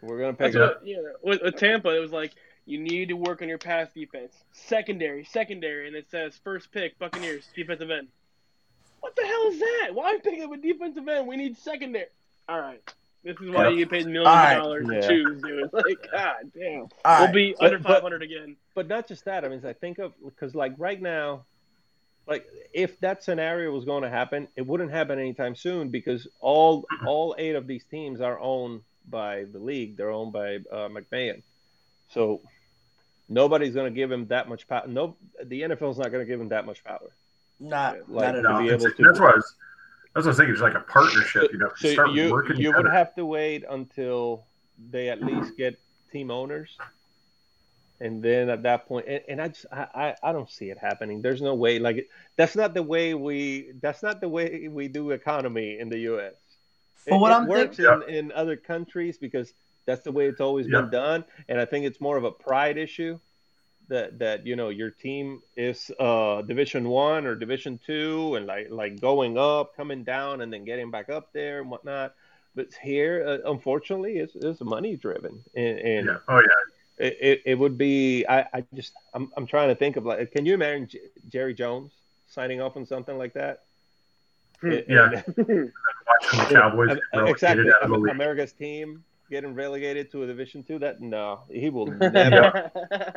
We're 0.00 0.18
gonna 0.20 0.32
pick 0.32 0.52
That's 0.52 0.56
it 0.56 0.62
up. 0.62 0.78
what, 0.78 0.86
you 0.86 0.96
know, 1.02 1.12
with, 1.22 1.42
with 1.42 1.56
Tampa, 1.56 1.94
it 1.96 1.98
was 1.98 2.12
like 2.12 2.32
you 2.66 2.78
need 2.78 3.08
to 3.08 3.14
work 3.14 3.42
on 3.42 3.48
your 3.48 3.58
pass 3.58 3.88
defense. 3.92 4.32
Secondary, 4.52 5.24
secondary, 5.24 5.88
and 5.88 5.96
it 5.96 6.08
says 6.10 6.38
first 6.44 6.70
pick, 6.70 6.98
Buccaneers, 6.98 7.48
defensive 7.56 7.90
end. 7.90 8.08
What 9.00 9.16
the 9.16 9.26
hell 9.26 9.46
is 9.48 9.58
that? 9.58 9.90
Why 9.94 10.18
pick 10.22 10.40
up 10.40 10.52
a 10.52 10.56
defensive 10.56 11.06
end? 11.08 11.26
We 11.26 11.36
need 11.36 11.56
secondary. 11.56 12.06
All 12.48 12.60
right. 12.60 12.82
This 13.24 13.36
is 13.40 13.50
why 13.50 13.64
Yep. 13.64 13.72
you 13.72 13.78
get 13.78 13.90
paid 13.90 14.06
millions 14.06 14.26
All 14.28 14.34
right. 14.34 14.56
of 14.56 14.62
dollars 14.62 14.86
Yeah. 14.92 15.00
to 15.00 15.08
choose, 15.08 15.42
dude. 15.42 15.70
Like, 15.72 16.10
god 16.12 16.36
damn. 16.54 16.80
All 16.82 16.88
we'll 17.18 17.24
right. 17.26 17.34
be 17.34 17.54
But- 17.58 17.64
under 17.66 17.78
but- 17.78 17.94
500 17.94 18.22
again. 18.22 18.56
But 18.74 18.86
not 18.88 19.08
just 19.08 19.24
that. 19.24 19.44
I 19.44 19.48
mean, 19.48 19.56
it's 19.58 19.64
like 19.64 19.80
think 19.80 19.98
of 19.98 20.12
because 20.24 20.54
like 20.54 20.72
right 20.78 21.00
now, 21.02 21.44
like 22.26 22.46
if 22.72 22.98
that 23.00 23.24
scenario 23.24 23.72
was 23.72 23.84
going 23.84 24.02
to 24.04 24.08
happen, 24.10 24.48
it 24.54 24.62
wouldn't 24.66 24.90
happen 24.92 25.18
anytime 25.18 25.54
soon 25.56 25.88
because 25.88 26.28
all 26.40 26.86
all 27.06 27.34
eight 27.38 27.56
of 27.56 27.66
these 27.66 27.84
teams 27.84 28.20
are 28.20 28.38
owned 28.38 28.82
by 29.08 29.44
the 29.52 29.58
league. 29.58 29.96
They're 29.96 30.10
owned 30.10 30.32
by 30.32 30.56
uh, 30.70 30.88
McMahon, 30.88 31.42
so 32.10 32.42
nobody's 33.28 33.74
going 33.74 33.92
to 33.92 33.94
give 33.96 34.12
him 34.12 34.26
that 34.28 34.48
much 34.48 34.68
power. 34.68 34.86
No, 34.86 35.16
the 35.42 35.62
NFL's 35.62 35.98
not 35.98 36.12
going 36.12 36.24
to 36.24 36.30
give 36.30 36.40
him 36.40 36.50
that 36.50 36.66
much 36.66 36.84
power. 36.84 37.10
Not, 37.60 38.08
Like, 38.08 38.26
not 38.26 38.36
at 38.36 38.42
to 38.42 38.50
all. 38.52 38.62
be 38.62 38.68
able 38.70 38.90
to- 38.90 39.02
that's 39.02 39.18
what 39.18 39.32
I 39.32 39.36
was. 39.36 39.54
That's 40.14 40.24
what 40.24 40.26
I 40.26 40.28
was 40.28 40.36
thinking. 40.36 40.52
It's 40.54 40.62
like 40.62 40.74
a 40.74 40.80
partnership, 40.80 41.52
you 41.52 41.58
know. 41.58 41.70
So 41.76 41.88
start 41.92 42.10
you 42.10 42.30
working 42.32 42.56
you 42.56 42.72
would 42.72 42.86
have 42.90 43.14
to 43.16 43.24
wait 43.26 43.64
until 43.68 44.44
they 44.90 45.08
at 45.10 45.22
least 45.22 45.56
get 45.56 45.78
team 46.10 46.30
owners, 46.30 46.76
and 48.00 48.22
then 48.22 48.48
at 48.48 48.62
that 48.62 48.86
point, 48.86 49.06
and, 49.06 49.20
and 49.28 49.40
I 49.42 49.48
just 49.48 49.66
I, 49.72 49.86
I 49.94 50.14
I 50.30 50.32
don't 50.32 50.50
see 50.50 50.70
it 50.70 50.78
happening. 50.78 51.20
There's 51.22 51.42
no 51.42 51.54
way. 51.54 51.78
Like 51.78 52.08
that's 52.36 52.56
not 52.56 52.74
the 52.74 52.82
way 52.82 53.14
we 53.14 53.72
that's 53.80 54.02
not 54.02 54.20
the 54.20 54.28
way 54.28 54.68
we 54.68 54.88
do 54.88 55.10
economy 55.10 55.78
in 55.78 55.88
the 55.88 55.98
U.S. 56.00 56.32
It, 57.06 57.10
But 57.10 57.18
what 57.20 57.30
it 57.32 57.34
I'm 57.36 57.46
works 57.46 57.76
think- 57.76 58.04
in, 58.08 58.14
in 58.14 58.32
other 58.32 58.56
countries 58.56 59.18
because 59.18 59.52
that's 59.86 60.02
the 60.02 60.12
way 60.12 60.26
it's 60.26 60.40
always 60.40 60.66
Yeah. 60.66 60.82
been 60.82 60.90
done, 60.90 61.24
and 61.48 61.60
I 61.60 61.64
think 61.64 61.84
it's 61.86 62.00
more 62.00 62.16
of 62.16 62.24
a 62.24 62.30
pride 62.32 62.76
issue. 62.78 63.18
That, 63.88 64.18
that 64.18 64.46
you 64.46 64.54
know 64.54 64.68
your 64.68 64.90
team 64.90 65.40
is 65.56 65.90
uh, 65.98 66.42
Division 66.42 66.90
One 66.90 67.24
or 67.24 67.34
Division 67.34 67.80
Two, 67.86 68.34
and 68.34 68.46
like 68.46 68.68
like 68.70 69.00
going 69.00 69.38
up, 69.38 69.74
coming 69.76 70.04
down, 70.04 70.42
and 70.42 70.52
then 70.52 70.64
getting 70.66 70.90
back 70.90 71.08
up 71.08 71.32
there 71.32 71.60
and 71.62 71.70
whatnot. 71.70 72.12
But 72.54 72.68
here, 72.82 73.24
uh, 73.26 73.50
unfortunately, 73.50 74.18
it's, 74.18 74.34
it's 74.34 74.60
money 74.60 74.96
driven, 74.96 75.42
and, 75.54 75.78
and 75.78 76.06
Yeah. 76.06 76.16
Oh 76.28 76.40
yeah. 76.40 77.06
it, 77.06 77.18
it, 77.20 77.42
it 77.46 77.54
would 77.54 77.78
be. 77.78 78.26
I, 78.26 78.40
I 78.52 78.64
just 78.74 78.92
I'm 79.14 79.32
I'm 79.36 79.46
trying 79.46 79.68
to 79.68 79.74
think 79.74 79.96
of 79.96 80.04
like, 80.04 80.32
can 80.32 80.44
you 80.44 80.52
imagine 80.54 80.88
J- 80.88 81.00
Jerry 81.30 81.54
Jones 81.54 81.92
signing 82.26 82.60
off 82.60 82.76
on 82.76 82.84
something 82.84 83.16
like 83.16 83.32
that? 83.34 83.62
Hmm. 84.60 84.72
Yeah. 84.86 85.22
and- 85.24 85.24
the 85.36 86.46
Cowboys 86.50 86.98
exactly. 87.14 87.70
out 87.72 87.82
of 87.82 87.90
the 88.02 88.10
America's 88.10 88.52
team 88.52 89.04
getting 89.30 89.54
relegated 89.54 90.10
to 90.12 90.22
a 90.22 90.26
Division 90.26 90.62
Two. 90.62 90.78
That 90.78 91.00
no, 91.00 91.40
he 91.50 91.70
will 91.70 91.86
never, 91.86 92.70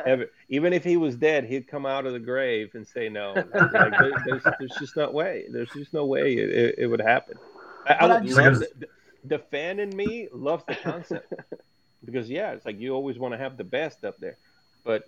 ever. 0.04 0.26
Even 0.48 0.72
if 0.72 0.84
he 0.84 0.96
was 0.96 1.16
dead, 1.16 1.44
he'd 1.44 1.66
come 1.66 1.86
out 1.86 2.06
of 2.06 2.12
the 2.12 2.20
grave 2.20 2.70
and 2.74 2.86
say 2.86 3.08
no. 3.08 3.34
Like, 3.34 3.52
there, 3.72 4.12
there's, 4.26 4.42
there's 4.58 4.76
just 4.78 4.96
no 4.96 5.10
way. 5.10 5.46
There's 5.50 5.70
just 5.70 5.92
no 5.92 6.06
way 6.06 6.34
it, 6.34 6.50
it, 6.50 6.74
it 6.78 6.86
would 6.86 7.00
happen. 7.00 7.38
I, 7.86 7.92
I 7.94 8.06
would 8.06 8.30
love 8.30 8.58
the, 8.58 8.68
the, 8.78 8.88
the 9.24 9.38
fan 9.38 9.80
in 9.80 9.94
me 9.96 10.28
loves 10.32 10.64
the 10.66 10.76
concept 10.76 11.32
because 12.04 12.28
yeah, 12.30 12.52
it's 12.52 12.66
like 12.66 12.78
you 12.78 12.94
always 12.94 13.18
want 13.18 13.34
to 13.34 13.38
have 13.38 13.56
the 13.56 13.64
best 13.64 14.04
up 14.04 14.18
there, 14.18 14.38
but 14.84 15.04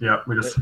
Yeah, 0.00 0.20
we 0.26 0.36
just. 0.36 0.58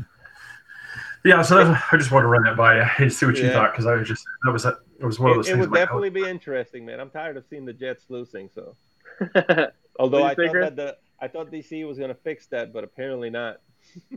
Yeah, 1.25 1.43
so 1.43 1.65
that's, 1.65 1.83
I 1.93 1.97
just 1.97 2.11
want 2.11 2.25
to 2.25 2.29
run 2.29 2.45
that 2.45 2.57
by 2.57 2.77
you 2.77 2.85
and 2.99 3.13
see 3.13 3.27
what 3.27 3.37
you 3.37 3.51
thought 3.51 3.73
because 3.73 3.87
I 3.87 3.95
was 3.95 4.07
just 4.09 4.25
that 4.45 4.53
was 4.53 4.63
that 4.63 4.79
it 4.99 5.05
was 5.05 5.19
one 5.19 5.31
of 5.31 5.37
those 5.37 5.49
it, 5.49 5.53
it 5.53 5.57
would 5.57 5.67
I'm 5.67 5.71
like, 5.73 5.81
definitely 5.81 6.11
be 6.11 6.29
interesting, 6.29 6.87
man. 6.87 7.01
I'm 7.01 7.11
tired 7.11 7.37
of 7.37 7.45
seeing 7.49 7.65
the 7.65 7.73
Jets 7.73 8.05
losing. 8.09 8.49
So 8.55 8.77
although 9.99 10.25
I 10.25 10.35
do 10.35 10.47
thought 10.47 10.55
that 10.55 10.77
the 10.77 10.97
I 11.21 11.29
thought 11.29 11.51
DC 11.51 11.87
was 11.87 11.99
going 11.99 12.11
to 12.11 12.15
fix 12.15 12.47
that, 12.49 12.73
but 12.73 12.85
apparently 12.85 13.31
not. 13.31 13.61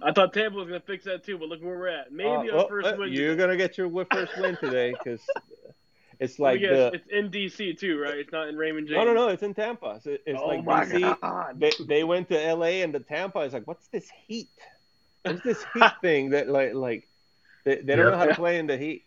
I 0.02 0.12
thought 0.12 0.34
Tampa 0.34 0.58
was 0.58 0.68
gonna 0.68 0.80
fix 0.82 1.06
that 1.06 1.24
too, 1.24 1.38
but 1.38 1.48
look 1.48 1.62
where 1.62 1.78
we're 1.78 1.88
at. 1.88 2.12
Maybe 2.12 2.30
Uh, 2.30 2.40
on 2.40 2.48
well, 2.54 2.68
first 2.68 2.88
uh, 2.88 2.96
win. 2.98 3.14
you're 3.14 3.36
gonna 3.36 3.56
get 3.58 3.78
your 3.78 3.90
first 4.06 4.38
win 4.38 4.58
today 4.58 4.92
because 4.92 5.22
it's 6.20 6.38
Let 6.40 6.56
me 6.56 6.60
like 6.60 6.60
guess, 6.62 6.70
the 6.70 6.92
it's 6.94 7.08
in 7.08 7.30
DC 7.32 7.80
too, 7.80 8.00
right? 8.00 8.18
It's 8.18 8.32
not 8.32 8.48
in 8.50 8.58
Raymond 8.58 8.88
James. 8.88 8.98
no 8.98 9.06
no 9.06 9.14
no 9.14 9.28
it's 9.30 9.44
in 9.44 9.54
Tampa. 9.54 10.00
So 10.02 10.18
it's 10.26 10.42
oh 10.42 10.48
like 10.48 10.64
my 10.64 10.86
DC. 10.86 11.22
god! 11.22 11.60
They, 11.60 11.72
they 11.88 12.04
went 12.04 12.30
to 12.30 12.54
LA 12.54 12.84
and 12.84 12.94
the 12.94 13.00
Tampa 13.00 13.40
is 13.40 13.54
like 13.54 13.66
what's 13.66 13.88
this 13.88 14.10
heat? 14.28 14.50
What's 15.24 15.42
this 15.42 15.64
heat 15.74 16.00
thing 16.02 16.32
that 16.32 16.48
like 16.50 16.74
like 16.74 17.08
they, 17.66 17.78
they 17.82 17.96
don't 17.96 18.08
Yeah. 18.08 18.12
know 18.12 18.18
how 18.18 18.26
to 18.26 18.34
play 18.34 18.58
in 18.60 18.68
the 18.68 18.78
heat. 18.78 19.04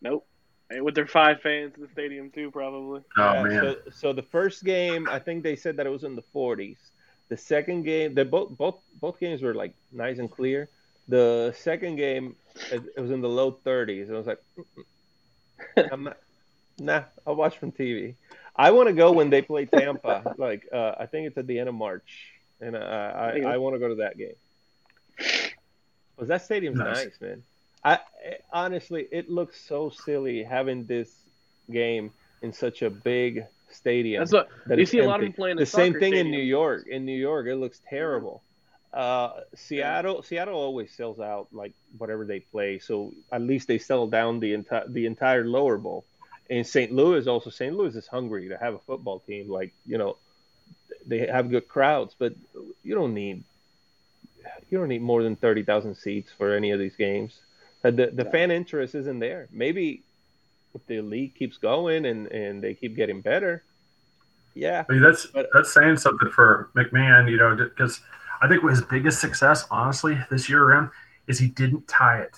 Nope. 0.00 0.26
And 0.70 0.84
with 0.84 0.94
their 0.94 1.06
five 1.06 1.40
fans 1.42 1.74
in 1.76 1.82
the 1.82 1.88
stadium 1.88 2.30
too, 2.30 2.50
probably. 2.50 3.02
Oh 3.16 3.34
Yeah, 3.34 3.42
man, 3.42 3.60
So, 3.60 3.76
so 3.90 4.12
the 4.12 4.22
first 4.22 4.64
game, 4.64 5.08
I 5.08 5.18
think 5.18 5.42
they 5.42 5.56
said 5.56 5.76
that 5.76 5.86
it 5.86 5.90
was 5.90 6.04
in 6.04 6.14
the 6.16 6.22
40s. 6.32 6.92
The 7.28 7.36
second 7.36 7.82
game, 7.84 8.14
they 8.14 8.24
both 8.24 8.56
both 8.56 8.76
both 9.00 9.18
games 9.18 9.42
were 9.42 9.54
like 9.54 9.74
nice 9.92 10.18
and 10.18 10.30
clear. 10.30 10.70
The 11.08 11.52
second 11.56 11.96
game, 11.96 12.36
it, 12.70 12.82
it 12.96 13.00
was 13.00 13.10
in 13.10 13.20
the 13.20 13.28
low 13.28 13.52
30s, 13.64 14.08
and 14.08 14.16
I 14.16 14.18
was 14.18 14.26
like, 14.26 14.38
"Mm-mm. 14.58 14.84
I'm 15.90 16.04
not, 16.04 16.16
nah, 16.78 17.02
I'll 17.26 17.36
watch 17.36 17.58
from 17.58 17.72
TV. 17.72 18.16
I 18.56 18.70
want 18.70 18.88
to 18.88 18.94
go 18.94 19.12
when 19.12 19.30
they 19.30 19.42
play 19.42 19.66
Tampa. 19.66 20.28
like 20.36 20.62
uh, 20.72 20.92
I 20.98 21.06
think 21.06 21.26
it's 21.28 21.38
at 21.38 21.46
the 21.46 21.58
end 21.58 21.68
of 21.68 21.74
March, 21.74 22.32
and 22.60 22.76
uh, 22.76 22.78
I 22.80 23.40
Yeah. 23.40 23.54
I 23.54 23.58
want 23.58 23.74
to 23.74 23.78
go 23.80 23.88
to 23.88 23.96
that 23.96 24.16
game. 24.18 24.36
Cause 26.20 26.28
that 26.28 26.42
stadium's 26.42 26.78
Nice. 26.78 27.04
nice, 27.04 27.20
man. 27.20 27.42
I 27.82 27.98
honestly, 28.52 29.08
it 29.10 29.30
looks 29.30 29.58
so 29.60 29.88
silly 29.88 30.44
having 30.44 30.84
this 30.84 31.10
game 31.70 32.12
in 32.42 32.52
such 32.52 32.82
a 32.82 32.90
big 32.90 33.46
stadium. 33.70 34.20
That's 34.20 34.32
what 34.32 34.48
that 34.66 34.76
you 34.76 34.82
is 34.82 34.90
see 34.90 34.98
a 34.98 35.06
lot 35.06 35.20
of 35.20 35.24
empty. 35.24 35.26
them 35.28 35.32
playing. 35.36 35.56
the 35.56 35.64
same 35.66 35.92
soccer 35.94 36.00
thing 36.00 36.14
in. 36.16 36.30
New 36.30 36.42
York. 36.42 36.86
In 36.86 37.06
New 37.06 37.16
York, 37.18 37.46
it 37.46 37.56
looks 37.56 37.80
terrible. 37.88 38.42
Uh, 38.92 39.40
Seattle, 39.54 40.22
Seattle 40.22 40.54
always 40.58 40.92
sells 40.92 41.20
out 41.20 41.48
like 41.52 41.72
whatever 41.96 42.26
they 42.26 42.40
play. 42.40 42.78
So 42.80 43.14
at 43.32 43.40
least 43.40 43.66
they 43.68 43.78
sell 43.78 44.06
down 44.06 44.40
the 44.40 44.52
entire 44.52 44.86
the 44.86 45.06
entire 45.06 45.44
lower 45.46 45.78
bowl. 45.78 46.04
In 46.50 46.64
St. 46.64 46.92
Louis, 46.92 47.26
also 47.28 47.48
St. 47.48 47.74
Louis 47.74 47.94
is 47.96 48.08
hungry 48.08 48.48
to 48.48 48.58
have 48.58 48.74
a 48.74 48.78
football 48.80 49.20
team. 49.20 49.48
Like 49.48 49.72
you 49.86 49.96
know, 49.96 50.16
they 51.06 51.26
have 51.28 51.48
good 51.50 51.66
crowds, 51.68 52.14
but 52.18 52.34
you 52.82 52.94
don't 52.94 53.14
need 53.14 53.44
you 54.70 54.78
don't 54.78 54.88
need 54.88 55.02
more 55.02 55.22
than 55.22 55.36
thirty 55.36 55.62
thousand 55.62 55.94
seats 55.96 56.30
for 56.36 56.54
any 56.54 56.70
of 56.70 56.78
these 56.78 56.96
games. 56.96 57.40
Uh, 57.84 57.90
The 57.90 58.10
the 58.12 58.24
fan 58.24 58.50
interest 58.50 58.94
isn't 58.94 59.18
there. 59.18 59.48
Maybe 59.50 60.02
if 60.74 60.86
the 60.86 61.00
league 61.00 61.34
keeps 61.34 61.58
going 61.58 62.06
and 62.06 62.26
and 62.28 62.62
they 62.62 62.74
keep 62.74 62.94
getting 62.96 63.20
better, 63.20 63.62
yeah, 64.54 64.84
I 64.88 64.92
mean, 64.92 65.02
that's 65.02 65.26
But- 65.26 65.48
that's 65.52 65.72
saying 65.72 65.96
something 65.96 66.30
for 66.30 66.70
McMahon, 66.76 67.30
you 67.30 67.36
know, 67.36 67.54
because 67.56 68.00
I 68.42 68.48
think 68.48 68.62
his 68.68 68.82
biggest 68.82 69.20
success, 69.20 69.66
honestly, 69.70 70.18
this 70.30 70.48
year 70.48 70.62
around, 70.62 70.90
is 71.26 71.38
he 71.38 71.48
didn't 71.48 71.86
tie 71.88 72.20
it 72.20 72.36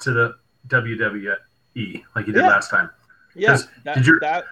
to 0.00 0.12
the 0.12 0.34
WWE 0.68 2.04
like 2.14 2.26
he 2.26 2.32
did 2.32 2.42
Yeah. 2.42 2.48
last 2.48 2.70
time. 2.70 2.90
yeah. 3.34 3.48
'Cause 3.50 3.68
That, 3.84 3.94
did 3.96 4.06
you- 4.06 4.18
that 4.20 4.44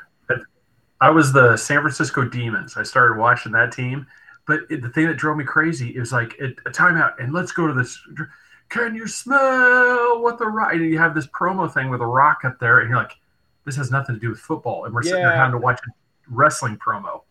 I 1.01 1.11
was 1.11 1.31
the 1.33 1.57
San 1.59 1.81
Francisco 1.83 2.25
Demons. 2.25 2.77
I 2.79 2.83
started 2.83 3.19
watching 3.19 3.53
that 3.53 3.71
team, 3.71 4.07
but 4.47 4.61
it, 4.71 4.81
the 4.83 4.89
thing 4.89 5.07
that 5.07 5.17
drove 5.17 5.37
me 5.37 5.45
crazy 5.45 5.91
is 5.91 6.13
like 6.13 6.35
a, 6.41 6.47
a 6.69 6.73
timeout 6.73 7.15
and 7.23 7.33
let's 7.33 7.53
go 7.53 7.67
to 7.67 7.73
this. 7.75 7.99
Can 8.69 8.95
you 8.95 9.07
smell 9.07 10.21
what 10.23 10.39
the 10.39 10.47
rock? 10.47 10.73
And 10.73 10.83
you 10.85 10.99
have 10.99 11.15
this 11.15 11.27
promo 11.29 11.73
thing 11.73 11.89
with 11.91 12.01
a 12.01 12.07
rock 12.07 12.45
up 12.45 12.59
there, 12.59 12.81
and 12.81 12.89
you're 12.89 12.99
like, 12.99 13.13
this 13.65 13.77
has 13.77 13.91
nothing 13.91 14.15
to 14.17 14.21
do 14.21 14.31
with 14.31 14.39
football, 14.41 14.85
and 14.85 14.95
we're 14.95 15.03
sitting 15.03 15.23
there 15.23 15.37
having 15.37 15.53
to 15.53 15.59
watch 15.59 15.81
a 15.87 15.91
wrestling 16.29 16.77
promo. 16.79 17.23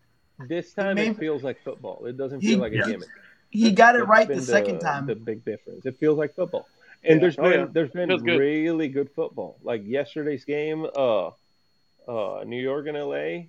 this 0.48 0.74
time 0.74 0.96
Maybe- 0.96 1.12
it 1.12 1.18
feels 1.18 1.44
like 1.44 1.62
football. 1.64 2.06
It 2.06 2.18
doesn't 2.18 2.42
He- 2.42 2.50
feel 2.52 2.60
like 2.60 2.74
a 2.74 2.78
Yeah. 2.78 2.86
gimmick. 2.88 3.10
He 3.50 3.72
got 3.72 3.96
it 3.96 4.00
That's 4.00 4.10
right 4.10 4.28
been 4.28 4.38
the 4.38 4.44
second 4.44 4.80
time. 4.80 5.06
The 5.06 5.16
big 5.16 5.46
difference. 5.46 5.86
It 5.86 5.98
feels 5.98 6.18
like 6.18 6.36
football. 6.36 6.68
And 7.06 7.16
Yeah. 7.16 7.22
there's 7.22 7.40
Oh, 7.40 7.44
been 7.44 7.60
yeah. 7.62 7.66
there's 7.72 7.92
been 7.92 8.10
Feels 8.10 8.22
good. 8.22 8.40
really 8.40 8.90
good 8.90 9.10
football. 9.12 9.58
Like 9.64 9.84
yesterday's 9.86 10.44
game, 10.44 10.86
uh, 10.96 11.28
uh, 12.08 12.44
New 12.46 12.62
York 12.62 12.88
and 12.88 12.98
LA. 12.98 13.48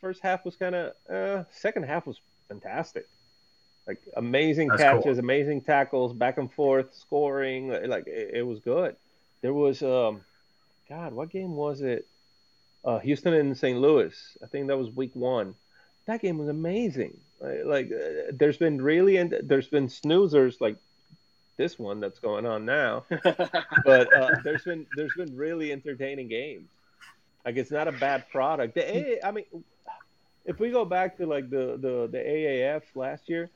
First 0.00 0.22
half 0.22 0.44
was 0.44 0.56
kind 0.56 0.74
of. 0.74 0.92
Uh, 1.08 1.44
second 1.52 1.84
half 1.84 2.04
was 2.06 2.20
fantastic. 2.60 3.08
Like 3.86 4.00
amazing 4.16 4.68
That's 4.68 4.82
catches, 4.82 5.04
cool. 5.04 5.18
amazing 5.18 5.60
tackles, 5.62 6.12
back 6.12 6.38
and 6.38 6.50
forth, 6.52 6.94
scoring. 6.94 7.68
Like 7.68 8.06
it, 8.06 8.30
it 8.34 8.42
was 8.42 8.60
good. 8.60 8.96
There 9.42 9.52
was 9.52 9.82
um, 9.82 10.22
God, 10.88 11.12
what 11.12 11.30
game 11.30 11.54
was 11.54 11.82
it? 11.82 12.06
Uh, 12.84 12.98
Houston 13.00 13.34
and 13.34 13.56
St. 13.56 13.78
Louis. 13.78 14.14
I 14.42 14.46
think 14.46 14.68
that 14.68 14.78
was 14.78 14.90
week 14.90 15.14
one. 15.14 15.54
That 16.06 16.20
game 16.20 16.38
was 16.38 16.48
amazing. 16.48 17.18
Like, 17.40 17.60
like 17.64 17.90
uh, 17.92 18.32
there's 18.32 18.56
been 18.56 18.80
really 18.80 19.16
and 19.16 19.36
there's 19.42 19.68
been 19.68 19.88
snoozers 19.88 20.60
like 20.60 20.76
this 21.56 21.78
one 21.78 22.00
that's 22.00 22.18
going 22.18 22.46
on 22.46 22.64
now, 22.64 23.04
but 23.84 24.12
uh, 24.12 24.30
there's 24.42 24.64
been 24.64 24.86
there's 24.96 25.14
been 25.14 25.36
really 25.36 25.72
entertaining 25.72 26.28
games. 26.28 26.70
Like 27.44 27.56
it's 27.56 27.70
not 27.70 27.86
a 27.86 27.92
bad 27.92 28.28
product. 28.30 28.78
I 28.78 29.30
mean, 29.30 29.44
if 30.44 30.58
we 30.60 30.70
go 30.70 30.84
back 30.84 31.16
to 31.18 31.26
like 31.26 31.50
the 31.50 31.78
the 31.80 32.08
the 32.10 32.18
AAF 32.18 32.82
last 32.94 33.28
year, 33.28 33.50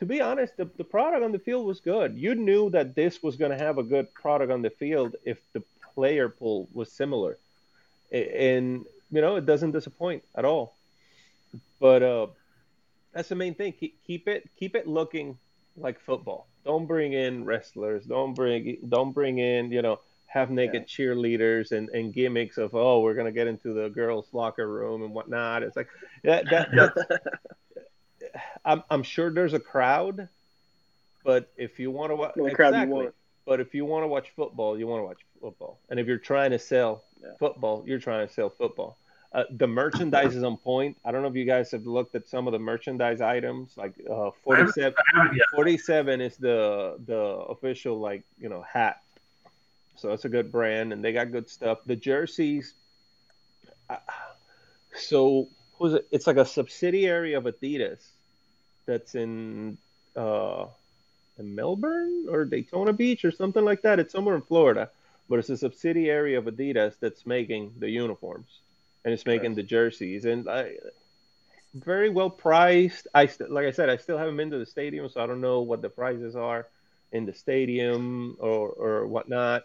to 0.00 0.06
be 0.06 0.20
honest, 0.20 0.56
the, 0.56 0.68
the 0.76 0.84
product 0.84 1.22
on 1.22 1.32
the 1.32 1.38
field 1.38 1.66
was 1.66 1.80
good. 1.80 2.16
You 2.16 2.34
knew 2.34 2.70
that 2.70 2.94
this 2.94 3.22
was 3.22 3.36
going 3.36 3.56
to 3.56 3.58
have 3.58 3.78
a 3.78 3.82
good 3.82 4.12
product 4.14 4.50
on 4.50 4.62
the 4.62 4.70
field 4.70 5.16
if 5.24 5.38
the 5.52 5.62
player 5.94 6.28
pool 6.28 6.68
was 6.72 6.90
similar, 6.90 7.38
and 8.10 8.84
you 9.10 9.20
know 9.20 9.36
it 9.36 9.46
doesn't 9.46 9.70
disappoint 9.70 10.24
at 10.34 10.44
all. 10.44 10.74
But 11.80 12.02
uh, 12.02 12.26
that's 13.12 13.28
the 13.28 13.36
main 13.36 13.54
thing. 13.54 13.72
Keep, 13.72 14.04
keep 14.04 14.28
it 14.28 14.48
keep 14.58 14.74
it 14.74 14.86
looking 14.86 15.38
like 15.76 16.00
football. 16.00 16.46
Don't 16.64 16.86
bring 16.86 17.12
in 17.12 17.44
wrestlers. 17.44 18.04
Don't 18.04 18.34
bring 18.34 18.78
don't 18.88 19.12
bring 19.12 19.38
in 19.38 19.70
you 19.70 19.82
know 19.82 20.00
half 20.34 20.50
naked 20.50 20.88
cheerleaders 20.88 21.70
and, 21.70 21.88
and 21.90 22.12
gimmicks 22.12 22.58
of 22.58 22.74
oh 22.74 22.98
we're 23.00 23.14
gonna 23.14 23.30
get 23.30 23.46
into 23.46 23.72
the 23.72 23.88
girls 23.88 24.26
locker 24.32 24.68
room 24.68 25.04
and 25.04 25.14
whatnot. 25.14 25.62
It's 25.62 25.76
like 25.76 25.86
that 26.24 26.44
that, 26.50 26.68
Yeah. 26.74 27.16
I'm 28.64 28.82
I'm 28.90 29.02
sure 29.02 29.30
there's 29.30 29.52
a 29.54 29.60
crowd, 29.60 30.28
but 31.24 31.52
if 31.56 31.78
you 31.78 31.90
want 31.92 32.10
to 32.10 32.16
watch 32.16 32.32
The 32.34 32.50
crowd 32.50 32.74
you 32.74 32.80
exactly, 32.80 32.94
want. 33.04 33.14
but 33.46 33.60
if 33.60 33.74
you 33.74 33.84
want 33.84 34.02
to 34.02 34.08
watch 34.08 34.30
football, 34.34 34.76
you 34.78 34.86
want 34.88 35.00
to 35.02 35.04
watch 35.04 35.20
football. 35.40 35.78
And 35.88 36.00
if 36.00 36.06
you're 36.08 36.18
trying 36.18 36.50
to 36.50 36.58
sell 36.58 37.04
Yeah. 37.22 37.28
football, 37.38 37.84
you're 37.86 38.00
trying 38.00 38.26
to 38.26 38.32
sell 38.32 38.50
football. 38.50 38.98
Uh, 39.32 39.44
the 39.50 39.66
merchandise 39.66 40.34
is 40.36 40.42
on 40.44 40.56
point. 40.56 40.96
I 41.04 41.10
don't 41.12 41.22
know 41.22 41.28
if 41.28 41.34
you 41.34 41.44
guys 41.44 41.70
have 41.72 41.86
looked 41.86 42.14
at 42.14 42.26
some 42.26 42.46
of 42.48 42.52
the 42.52 42.58
merchandise 42.58 43.20
items. 43.20 43.76
Like 43.76 43.94
uh, 44.10 44.30
47, 44.42 44.94
I 44.96 45.18
haven't 45.20 45.36
yet. 45.36 45.46
47 45.54 46.20
is 46.20 46.36
the 46.36 46.96
the 47.06 47.20
official 47.54 48.00
like 48.00 48.22
you 48.38 48.48
know 48.48 48.62
hat. 48.62 49.00
So 50.04 50.12
it's 50.12 50.26
a 50.26 50.28
good 50.28 50.52
brand, 50.52 50.92
and 50.92 51.02
they 51.02 51.14
got 51.14 51.32
good 51.32 51.48
stuff. 51.48 51.78
The 51.86 51.96
jerseys. 51.96 52.74
Uh, 53.88 53.96
so 54.94 55.48
who's 55.78 55.94
it? 55.94 56.06
It's 56.10 56.26
like 56.26 56.36
a 56.36 56.44
subsidiary 56.44 57.32
of 57.32 57.44
Adidas 57.44 58.04
that's 58.84 59.14
in 59.14 59.78
uh, 60.14 60.66
in 61.38 61.54
Melbourne 61.54 62.26
or 62.28 62.44
Daytona 62.44 62.92
Beach 62.92 63.24
or 63.24 63.30
something 63.32 63.64
like 63.64 63.80
that. 63.80 63.98
It's 63.98 64.12
somewhere 64.12 64.34
in 64.34 64.42
Florida, 64.42 64.90
but 65.30 65.38
it's 65.38 65.48
a 65.48 65.56
subsidiary 65.56 66.34
of 66.34 66.44
Adidas 66.44 66.96
that's 67.00 67.24
making 67.24 67.72
the 67.78 67.88
uniforms 67.88 68.60
and 69.06 69.14
it's 69.14 69.24
making 69.24 69.52
Nice. 69.52 69.56
the 69.56 69.62
jerseys 69.62 70.26
and 70.26 70.50
I, 70.50 70.74
very 71.72 72.10
well 72.10 72.28
priced. 72.28 73.08
I 73.14 73.24
st- 73.24 73.50
like 73.50 73.64
I 73.64 73.70
said, 73.70 73.88
I 73.88 73.96
still 73.96 74.18
haven't 74.18 74.36
been 74.36 74.50
to 74.50 74.58
the 74.58 74.66
stadium, 74.66 75.08
so 75.08 75.22
I 75.22 75.26
don't 75.26 75.40
know 75.40 75.62
what 75.62 75.80
the 75.80 75.88
prices 75.88 76.36
are 76.36 76.66
in 77.10 77.24
the 77.24 77.32
stadium 77.32 78.36
or 78.38 78.68
or 78.68 79.06
whatnot. 79.06 79.64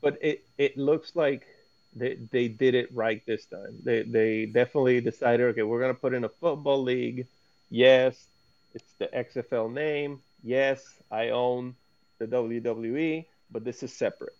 But 0.00 0.18
it 0.22 0.44
it 0.58 0.76
looks 0.78 1.14
like 1.14 1.46
they 1.94 2.14
they 2.30 2.48
did 2.48 2.74
it 2.74 2.94
right 2.94 3.22
this 3.26 3.46
time. 3.46 3.76
They 3.82 4.02
they 4.02 4.46
definitely 4.46 5.00
decided, 5.00 5.46
okay, 5.48 5.62
we're 5.62 5.80
gonna 5.80 5.94
put 5.94 6.14
in 6.14 6.24
a 6.24 6.28
football 6.28 6.82
league. 6.82 7.26
Yes, 7.70 8.26
it's 8.74 8.92
the 8.98 9.06
XFL 9.08 9.72
name. 9.72 10.20
Yes, 10.42 10.82
I 11.10 11.30
own 11.30 11.74
the 12.18 12.26
WWE, 12.26 13.26
but 13.50 13.64
this 13.64 13.82
is 13.82 13.92
separate. 13.92 14.36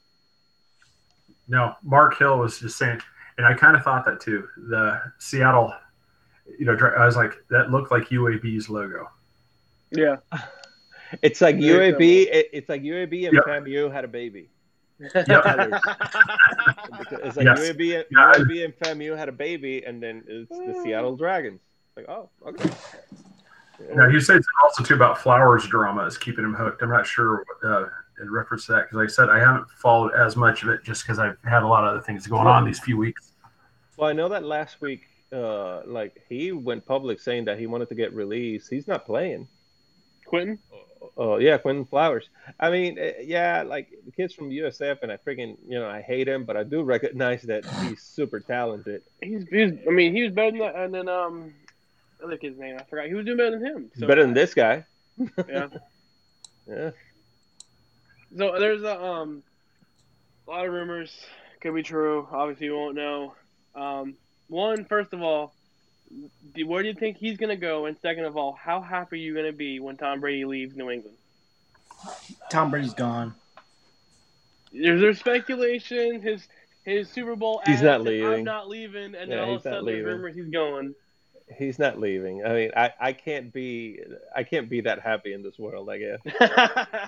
No, 1.48 1.74
Mark 1.82 2.16
Hill 2.18 2.38
was 2.38 2.58
just 2.60 2.78
saying, 2.78 3.00
and 3.36 3.46
I 3.46 3.54
kind 3.54 3.76
of 3.76 3.82
thought 3.82 4.04
that 4.06 4.20
too. 4.20 4.48
The 4.56 5.00
Seattle, 5.18 5.72
you 6.58 6.64
know, 6.64 6.76
I 6.96 7.04
was 7.04 7.16
like, 7.16 7.34
that 7.50 7.70
looked 7.70 7.90
like 7.90 8.08
UAB's 8.08 8.68
logo. 8.70 9.08
yeah. 9.90 10.16
It's 11.22 11.40
like 11.40 11.56
UAB. 11.56 12.28
It's 12.52 12.68
like 12.68 12.82
UAB 12.82 13.26
and 13.26 13.34
Yep. 13.34 13.44
FAMU 13.44 13.92
had 13.92 14.04
a 14.04 14.08
baby. 14.08 14.48
Yep. 15.14 15.26
It's 17.22 17.36
like 17.36 17.44
Yes. 17.46 17.58
UAB, 17.60 17.96
and- 17.96 18.04
Yeah. 18.10 18.32
UAB 18.36 18.64
and 18.64 18.74
FAMU 18.78 19.16
had 19.16 19.28
a 19.28 19.32
baby, 19.32 19.84
and 19.84 20.02
then 20.02 20.22
it's 20.28 20.48
the 20.50 20.80
Seattle 20.82 21.16
Dragons. 21.16 21.60
Like, 21.96 22.08
oh, 22.08 22.28
okay. 22.46 22.70
Now, 23.94 24.06
you 24.08 24.20
said 24.20 24.40
also 24.62 24.84
too 24.84 24.94
about 24.94 25.18
Flowers 25.18 25.66
drama 25.66 26.04
is 26.04 26.18
keeping 26.18 26.44
him 26.44 26.54
hooked. 26.54 26.82
I'm 26.82 26.90
not 26.90 27.06
sure 27.06 27.44
uh, 27.64 27.86
in 28.22 28.30
reference 28.30 28.66
to 28.66 28.72
that 28.72 28.82
because, 28.84 28.96
like 28.96 29.08
I 29.08 29.10
said, 29.12 29.30
I 29.30 29.38
haven't 29.38 29.68
followed 29.70 30.12
as 30.12 30.36
much 30.36 30.62
of 30.62 30.68
it 30.68 30.84
just 30.84 31.02
because 31.02 31.18
I've 31.18 31.38
had 31.44 31.62
a 31.62 31.66
lot 31.66 31.84
of 31.84 31.90
other 31.94 32.00
things 32.02 32.26
going 32.26 32.46
on 32.46 32.64
these 32.66 32.78
few 32.78 32.96
weeks. 32.98 33.32
Well, 33.96 34.08
I 34.10 34.12
know 34.12 34.28
that 34.28 34.44
last 34.44 34.80
week, 34.82 35.02
uh, 35.32 35.80
like 35.86 36.22
he 36.28 36.52
went 36.52 36.84
public 36.84 37.20
saying 37.20 37.46
that 37.46 37.58
he 37.58 37.66
wanted 37.66 37.88
to 37.88 37.94
get 37.94 38.12
released. 38.14 38.68
He's 38.68 38.86
not 38.86 39.06
playing. 39.06 39.48
Quinton? 40.26 40.58
Oh 41.16 41.38
yeah, 41.38 41.58
Quinton 41.58 41.86
Flowers. 41.86 42.28
I 42.58 42.70
mean, 42.70 42.98
eh, 42.98 43.12
yeah, 43.22 43.62
like 43.62 43.88
the 44.04 44.12
kids 44.12 44.34
from 44.34 44.50
USF, 44.50 44.98
and 45.02 45.10
I 45.10 45.16
freaking, 45.16 45.56
you 45.66 45.78
know, 45.78 45.88
I 45.88 46.02
hate 46.02 46.28
him, 46.28 46.44
but 46.44 46.56
I 46.56 46.62
do 46.62 46.82
recognize 46.82 47.42
that 47.42 47.64
he's 47.82 48.02
super 48.02 48.40
talented. 48.40 49.02
He's, 49.22 49.44
he's 49.48 49.72
I 49.86 49.90
mean, 49.90 50.14
he 50.14 50.22
was 50.22 50.32
better 50.32 50.50
than 50.50 50.60
that. 50.60 50.76
And 50.76 50.94
then, 50.94 51.08
um, 51.08 51.54
I 52.20 52.24
other 52.24 52.36
kid's 52.36 52.58
name, 52.58 52.76
I 52.78 52.84
forgot. 52.84 53.06
He 53.06 53.14
was 53.14 53.24
doing 53.24 53.38
better 53.38 53.58
than 53.58 53.64
him. 53.64 53.90
He's 53.94 54.04
better 54.04 54.22
than 54.22 54.34
this 54.34 54.54
guy. 54.54 54.84
Yeah. 55.48 55.68
Yeah. 56.68 56.90
So 58.36 58.60
there's 58.60 58.82
a 58.82 59.02
um 59.02 59.42
a 60.46 60.50
lot 60.50 60.66
of 60.66 60.72
rumors 60.72 61.10
could 61.60 61.74
be 61.74 61.82
true. 61.82 62.28
Obviously, 62.30 62.66
you 62.66 62.76
won't 62.76 62.94
know. 62.94 63.34
Um, 63.74 64.14
one, 64.48 64.84
first 64.84 65.12
of 65.12 65.22
all, 65.22 65.52
where 66.66 66.82
do 66.82 66.88
you 66.88 66.94
think 66.94 67.16
he's 67.16 67.36
gonna 67.36 67.56
go? 67.56 67.86
And 67.86 67.96
second 68.00 68.24
of 68.24 68.36
all, 68.36 68.52
how 68.52 68.80
happy 68.80 69.16
are 69.16 69.18
you 69.18 69.34
gonna 69.34 69.52
be 69.52 69.80
when 69.80 69.96
Tom 69.96 70.20
Brady 70.20 70.44
leaves 70.44 70.74
New 70.76 70.90
England? 70.90 71.16
Tom 72.50 72.70
Brady's 72.70 72.94
gone. 72.94 73.34
There's 74.72 75.00
there's 75.00 75.18
speculation. 75.18 76.20
His 76.22 76.46
his 76.84 77.08
Super 77.10 77.36
Bowl. 77.36 77.60
He's 77.66 77.82
not 77.82 78.02
leaving. 78.02 78.26
I'm 78.26 78.44
not 78.44 78.68
leaving, 78.68 79.14
and 79.14 79.30
then 79.30 79.30
Yeah, 79.30 79.44
all 79.44 79.56
of 79.56 79.66
a 79.66 79.68
not 79.68 79.74
sudden 79.74 79.84
there's 79.84 79.96
leaving. 79.98 80.12
rumors 80.12 80.34
he's 80.36 80.48
going. 80.48 80.94
He's 81.58 81.78
not 81.80 81.98
leaving. 81.98 82.44
I 82.44 82.52
mean, 82.54 82.70
I, 82.76 82.92
I 83.00 83.12
can't 83.12 83.52
be 83.52 84.00
I 84.34 84.44
can't 84.44 84.68
be 84.70 84.82
that 84.82 85.00
happy 85.00 85.32
in 85.32 85.42
this 85.42 85.58
world. 85.58 85.90
I 85.90 85.98
guess 85.98 86.20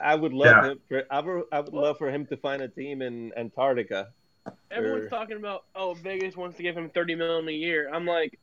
I 0.00 0.14
would 0.14 0.32
love 0.32 0.62
Yeah. 0.64 0.70
him. 0.72 0.80
For, 0.88 1.02
I 1.10 1.20
would 1.20 1.44
I 1.52 1.60
would 1.60 1.72
love 1.72 1.98
for 1.98 2.10
him 2.10 2.26
to 2.26 2.36
find 2.36 2.62
a 2.62 2.68
team 2.68 3.02
in 3.02 3.32
Antarctica 3.36 4.08
everyone's 4.70 5.10
talking 5.10 5.36
about 5.36 5.64
oh 5.74 5.94
Vegas 5.94 6.36
wants 6.36 6.56
to 6.56 6.62
give 6.62 6.76
him 6.76 6.90
thirty 6.90 7.14
million 7.14 7.48
a 7.48 7.52
year. 7.52 7.90
I'm 7.92 8.06
like, 8.06 8.38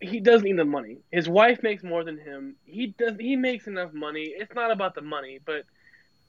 he 0.00 0.20
doesn't 0.20 0.44
need 0.44 0.58
the 0.58 0.64
money. 0.64 0.98
His 1.10 1.28
wife 1.28 1.62
makes 1.62 1.82
more 1.82 2.04
than 2.04 2.18
him. 2.18 2.56
He 2.64 2.88
does. 2.98 3.16
He 3.18 3.36
makes 3.36 3.66
enough 3.66 3.92
money. 3.92 4.32
It's 4.36 4.54
not 4.54 4.70
about 4.70 4.94
the 4.94 5.02
money, 5.02 5.40
but 5.44 5.64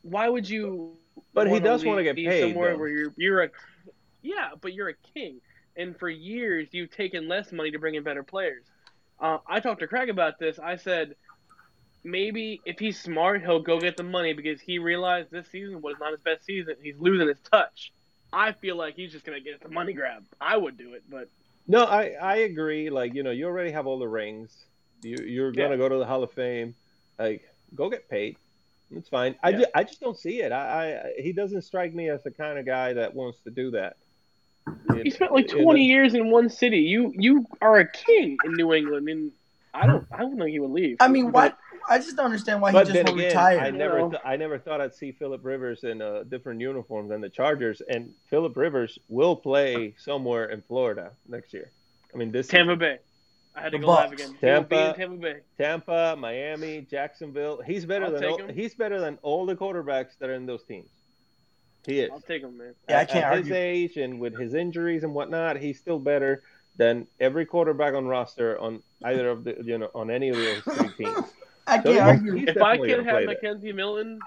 why 0.01 0.29
would 0.29 0.49
you? 0.49 0.97
But 1.33 1.49
he 1.49 1.59
does 1.59 1.83
want 1.83 1.99
to 1.99 2.03
get 2.03 2.15
paid. 2.15 2.41
somewhere 2.41 2.73
though. 2.73 2.79
where 2.79 2.89
you're 2.89 3.13
you're 3.17 3.43
a 3.43 3.49
yeah, 4.21 4.49
but 4.59 4.73
you're 4.73 4.89
a 4.89 4.95
king, 5.13 5.41
and 5.75 5.97
for 5.97 6.09
years 6.09 6.67
you've 6.71 6.91
taken 6.91 7.27
less 7.27 7.51
money 7.51 7.71
to 7.71 7.79
bring 7.79 7.95
in 7.95 8.03
better 8.03 8.23
players. 8.23 8.63
Uh, 9.19 9.37
I 9.47 9.59
talked 9.59 9.81
to 9.81 9.87
Craig 9.87 10.09
about 10.09 10.39
this. 10.39 10.57
I 10.57 10.77
said 10.77 11.15
maybe 12.03 12.61
if 12.65 12.79
he's 12.79 12.99
smart, 12.99 13.41
he'll 13.41 13.61
go 13.61 13.79
get 13.79 13.97
the 13.97 14.03
money 14.03 14.33
because 14.33 14.59
he 14.59 14.79
realized 14.79 15.29
this 15.31 15.47
season 15.49 15.81
was 15.81 15.95
not 15.99 16.11
his 16.11 16.21
best 16.21 16.45
season. 16.45 16.75
He's 16.81 16.97
losing 16.97 17.27
his 17.27 17.39
touch. 17.51 17.91
I 18.33 18.53
feel 18.53 18.75
like 18.75 18.95
he's 18.95 19.11
just 19.11 19.25
gonna 19.25 19.39
get 19.41 19.61
the 19.61 19.69
money 19.69 19.93
grab. 19.93 20.23
I 20.39 20.55
would 20.57 20.77
do 20.77 20.93
it, 20.93 21.03
but 21.09 21.27
No, 21.67 21.83
I, 21.83 22.15
I 22.21 22.35
agree. 22.37 22.89
Like, 22.89 23.13
you 23.13 23.23
know, 23.23 23.31
you 23.31 23.45
already 23.45 23.71
have 23.71 23.87
all 23.87 23.99
the 23.99 24.07
rings. 24.07 24.51
You, 25.03 25.17
you're 25.25 25.51
going 25.51 25.71
to 25.71 25.77
go 25.77 25.89
to 25.89 25.97
the 25.97 26.05
Hall 26.05 26.21
of 26.23 26.31
Fame. 26.33 26.75
Like, 27.17 27.41
go 27.75 27.89
get 27.89 28.07
paid. 28.09 28.37
It's 28.95 29.09
fine. 29.09 29.35
I, 29.43 29.49
Yeah. 29.49 29.57
ju- 29.59 29.65
I 29.73 29.83
just 29.83 29.99
don't 29.99 30.17
see 30.17 30.41
it. 30.41 30.51
I, 30.51 30.93
I 31.17 31.21
He 31.21 31.31
doesn't 31.33 31.61
strike 31.63 31.93
me 31.93 32.09
as 32.09 32.21
the 32.23 32.31
kind 32.31 32.57
of 32.59 32.65
guy 32.65 32.93
that 32.93 33.15
wants 33.15 33.39
to 33.45 33.49
do 33.51 33.71
that. 33.71 33.95
he 35.01 35.09
spent 35.09 35.31
like 35.31 35.47
20 35.47 35.83
years 35.83 36.13
in 36.13 36.29
one 36.29 36.49
city. 36.49 36.79
You 36.79 37.11
you 37.17 37.45
are 37.61 37.77
a 37.77 37.87
king 37.91 38.37
in 38.45 38.53
New 38.53 38.73
England, 38.73 39.07
and 39.09 39.31
I 39.73 39.87
don't 39.87 40.05
I 40.11 40.19
don't 40.19 40.37
think 40.37 40.49
he 40.51 40.59
would 40.59 40.71
leave. 40.71 40.97
I 40.99 41.07
mean, 41.07 41.31
But- 41.31 41.53
why? 41.53 41.70
I 41.89 41.97
just 41.97 42.15
don't 42.15 42.25
understand 42.25 42.61
why 42.61 42.71
he 42.71 42.77
just 42.79 42.93
won't 42.93 43.09
again, 43.09 43.27
retire. 43.27 43.59
I 43.59 43.69
never, 43.71 44.09
th- 44.09 44.21
I 44.23 44.35
never 44.37 44.57
thought 44.59 44.81
I'd 44.81 44.95
see 44.95 45.11
Philip 45.11 45.43
Rivers 45.43 45.83
in 45.83 46.01
a 46.01 46.23
different 46.23 46.61
uniform 46.61 47.07
than 47.07 47.21
the 47.21 47.29
Chargers, 47.29 47.81
and 47.89 48.13
Philip 48.29 48.55
Rivers 48.55 48.97
will 49.09 49.35
play 49.35 49.93
somewhere 49.97 50.45
in 50.49 50.61
Florida 50.61 51.11
next 51.27 51.53
year. 51.53 51.71
I 52.13 52.17
mean, 52.17 52.31
this 52.31 52.47
Tampa 52.47 52.75
Bay. 52.75 52.99
I 53.55 53.61
had 53.61 53.71
to 53.73 53.77
The 53.77 53.83
go 53.85 53.91
live 53.91 54.09
Bucks. 54.11 54.21
again. 54.21 54.37
He 54.39 54.45
will 54.47 54.63
be 54.63 54.75
in 54.75 54.81
Tampa. 54.81 54.97
Tampa 54.97 55.17
Bay. 55.17 55.39
Tampa, 55.57 56.15
Miami, 56.17 56.81
Jacksonville. 56.89 57.61
He's 57.61 57.85
better 57.85 58.05
I'll 58.05 58.11
than 58.11 58.23
all, 58.25 58.47
he's 58.47 58.75
better 58.75 58.99
than 58.99 59.17
all 59.23 59.45
the 59.45 59.55
quarterbacks 59.55 60.17
that 60.19 60.29
are 60.29 60.33
in 60.33 60.45
those 60.45 60.63
teams. 60.63 60.89
He 61.85 61.99
is. 61.99 62.11
I'll 62.11 62.21
take 62.21 62.43
him, 62.43 62.57
man. 62.57 62.75
Yeah, 62.87 62.99
I 62.99 63.05
can't 63.05 63.25
at 63.25 63.37
his 63.39 63.51
age 63.51 63.97
and 63.97 64.19
with 64.19 64.37
his 64.39 64.53
injuries 64.53 65.03
and 65.03 65.13
whatnot, 65.13 65.57
he's 65.57 65.79
still 65.79 65.99
better 65.99 66.43
than 66.77 67.07
every 67.19 67.45
quarterback 67.45 67.93
on 67.95 68.05
roster 68.07 68.57
on 68.57 68.81
either 69.03 69.29
of 69.29 69.43
the 69.43 69.57
you 69.63 69.77
know 69.77 69.89
on 69.93 70.09
any 70.09 70.29
of 70.29 70.37
those 70.37 70.61
three 70.61 71.05
teams. 71.05 71.25
I 71.71 71.77
can't 71.77 71.87
he's- 71.87 72.01
argue. 72.01 72.37
If 72.47 72.57
I 72.61 72.77
can 72.77 72.87
gonna 72.87 73.03
have 73.03 73.23
play 73.23 73.37
there. 73.41 73.55
McKenzie 73.55 73.73
Milton 73.75 74.19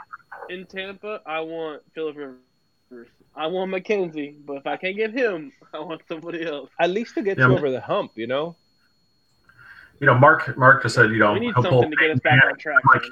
in 0.48 0.66
Tampa, 0.66 1.20
I 1.26 1.40
want 1.40 1.82
Philip 1.94 2.16
Rivers. 2.16 3.08
I 3.36 3.46
want 3.48 3.70
McKenzie, 3.72 4.36
but 4.46 4.54
if 4.58 4.66
I 4.66 4.76
can't 4.76 4.96
get 4.96 5.12
him, 5.12 5.52
I 5.74 5.78
want 5.80 6.02
somebody 6.08 6.44
else. 6.46 6.70
At 6.78 6.90
least 6.90 7.14
to 7.14 7.22
get 7.22 7.38
Yeah, 7.38 7.48
you 7.48 7.54
over 7.56 7.70
the 7.70 7.80
hump, 7.80 8.12
you 8.14 8.26
know. 8.26 8.56
You 10.00 10.06
know, 10.06 10.14
Mark 10.18 10.56
Mark 10.58 10.82
just 10.82 10.94
said, 10.94 11.10
you 11.10 11.18
know, 11.18 11.32
We 11.32 11.40
need 11.40 11.54
he'll 11.54 11.62
pull 11.62 11.82
something 11.82 11.90
to 11.90 11.96
get 11.96 12.10
us 12.10 12.20
back 12.20 12.42
on 12.44 12.56
track. 12.58 12.84
Like, 12.84 13.02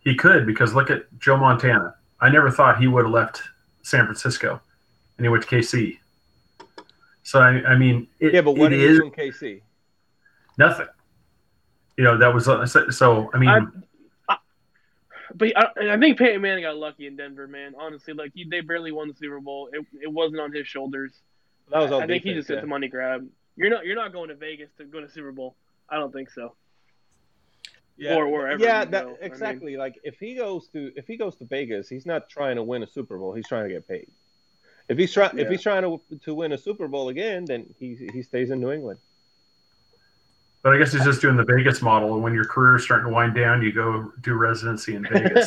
he 0.00 0.14
could 0.14 0.46
because 0.46 0.74
look 0.74 0.90
at 0.90 1.06
Joe 1.18 1.36
Montana. 1.36 1.94
I 2.20 2.30
never 2.30 2.50
thought 2.50 2.78
he 2.78 2.86
would 2.86 3.04
have 3.04 3.12
left 3.12 3.42
San 3.82 4.04
Francisco, 4.04 4.60
and 5.18 5.24
he 5.24 5.28
went 5.28 5.42
to 5.46 5.48
KC. 5.48 5.98
So 7.22 7.40
I, 7.40 7.62
I 7.72 7.76
mean, 7.76 8.06
it, 8.20 8.32
Yeah, 8.34 8.40
but 8.40 8.52
what 8.56 8.72
it 8.72 8.76
did 8.76 8.80
he 8.80 8.86
is 8.94 9.00
in 9.00 9.10
KC? 9.10 9.60
nothing. 10.58 10.86
You 11.96 12.04
know, 12.04 12.18
that 12.18 12.32
was 12.34 12.48
uh, 12.48 12.66
so. 12.66 12.90
so, 12.90 13.30
I 13.32 13.38
mean, 13.38 13.48
I- 13.48 14.36
But 15.34 15.52
I, 15.56 15.94
I 15.94 15.98
think 15.98 16.18
Peyton 16.18 16.40
Manning 16.40 16.64
got 16.64 16.76
lucky 16.76 17.06
in 17.06 17.16
Denver, 17.16 17.46
man. 17.46 17.74
Honestly, 17.78 18.14
like 18.14 18.32
he, 18.34 18.44
they 18.48 18.60
barely 18.60 18.92
won 18.92 19.08
the 19.08 19.14
Super 19.14 19.40
Bowl. 19.40 19.68
It, 19.72 19.84
it 20.02 20.10
wasn't 20.10 20.40
on 20.40 20.52
his 20.52 20.66
shoulders. 20.66 21.12
That 21.70 21.80
was 21.80 21.92
all 21.92 22.00
I 22.00 22.06
think 22.06 22.22
he 22.22 22.32
just 22.32 22.48
did 22.48 22.54
yeah. 22.54 22.60
the 22.60 22.66
money 22.66 22.88
grab. 22.88 23.28
You're 23.56 23.70
not 23.70 23.84
you're 23.84 23.96
not 23.96 24.12
going 24.12 24.28
to 24.28 24.34
Vegas 24.34 24.70
to 24.78 24.84
go 24.84 25.00
to 25.00 25.10
Super 25.10 25.32
Bowl. 25.32 25.54
I 25.90 25.96
don't 25.96 26.12
think 26.12 26.30
so. 26.30 26.54
yeah. 27.96 28.14
or 28.14 28.28
wherever 28.28 28.62
Yeah, 28.62 28.84
that, 28.84 28.90
go. 28.90 28.98
I 28.98 29.12
mean- 29.12 29.18
exactly. 29.22 29.76
Like 29.76 29.98
if 30.04 30.18
he 30.18 30.36
goes 30.36 30.68
to 30.68 30.92
if 30.96 31.06
he 31.06 31.16
goes 31.16 31.36
to 31.36 31.44
Vegas, 31.44 31.88
he's 31.88 32.06
not 32.06 32.30
trying 32.30 32.56
to 32.56 32.62
win 32.62 32.82
a 32.82 32.86
Super 32.86 33.18
Bowl. 33.18 33.34
He's 33.34 33.48
trying 33.48 33.64
to 33.64 33.74
get 33.74 33.86
paid. 33.88 34.08
If 34.88 34.96
he's 34.96 35.12
trying 35.12 35.36
if 35.38 35.48
he's 35.48 35.62
trying 35.62 35.82
to 35.82 36.00
to 36.24 36.34
win 36.34 36.52
a 36.52 36.58
Super 36.58 36.86
Bowl 36.88 37.08
again, 37.08 37.44
then 37.44 37.74
he 37.78 38.08
he 38.12 38.22
stays 38.22 38.50
in 38.50 38.60
New 38.60 38.70
England. 38.70 39.00
But 40.66 40.74
I 40.74 40.78
guess 40.78 40.92
he's 40.92 41.04
just 41.04 41.20
doing 41.20 41.36
the 41.36 41.44
Vegas 41.44 41.80
model. 41.80 42.14
And 42.14 42.24
when 42.24 42.34
your 42.34 42.44
career 42.44 42.74
is 42.74 42.82
starting 42.82 43.06
to 43.06 43.12
wind 43.12 43.36
down, 43.36 43.62
you 43.62 43.70
go 43.70 44.10
do 44.22 44.34
residency 44.34 44.96
in 44.96 45.04
Vegas. 45.04 45.46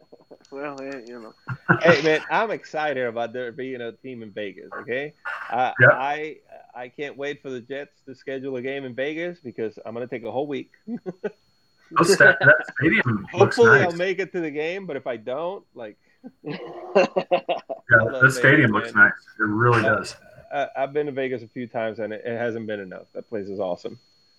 well, 0.50 0.76
yeah, 0.82 0.98
you 1.06 1.22
know. 1.22 1.32
hey 1.80 2.02
man, 2.02 2.20
I'm 2.30 2.50
excited 2.50 3.06
about 3.06 3.32
there 3.32 3.50
being 3.50 3.80
a 3.80 3.92
team 3.92 4.22
in 4.22 4.30
Vegas. 4.30 4.68
Okay, 4.80 5.14
uh, 5.50 5.72
Yeah. 5.80 5.88
I 5.92 6.36
I 6.74 6.88
can't 6.88 7.16
wait 7.16 7.40
for 7.40 7.48
the 7.48 7.62
Jets 7.62 8.02
to 8.04 8.14
schedule 8.14 8.56
a 8.56 8.60
game 8.60 8.84
in 8.84 8.94
Vegas 8.94 9.38
because 9.40 9.78
I'm 9.86 9.94
gonna 9.94 10.06
take 10.06 10.24
a 10.24 10.30
whole 10.30 10.46
week. 10.46 10.72
Those 10.86 12.12
sta- 12.12 12.36
that 12.38 12.56
stadium 12.78 13.26
looks 13.32 13.56
Hopefully, 13.56 13.78
nice. 13.78 13.86
I'll 13.90 13.96
make 13.96 14.18
it 14.18 14.32
to 14.32 14.40
the 14.42 14.50
game, 14.50 14.84
but 14.84 14.96
if 14.96 15.06
I 15.06 15.16
don't, 15.16 15.64
like 15.74 15.96
yeah, 16.42 16.58
love 16.94 18.20
that 18.20 18.32
stadium 18.32 18.70
Vegas, 18.70 18.92
looks 18.92 18.94
man. 18.94 19.04
nice. 19.06 19.12
It 19.40 19.44
really 19.44 19.80
Uh, 19.80 19.94
does. 19.96 20.16
I, 20.52 20.68
I've 20.76 20.92
been 20.92 21.06
to 21.06 21.12
Vegas 21.12 21.42
a 21.42 21.48
few 21.48 21.66
times 21.66 22.00
and 22.00 22.12
it, 22.12 22.20
it 22.26 22.36
hasn't 22.36 22.66
been 22.66 22.80
enough. 22.80 23.06
That 23.14 23.30
place 23.30 23.48
is 23.48 23.60
awesome. 23.60 23.98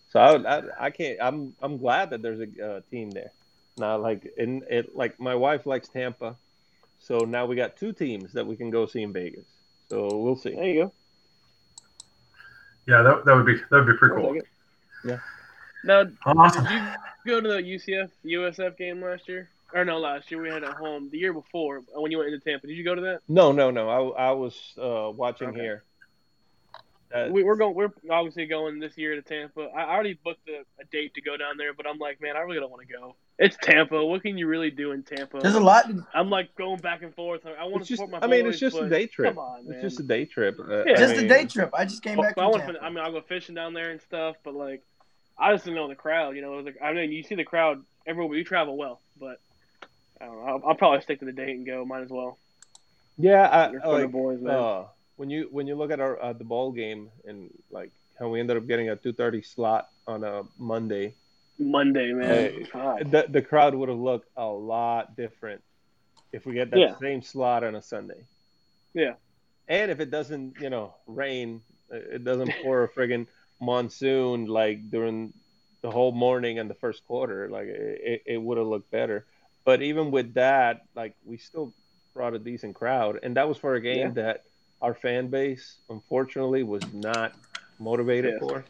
So 0.10 0.20
I, 0.20 0.58
I, 0.58 0.62
I 0.80 0.90
can't. 0.90 1.18
I'm 1.22 1.54
I'm 1.62 1.78
glad 1.78 2.10
that 2.10 2.22
there's 2.22 2.40
a 2.40 2.66
uh, 2.66 2.82
team 2.90 3.12
there. 3.12 3.32
Now, 3.78 3.98
like 3.98 4.32
in 4.38 4.64
it, 4.70 4.96
like 4.96 5.20
my 5.20 5.36
wife 5.36 5.66
likes 5.66 5.88
Tampa, 5.88 6.36
so 7.00 7.20
now 7.20 7.46
we 7.46 7.56
got 7.56 7.78
two 7.78 7.94
teams 7.94 8.34
that 8.34 8.46
we 8.46 8.56
can 8.56 8.70
go 8.72 8.86
see 8.86 9.04
in 9.04 9.14
Vegas. 9.14 9.46
So 9.90 10.18
we'll 10.18 10.36
see. 10.36 10.56
There 10.56 10.66
you 10.68 10.84
go. 10.84 10.94
Yeah, 12.88 13.04
that, 13.04 13.26
that 13.26 13.36
would 13.36 13.46
be 13.46 13.56
that 13.56 13.72
would 13.72 13.88
be 13.88 13.94
pretty 13.98 14.16
cool. 14.16 14.34
like. 14.34 14.46
Yeah. 15.06 15.20
Now, 15.84 16.04
Awesome. 16.26 16.64
did 16.66 16.72
you 16.74 16.82
go 17.26 17.40
to 17.42 17.48
the 17.48 17.62
UCF 17.62 18.10
USF 18.26 18.78
game 18.78 19.02
last 19.02 19.30
year? 19.30 19.50
Or 19.74 19.86
no, 19.86 20.00
last 20.00 20.32
year 20.32 20.42
we 20.42 20.50
had 20.50 20.64
it 20.64 20.70
at 20.70 20.76
home. 20.76 21.10
The 21.12 21.20
year 21.20 21.32
before, 21.32 21.82
when 21.94 22.12
you 22.12 22.18
went 22.18 22.34
into 22.34 22.44
Tampa, 22.44 22.66
did 22.66 22.74
you 22.76 22.84
go 22.84 22.96
to 22.96 23.02
that? 23.02 23.20
No, 23.30 23.52
no, 23.52 23.70
no. 23.70 23.88
I, 23.88 24.30
I 24.30 24.32
was 24.32 24.74
uh, 24.82 25.12
watching 25.12 25.50
Okay. 25.50 25.60
here. 25.60 25.84
Uh, 27.14 27.28
We, 27.32 27.44
we're 27.44 27.56
going. 27.56 27.74
We're 27.74 27.90
obviously 28.10 28.46
going 28.46 28.80
this 28.80 28.98
year 28.98 29.16
to 29.16 29.22
Tampa. 29.22 29.62
I 29.76 29.82
I 29.84 29.94
already 29.94 30.14
booked 30.24 30.48
a, 30.48 30.60
a 30.82 30.86
date 30.92 31.16
to 31.16 31.22
go 31.22 31.38
down 31.38 31.58
there, 31.58 31.74
but 31.74 31.88
I'm 31.88 31.98
like, 31.98 32.22
man, 32.22 32.38
I 32.38 32.42
really 32.42 32.60
don't 32.60 32.70
want 32.70 32.88
to 32.88 32.94
go. 32.94 33.16
It's 33.40 33.58
Tampa. 33.62 34.06
What 34.06 34.22
can 34.22 34.38
you 34.38 34.46
really 34.48 34.70
do 34.70 34.92
in 34.92 35.02
Tampa? 35.04 35.40
There's 35.40 35.56
a 35.56 35.60
lot. 35.60 35.86
I'm 36.14 36.30
like 36.30 36.54
going 36.56 36.80
back 36.80 37.02
and 37.02 37.14
forth. 37.16 37.46
I 37.46 37.64
want 37.64 37.78
it's 37.82 37.88
to 37.88 37.94
just. 37.94 38.02
support 38.04 38.22
my. 38.22 38.28
I 38.28 38.30
mean, 38.30 38.44
boys, 38.46 38.54
it's 38.54 38.60
just 38.60 38.78
a 38.78 38.88
day 38.88 39.08
trip. 39.08 39.34
Come 39.34 39.40
on, 39.40 39.66
man. 39.66 39.74
It's 39.74 39.82
just 39.82 40.00
a 40.00 40.04
day 40.04 40.26
trip. 40.26 40.60
Uh, 40.60 40.84
Yeah. 40.86 40.94
I 40.94 40.96
Just 40.98 41.16
a 41.16 41.28
day 41.28 41.46
trip. 41.46 41.72
I 41.74 41.86
just 41.86 42.04
came 42.04 42.18
Well, 42.18 42.30
back 42.30 42.38
I 42.38 42.46
want. 42.46 42.78
I 42.82 42.90
mean, 42.90 43.00
I'll 43.00 43.12
go 43.12 43.22
fishing 43.22 43.56
down 43.56 43.74
there 43.74 43.90
and 43.90 44.02
stuff, 44.02 44.36
but 44.44 44.54
like, 44.54 44.84
I 45.38 45.52
just 45.54 45.64
didn't 45.66 45.78
know 45.78 45.88
the 45.88 45.96
crowd. 45.96 46.36
You 46.36 46.42
know, 46.44 46.54
it 46.54 46.58
was 46.58 46.66
like, 46.66 46.78
I 46.84 46.94
mean, 46.94 47.12
you 47.12 47.24
see 47.24 47.36
the 47.36 47.44
crowd 47.44 47.84
everywhere. 48.06 48.30
We 48.30 48.44
travel 48.44 48.78
well, 48.78 49.00
but 49.20 49.40
I 50.22 50.26
don't 50.26 50.36
know. 50.36 50.46
I'll, 50.46 50.62
I'll 50.68 50.76
probably 50.76 51.02
stick 51.02 51.20
to 51.20 51.26
the 51.26 51.32
date 51.32 51.56
and 51.56 51.66
go. 51.66 51.86
Might 51.86 52.02
as 52.04 52.10
well. 52.10 52.38
Yeah, 53.18 53.72
You're 53.72 53.82
I, 53.82 53.84
for 53.84 53.98
the 53.98 54.04
like, 54.04 54.12
boys, 54.12 54.42
man. 54.42 54.56
uh, 54.56 54.84
when 55.20 55.30
you 55.30 55.50
when 55.52 55.68
you 55.68 55.76
look 55.76 55.92
at 55.92 56.00
our 56.00 56.16
uh, 56.24 56.32
the 56.32 56.46
ball 56.46 56.72
game 56.72 57.10
and 57.26 57.50
like 57.70 57.92
how 58.18 58.30
we 58.30 58.40
ended 58.40 58.56
up 58.56 58.66
getting 58.68 58.90
a 58.90 58.96
two 58.96 59.12
thirty 59.12 59.42
slot 59.42 59.90
on 60.08 60.24
a 60.24 60.44
Monday, 60.58 61.14
Monday, 61.60 62.14
man. 62.14 62.66
God. 62.72 63.12
the 63.12 63.26
the 63.28 63.42
crowd 63.42 63.76
would 63.76 63.90
have 63.90 63.98
looked 64.00 64.30
a 64.38 64.46
lot 64.46 65.18
different 65.18 65.62
if 66.32 66.46
we 66.46 66.54
get 66.54 66.72
that 66.72 66.80
Yeah. 66.80 66.98
same 67.00 67.22
slot 67.22 67.66
on 67.66 67.76
a 67.76 67.82
Sunday. 67.82 68.24
Yeah. 68.94 69.16
And 69.68 69.92
if 69.92 70.00
it 70.00 70.10
doesn't, 70.10 70.62
you 70.62 70.70
know, 70.70 70.94
rain, 71.06 71.62
uh, 71.92 71.98
it 71.98 72.24
doesn't 72.24 72.52
pour 72.64 72.84
a 72.86 72.90
friggin' 72.90 73.28
monsoon 73.60 74.46
like 74.46 74.90
during 74.90 75.34
the 75.82 75.92
whole 75.92 76.14
morning 76.14 76.60
and 76.60 76.70
the 76.70 76.76
first 76.76 77.06
quarter, 77.06 77.50
like 77.50 77.68
it, 77.68 78.02
it, 78.12 78.22
it 78.26 78.38
would 78.42 78.58
have 78.58 78.68
looked 78.68 78.90
better. 78.90 79.26
But 79.66 79.82
even 79.82 80.12
with 80.12 80.36
that, 80.36 80.86
like 80.96 81.14
we 81.26 81.38
still 81.38 81.74
brought 82.14 82.34
a 82.36 82.40
decent 82.40 82.76
crowd, 82.76 83.20
and 83.22 83.36
that 83.36 83.50
was 83.50 83.58
for 83.58 83.76
a 83.76 83.82
game 83.82 84.14
that 84.14 84.44
our 84.82 84.94
fan 84.94 85.28
base, 85.28 85.78
unfortunately, 85.90 86.64
was 86.64 86.84
not 86.94 87.34
motivated 87.80 88.34
Yeah. 88.34 88.40
for. 88.40 88.66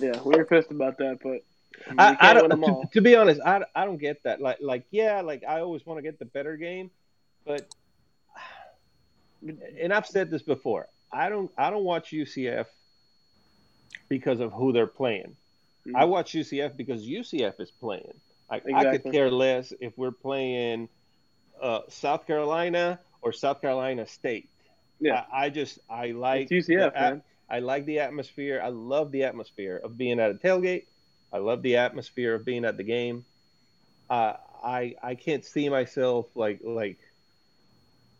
Yeah, 0.00 0.20
we 0.22 0.36
were 0.36 0.44
pissed 0.44 0.70
about 0.70 0.98
that, 0.98 1.18
but 1.22 1.42
I, 1.98 2.16
I 2.20 2.34
don't. 2.34 2.50
To, 2.50 2.82
to 2.92 3.00
be 3.00 3.14
honest, 3.16 3.40
I, 3.44 3.62
I 3.74 3.84
don't 3.84 3.98
get 3.98 4.22
that. 4.24 4.40
Like 4.40 4.58
like 4.60 4.84
yeah, 4.90 5.20
like 5.20 5.44
I 5.46 5.60
always 5.60 5.86
want 5.86 5.98
to 5.98 6.02
get 6.02 6.18
the 6.18 6.24
better 6.24 6.56
game, 6.56 6.90
but 7.44 7.66
and 9.80 9.92
I've 9.92 10.06
said 10.06 10.30
this 10.30 10.42
before. 10.42 10.88
I 11.12 11.28
don't 11.28 11.50
I 11.56 11.70
don't 11.70 11.84
watch 11.84 12.10
UCF 12.10 12.66
because 14.08 14.40
of 14.40 14.52
who 14.52 14.72
they're 14.72 14.86
playing. 14.86 15.36
Mm. 15.86 15.92
I 15.94 16.04
watch 16.04 16.32
UCF 16.32 16.76
because 16.76 17.06
UCF 17.06 17.60
is 17.60 17.70
playing. 17.70 18.14
I, 18.50 18.60
I 18.74 18.96
could 18.96 19.12
care 19.12 19.30
less 19.30 19.72
if 19.80 19.96
we're 19.96 20.12
playing 20.12 20.88
uh, 21.60 21.80
South 21.88 22.26
Carolina 22.26 23.00
or 23.22 23.32
South 23.32 23.60
Carolina 23.60 24.06
State. 24.06 24.48
Yeah. 25.00 25.24
I, 25.32 25.46
I 25.46 25.50
just 25.50 25.78
I 25.90 26.12
like 26.12 26.50
It's 26.50 26.68
UCF, 26.68 26.94
the 26.94 27.00
man. 27.00 27.22
I 27.48 27.60
like 27.60 27.86
the 27.86 28.00
atmosphere. 28.00 28.60
I 28.62 28.68
love 28.68 29.12
the 29.12 29.24
atmosphere 29.24 29.76
of 29.82 29.96
being 29.96 30.18
at 30.20 30.30
a 30.30 30.34
tailgate. 30.34 30.86
I 31.32 31.38
love 31.38 31.62
the 31.62 31.76
atmosphere 31.76 32.34
of 32.34 32.44
being 32.44 32.64
at 32.64 32.76
the 32.76 32.82
game. 32.82 33.24
Uh, 34.08 34.34
I 34.64 34.94
I 35.02 35.14
can't 35.14 35.44
see 35.44 35.68
myself 35.68 36.26
like 36.34 36.60
like 36.64 36.98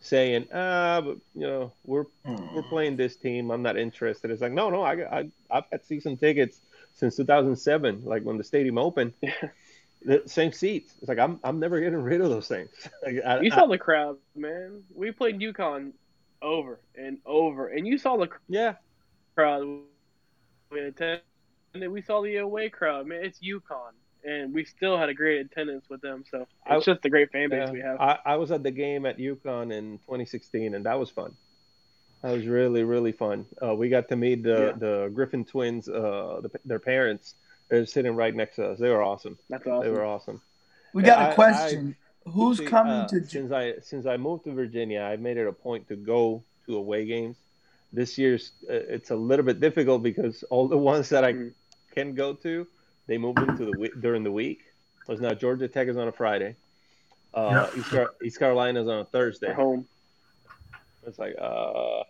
saying, 0.01 0.49
ah, 0.53 1.01
but 1.01 1.17
you 1.35 1.41
know, 1.47 1.73
we're 1.85 2.05
Hmm. 2.25 2.55
we're 2.55 2.63
playing 2.63 2.97
this 2.97 3.17
team. 3.17 3.51
I'm 3.51 3.63
not 3.63 3.77
interested. 3.77 4.31
It's 4.31 4.43
like, 4.43 4.53
no, 4.53 4.71
no, 4.71 4.83
I, 4.83 5.19
I 5.21 5.31
I've 5.51 5.65
had 5.73 5.85
season 5.85 6.17
tickets 6.17 6.59
since 6.95 7.17
2007, 7.17 8.03
like 8.05 8.23
when 8.23 8.39
the 8.39 8.45
stadium 8.45 8.79
opened. 8.79 9.13
The 10.05 10.23
same 10.27 10.53
seats. 10.53 10.95
It's 11.01 11.09
like 11.09 11.19
I'm 11.19 11.41
I'm 11.43 11.59
never 11.59 11.81
getting 11.81 12.01
rid 12.03 12.21
of 12.21 12.31
those 12.31 12.47
things. 12.47 12.69
Like, 13.05 13.17
I, 13.27 13.41
You 13.41 13.51
I- 13.53 13.57
saw 13.57 13.67
the 13.67 13.79
crowd, 13.79 14.19
man. 14.37 14.83
We 14.95 15.11
played 15.11 15.41
UConn 15.41 15.93
over 16.47 16.79
and 16.97 17.19
over, 17.27 17.69
and 17.69 17.87
you 17.87 17.99
saw 17.99 18.17
the 18.17 18.29
yeah, 18.49 18.75
crowd 19.35 19.81
we 20.71 20.81
attended. 20.81 21.21
We 21.75 22.01
saw 22.01 22.23
the 22.23 22.37
away 22.37 22.71
crowd, 22.71 23.07
man. 23.07 23.25
It's 23.25 23.39
UConn, 23.41 23.93
and 24.25 24.55
we 24.55 24.65
still 24.65 24.97
had 24.97 25.09
a 25.09 25.15
great 25.15 25.41
attendance 25.45 25.85
with 25.91 26.01
them. 26.01 26.25
So 26.31 26.47
I- 26.65 26.77
it's 26.77 26.87
just 26.87 27.05
a 27.05 27.11
great 27.11 27.31
fan 27.33 27.51
base 27.51 27.67
yeah. 27.67 27.73
we 27.73 27.81
have. 27.81 28.01
I, 28.01 28.19
I 28.25 28.37
was 28.37 28.51
at 28.51 28.63
the 28.63 28.71
game 28.71 29.05
at 29.05 29.19
UConn 29.19 29.73
in 29.73 29.99
2016, 29.99 30.75
and 30.75 30.87
that 30.87 30.99
was 30.99 31.11
fun. 31.11 31.37
That 32.23 32.33
was 32.33 32.47
really 32.47 32.83
really 32.83 33.13
fun. 33.13 33.45
Uh, 33.63 33.75
we 33.75 33.89
got 33.89 34.09
to 34.09 34.17
meet 34.17 34.43
the 34.43 34.73
Yeah. 34.73 34.73
the 34.79 35.11
Griffin 35.13 35.45
twins, 35.45 35.89
uh, 35.89 36.41
the, 36.43 36.51
their 36.65 36.79
parents. 36.79 37.35
They're 37.69 37.85
sitting 37.85 38.15
right 38.15 38.35
next 38.35 38.57
to 38.57 38.71
us. 38.71 38.79
They 38.79 38.89
were 38.89 39.03
awesome. 39.03 39.39
That's 39.51 39.65
They 39.65 39.91
were 39.91 40.05
awesome. 40.05 40.41
We 40.95 41.03
got 41.03 41.33
a 41.33 41.35
question. 41.35 41.97
Who's 42.29 42.59
See, 42.59 42.65
coming 42.67 42.93
uh, 42.93 43.09
to? 43.09 43.25
since 43.25 43.53
I 43.53 43.75
since 43.81 44.07
I 44.07 44.17
moved 44.17 44.45
to 44.45 44.53
Virginia, 44.53 45.01
I 45.03 45.17
made 45.17 45.37
it 45.37 45.47
a 45.47 45.53
point 45.53 45.89
to 45.89 45.97
go 45.97 46.43
to 46.67 46.77
away 46.77 47.05
games. 47.07 47.37
This 47.93 48.19
year's 48.19 48.53
uh, 48.69 48.73
it's 48.75 49.11
a 49.11 49.17
little 49.17 49.45
bit 49.45 49.61
difficult 49.61 50.03
because 50.03 50.43
all 50.51 50.67
the 50.69 50.77
ones 50.93 51.09
that 51.11 51.25
I 51.25 51.33
Mhm. 51.33 51.53
can 51.95 52.15
go 52.15 52.35
to, 52.35 52.67
they 53.07 53.17
moved 53.19 53.39
into 53.39 53.65
the 53.65 53.79
week 53.79 53.93
during 54.01 54.25
the 54.25 54.33
week. 54.33 54.61
Was 55.07 55.21
now 55.21 55.35
Georgia 55.35 55.69
Tech 55.69 55.87
is 55.89 55.97
on 55.97 56.09
a 56.09 56.13
Friday. 56.13 56.57
Uh, 57.33 57.69
East, 57.77 57.91
Car- 57.91 58.15
East 58.25 58.39
Carolina 58.39 58.83
is 58.83 58.89
on 58.89 58.99
a 59.01 59.05
Thursday. 59.05 59.49
At 59.51 59.55
home. 59.57 59.87
It's 61.07 61.19
like 61.19 61.37
uh, 61.41 62.03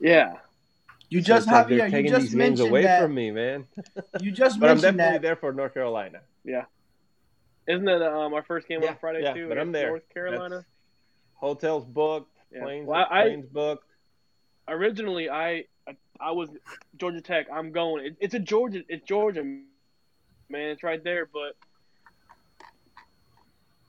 Yeah. 0.00 0.38
You 1.10 1.20
so 1.22 1.26
just 1.26 1.46
it's 1.46 1.52
like 1.52 1.66
Javier, 1.68 1.90
they're 1.90 2.00
you 2.00 2.08
just 2.08 2.22
these 2.22 2.34
games 2.34 2.38
mentioned 2.58 2.68
away 2.70 2.82
that. 2.82 3.02
from 3.02 3.14
me, 3.14 3.30
man. 3.30 3.66
You 4.20 4.32
just 4.32 4.58
But 4.60 4.70
I'm 4.70 4.76
definitely 4.80 5.12
that. 5.18 5.22
there 5.22 5.36
for 5.36 5.52
North 5.52 5.74
Carolina. 5.74 6.20
Isn't 7.68 7.84
that 7.84 8.02
um, 8.02 8.32
our 8.34 8.42
first 8.42 8.66
game 8.66 8.82
Yeah, 8.82 8.90
on 8.90 8.96
Friday 8.98 9.22
yeah, 9.22 9.34
too? 9.34 9.48
but 9.48 9.58
I'm 9.58 9.68
against 9.68 9.72
there. 9.74 9.88
North 9.90 10.08
Carolina. 10.12 10.48
That's- 10.48 10.64
Hotels 11.34 11.84
booked, 11.84 12.36
Yeah. 12.50 12.62
planes, 12.62 12.86
Well, 12.88 13.06
I- 13.10 13.22
planes 13.24 13.46
booked. 13.46 13.84
Originally, 14.66 15.30
I 15.30 15.64
I 16.20 16.32
was 16.32 16.50
Georgia 16.96 17.20
Tech. 17.20 17.46
I'm 17.52 17.70
going. 17.72 18.04
It, 18.06 18.16
it's 18.20 18.34
a 18.34 18.38
Georgia. 18.38 18.82
It's 18.88 19.06
Georgia, 19.06 19.42
man. 19.44 19.62
It's 20.50 20.82
right 20.82 21.02
there. 21.02 21.26
But 21.26 21.56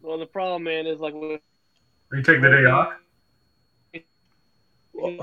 well, 0.01 0.17
the 0.17 0.25
problem, 0.25 0.63
man, 0.63 0.85
is 0.87 0.99
like 0.99 1.13
Are 1.13 1.39
you 2.13 2.23
taking 2.23 2.41
the 2.41 2.49
day 2.49 2.65
off? 2.65 2.93
Well, 4.93 5.17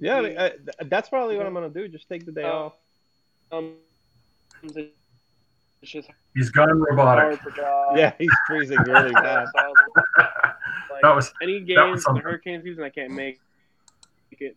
yeah, 0.00 0.16
I 0.16 0.20
mean, 0.22 0.36
uh, 0.38 0.48
th- 0.50 0.90
that's 0.90 1.08
probably 1.08 1.36
what 1.36 1.46
I'm 1.46 1.54
gonna 1.54 1.68
do. 1.68 1.86
Just 1.88 2.08
take 2.08 2.24
the 2.24 2.32
day 2.32 2.42
Uh, 2.44 2.52
off. 2.52 2.74
um, 3.52 3.76
it's 5.82 5.90
just 5.90 6.08
He's 6.34 6.50
gone 6.50 6.80
robotic. 6.80 7.40
Yeah, 7.94 8.12
he's 8.18 8.30
freezing 8.46 8.78
really 8.86 9.12
bad. 9.26 9.46
So 9.54 9.68
was 9.96 10.04
like, 10.90 11.02
that 11.02 11.14
was 11.14 11.32
any 11.42 11.60
games 11.60 11.78
in 11.78 11.92
the 11.92 11.98
something. 12.00 12.22
hurricane 12.22 12.62
season, 12.62 12.84
I 12.84 12.88
can't 12.90 13.12
make 13.12 13.38
it. 14.32 14.56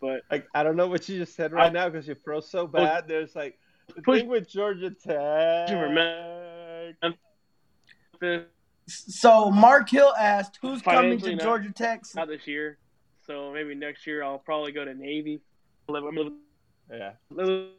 But 0.00 0.20
Like 0.30 0.46
I 0.54 0.62
don't 0.62 0.76
know 0.76 0.86
what 0.88 1.08
you 1.08 1.18
just 1.18 1.34
said 1.34 1.52
right 1.52 1.66
I- 1.66 1.72
now 1.72 1.88
because 1.88 2.06
you 2.06 2.14
froze 2.14 2.48
so 2.48 2.66
bad. 2.66 3.08
There's 3.08 3.34
like 3.34 3.58
the 3.94 4.02
Push- 4.02 4.20
thing 4.20 4.28
with 4.28 4.48
Georgia 4.48 4.90
Tech. 4.90 5.68
So 8.86 9.50
Mark 9.50 9.88
Hill 9.88 10.12
asked, 10.18 10.58
"Who's 10.60 10.82
coming 10.82 11.18
to 11.20 11.34
not- 11.36 11.42
Georgia 11.42 11.72
Tech?" 11.72 12.02
not 12.14 12.28
this 12.28 12.46
year. 12.46 12.78
So 13.26 13.50
maybe 13.52 13.74
next 13.74 14.06
year 14.06 14.22
I'll 14.22 14.38
probably 14.38 14.72
go 14.72 14.84
to 14.84 14.92
Navy. 14.94 15.40
I'm 15.88 15.94
living- 15.94 16.38
Yeah, 16.90 17.12
living 17.30 17.70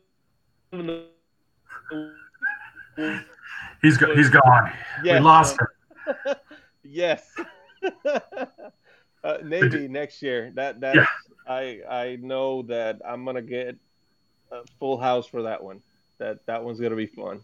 in 0.71 0.87
the- 0.87 1.05
he's 3.81 3.97
go, 3.97 4.15
he's 4.15 4.29
gone. 4.29 4.71
Yes. 5.03 5.19
We 5.19 5.25
lost 5.25 5.57
him. 5.59 6.35
yes. 6.83 7.35
uh, 8.05 9.37
Navy 9.43 9.87
next 9.87 10.21
year. 10.21 10.51
That 10.55 10.79
that's 10.79 10.97
Yeah. 10.97 11.05
I 11.47 11.81
I 11.89 12.17
know 12.21 12.63
that 12.63 13.01
I'm 13.05 13.25
gonna 13.25 13.41
get 13.41 13.75
a 14.51 14.61
full 14.79 14.97
house 14.97 15.27
for 15.27 15.43
that 15.43 15.63
one. 15.63 15.81
That 16.17 16.45
that 16.45 16.63
one's 16.63 16.79
gonna 16.79 16.95
be 16.95 17.07
fun. 17.07 17.41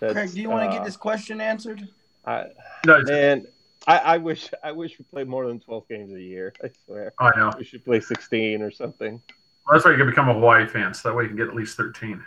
That's, 0.00 0.12
Craig, 0.12 0.32
do 0.32 0.40
you 0.40 0.50
want 0.50 0.64
to 0.64 0.68
uh, 0.68 0.72
get 0.72 0.84
this 0.84 0.96
question 0.96 1.40
answered? 1.40 1.88
I, 2.24 2.46
No, 2.86 2.98
it's- 3.00 3.08
man, 3.08 3.46
I, 3.86 3.98
I 3.98 4.16
wish 4.18 4.50
I 4.62 4.72
wish 4.72 4.98
we 4.98 5.04
played 5.04 5.28
more 5.28 5.46
than 5.46 5.60
12 5.60 5.88
games 5.88 6.12
a 6.12 6.20
year. 6.20 6.52
I 6.62 6.70
swear. 6.84 7.12
I 7.20 7.30
know. 7.36 7.52
We 7.56 7.64
should 7.64 7.84
play 7.84 8.00
16 8.00 8.62
or 8.62 8.70
something. 8.70 9.22
Well, 9.66 9.74
that's 9.74 9.84
why 9.84 9.92
you 9.92 9.96
can 9.96 10.06
become 10.06 10.28
a 10.28 10.34
Hawaii 10.34 10.66
fan, 10.66 10.92
so 10.92 11.08
that 11.08 11.14
way 11.14 11.24
you 11.24 11.28
can 11.28 11.36
get 11.36 11.48
at 11.48 11.54
least 11.54 11.76
13. 11.76 12.22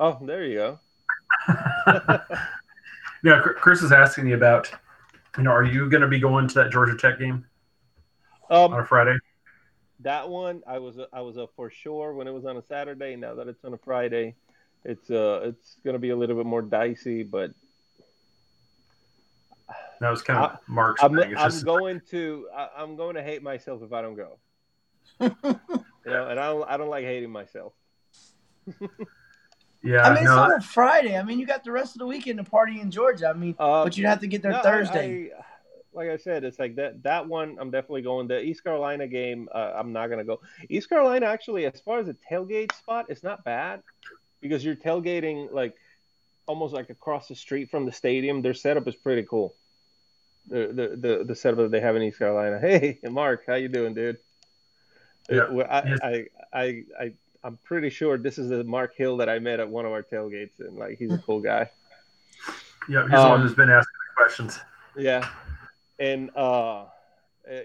Oh, 0.00 0.18
there 0.22 0.44
you 0.44 0.54
go. 0.56 0.80
Yeah, 3.22 3.42
Chris 3.42 3.82
is 3.82 3.92
asking 3.92 4.28
you 4.28 4.34
about, 4.34 4.72
you 5.36 5.42
know, 5.42 5.50
are 5.50 5.62
you 5.62 5.90
going 5.90 6.00
to 6.00 6.08
be 6.08 6.18
going 6.18 6.48
to 6.48 6.54
that 6.54 6.70
Georgia 6.72 6.96
Tech 6.96 7.18
game 7.18 7.44
on 8.48 8.72
Um, 8.72 8.78
a 8.80 8.84
Friday? 8.84 9.18
that 10.02 10.26
one 10.26 10.62
I 10.66 10.78
was 10.78 10.96
I 11.12 11.20
was 11.20 11.36
up 11.36 11.50
for 11.54 11.68
sure 11.68 12.14
when 12.14 12.26
it 12.26 12.30
was 12.32 12.46
on 12.46 12.56
a 12.56 12.62
Saturday. 12.62 13.16
Now 13.16 13.34
that 13.34 13.46
it's 13.46 13.62
on 13.62 13.74
a 13.74 13.76
Friday, 13.76 14.36
it's 14.86 15.10
uh 15.10 15.42
it's 15.44 15.76
gonna 15.84 15.98
be 15.98 16.08
a 16.08 16.16
little 16.16 16.34
bit 16.34 16.46
more 16.46 16.62
dicey. 16.62 17.22
But 17.22 17.50
That 20.00 20.08
was 20.08 20.22
kind 20.22 20.38
of 20.42 20.58
Mark's 20.66 21.02
I'm 21.02 21.14
thing. 21.14 21.32
It's 21.32 21.40
I'm 21.42 21.50
just, 21.50 21.66
going 21.66 22.00
to 22.12 22.48
I, 22.56 22.70
I'm 22.78 22.96
going 22.96 23.16
to 23.16 23.22
hate 23.22 23.42
myself 23.42 23.82
if 23.82 23.92
I 23.92 24.00
don't 24.00 24.16
go. 24.16 24.38
you 25.20 25.30
know, 26.06 26.28
and 26.28 26.40
I 26.40 26.46
don't 26.46 26.70
I 26.70 26.78
don't 26.78 26.88
like 26.88 27.04
hating 27.04 27.30
myself. 27.30 27.74
yeah, 29.82 30.02
I 30.02 30.14
mean, 30.14 30.24
no, 30.24 30.30
it's 30.32 30.38
on 30.38 30.52
a 30.52 30.60
Friday. 30.60 31.16
I 31.16 31.22
mean, 31.22 31.38
you 31.38 31.46
got 31.46 31.64
the 31.64 31.72
rest 31.72 31.94
of 31.94 32.00
the 32.00 32.06
weekend 32.06 32.38
to 32.38 32.44
party 32.44 32.80
in 32.80 32.90
Georgia. 32.90 33.28
I 33.28 33.32
mean, 33.32 33.54
Uh, 33.58 33.84
but 33.84 33.96
you'd 33.96 34.06
have 34.06 34.20
to 34.20 34.26
get 34.26 34.42
there 34.42 34.52
No, 34.52 34.62
Thursday. 34.62 35.30
I- 35.36 35.44
like 35.92 36.08
I 36.08 36.18
said, 36.18 36.44
it's 36.44 36.60
like 36.60 36.76
that. 36.76 37.02
That 37.02 37.26
one, 37.26 37.56
I'm 37.58 37.72
definitely 37.72 38.02
going. 38.02 38.28
The 38.28 38.40
East 38.40 38.62
Carolina 38.62 39.08
game, 39.08 39.48
uh, 39.52 39.72
I'm 39.74 39.92
not 39.92 40.06
gonna 40.06 40.22
go. 40.24 40.40
East 40.68 40.88
Carolina, 40.88 41.26
actually, 41.26 41.66
as 41.66 41.80
far 41.80 41.98
as 41.98 42.06
the 42.06 42.14
tailgate 42.30 42.72
spot, 42.76 43.06
it's 43.08 43.24
not 43.24 43.42
bad 43.42 43.82
because 44.40 44.64
you're 44.64 44.76
tailgating 44.76 45.50
like 45.52 45.74
almost 46.46 46.72
like 46.72 46.90
across 46.90 47.26
the 47.26 47.34
street 47.34 47.70
from 47.70 47.86
the 47.86 47.92
stadium. 47.92 48.40
Their 48.40 48.54
setup 48.54 48.86
is 48.86 48.94
pretty 48.94 49.24
cool. 49.24 49.56
The 50.46 50.68
the 50.68 50.96
the, 51.18 51.24
the 51.24 51.34
setup 51.34 51.58
that 51.58 51.70
they 51.72 51.80
have 51.80 51.96
in 51.96 52.02
East 52.02 52.18
Carolina. 52.18 52.60
Hey, 52.62 53.00
Mark, 53.10 53.42
how 53.48 53.56
you 53.56 53.66
doing, 53.68 53.92
dude? 53.92 54.18
Yeah. 55.28 55.42
I, 55.68 55.82
Yes. 55.88 55.98
I 56.04 56.26
I 56.52 56.84
I 57.00 57.12
I'm 57.42 57.58
pretty 57.64 57.90
sure 57.90 58.18
this 58.18 58.38
is 58.38 58.48
the 58.50 58.64
Mark 58.64 58.94
Hill 58.96 59.16
that 59.18 59.28
I 59.28 59.38
met 59.38 59.60
at 59.60 59.68
one 59.68 59.86
of 59.86 59.92
our 59.92 60.02
tailgates, 60.02 60.60
and 60.60 60.76
like 60.76 60.98
he's 60.98 61.12
a 61.12 61.18
cool 61.18 61.40
guy. 61.40 61.70
yeah, 62.88 63.02
he's 63.02 63.10
the 63.10 63.16
one 63.16 63.32
um, 63.32 63.40
who's 63.42 63.54
been 63.54 63.70
asking 63.70 63.92
the 64.16 64.22
questions. 64.22 64.58
Yeah, 64.96 65.26
and 65.98 66.30
uh, 66.36 66.82
uh, 66.82 66.86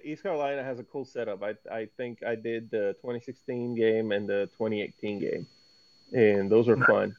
East 0.03 0.23
Carolina 0.23 0.63
has 0.63 0.79
a 0.79 0.83
cool 0.83 1.05
setup. 1.05 1.43
I 1.43 1.55
I 1.71 1.87
think 1.97 2.23
I 2.23 2.35
did 2.35 2.71
the 2.71 2.95
2016 3.01 3.75
game 3.75 4.11
and 4.11 4.27
the 4.29 4.49
2018 4.57 5.19
game, 5.19 5.47
and 6.13 6.49
those 6.49 6.69
are 6.69 6.75
Nice. 6.77 6.87
fun. 6.87 7.15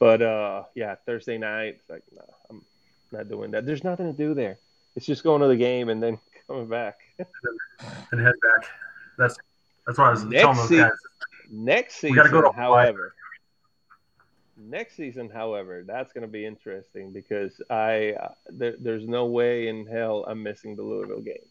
But 0.00 0.20
uh, 0.22 0.64
yeah, 0.74 0.96
Thursday 1.06 1.38
night, 1.38 1.76
it's 1.80 1.88
like 1.90 2.02
no, 2.12 2.22
I'm 2.50 2.62
not 3.12 3.28
doing 3.28 3.52
that. 3.52 3.66
There's 3.66 3.84
nothing 3.84 4.06
to 4.06 4.12
do 4.12 4.34
there. 4.34 4.58
It's 4.96 5.06
just 5.06 5.22
going 5.22 5.40
to 5.42 5.48
the 5.48 5.56
game 5.56 5.88
and 5.88 6.02
then 6.02 6.18
coming 6.48 6.66
back. 6.66 6.98
and 8.10 8.20
head 8.20 8.34
back. 8.42 8.68
That's 9.16 9.36
that's 9.86 9.98
why 9.98 10.08
I 10.08 10.10
was 10.10 10.24
Next 10.24 10.42
telling 10.42 10.56
those 10.56 10.68
se- 10.68 10.76
guys. 10.78 10.90
Next 11.50 12.02
We 12.02 12.10
season, 12.10 12.16
gotta 12.16 12.30
go 12.30 12.42
to 12.42 12.52
however, 12.56 13.14
next 14.56 14.96
season, 14.96 15.30
however, 15.30 15.84
that's 15.86 16.12
going 16.12 16.22
to 16.22 16.28
be 16.28 16.44
interesting 16.46 17.12
because 17.12 17.60
I 17.70 18.12
uh, 18.12 18.34
there, 18.48 18.76
there's 18.78 19.06
no 19.06 19.26
way 19.26 19.68
in 19.68 19.86
hell 19.86 20.24
I'm 20.28 20.42
missing 20.42 20.76
the 20.76 20.82
Louisville 20.82 21.20
game. 21.20 21.46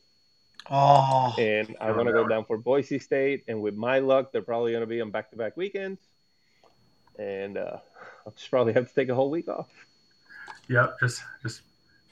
Oh, 0.69 1.33
and 1.37 1.75
I 1.81 1.89
Oh, 1.89 1.95
want 1.97 2.07
to 2.07 2.13
go 2.13 2.27
down 2.27 2.45
for 2.45 2.57
Boise 2.57 2.99
State. 2.99 3.43
And 3.49 3.61
with 3.61 3.75
my 3.75 3.99
luck, 3.99 4.31
they're 4.31 4.41
probably 4.41 4.71
going 4.71 4.81
to 4.81 4.87
be 4.87 5.01
on 5.01 5.11
back-to-back 5.11 5.57
weekends, 5.57 6.01
and 7.19 7.57
uh, 7.57 7.77
I'll 8.25 8.31
just 8.33 8.49
probably 8.49 8.73
have 8.73 8.87
to 8.87 8.93
take 8.95 9.09
a 9.09 9.15
whole 9.15 9.29
week 9.29 9.47
off. 9.49 9.67
Yep, 10.69 10.99
just 11.01 11.21
just 11.41 11.61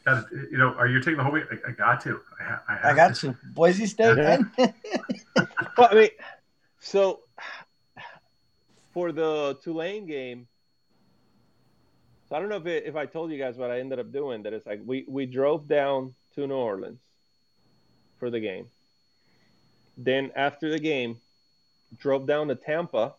got 0.06 0.30
to, 0.30 0.48
you 0.52 0.58
know, 0.58 0.74
are 0.74 0.88
you 0.88 1.00
taking 1.00 1.18
the 1.18 1.24
whole 1.24 1.32
week? 1.32 1.46
I, 1.52 1.70
I 1.70 1.72
got 1.72 2.02
to. 2.02 2.20
I, 2.40 2.58
I, 2.68 2.76
have 2.76 2.86
I 2.86 2.96
got 2.96 3.16
to. 3.16 3.28
you. 3.28 3.38
Boise 3.54 3.86
State. 3.86 4.18
Yeah. 4.18 4.42
Well, 5.78 5.88
I 5.92 5.96
mean, 5.96 6.10
so 6.80 7.22
for 8.94 9.12
the 9.12 9.58
Tulane 9.64 10.06
game, 10.06 10.48
so 12.30 12.36
I 12.36 12.40
don't 12.40 12.50
know 12.50 12.58
if 12.58 12.66
it, 12.66 12.86
if 12.86 12.96
I 12.96 13.06
told 13.06 13.32
you 13.32 13.38
guys 13.38 13.58
what 13.58 13.72
I 13.72 13.80
ended 13.80 14.00
up 14.00 14.12
doing. 14.12 14.44
That 14.44 14.54
it's 14.54 14.66
like 14.66 14.82
we 14.86 15.06
we 15.08 15.26
drove 15.26 15.68
down 15.68 16.16
to 16.36 16.48
New 16.48 16.56
Orleans 16.56 17.02
for 18.20 18.30
the 18.30 18.40
game. 18.40 18.68
Then 19.98 20.32
after 20.36 20.70
the 20.70 20.80
game, 20.80 21.20
drove 21.98 22.26
down 22.28 22.48
to 22.48 22.56
Tampa. 22.56 23.16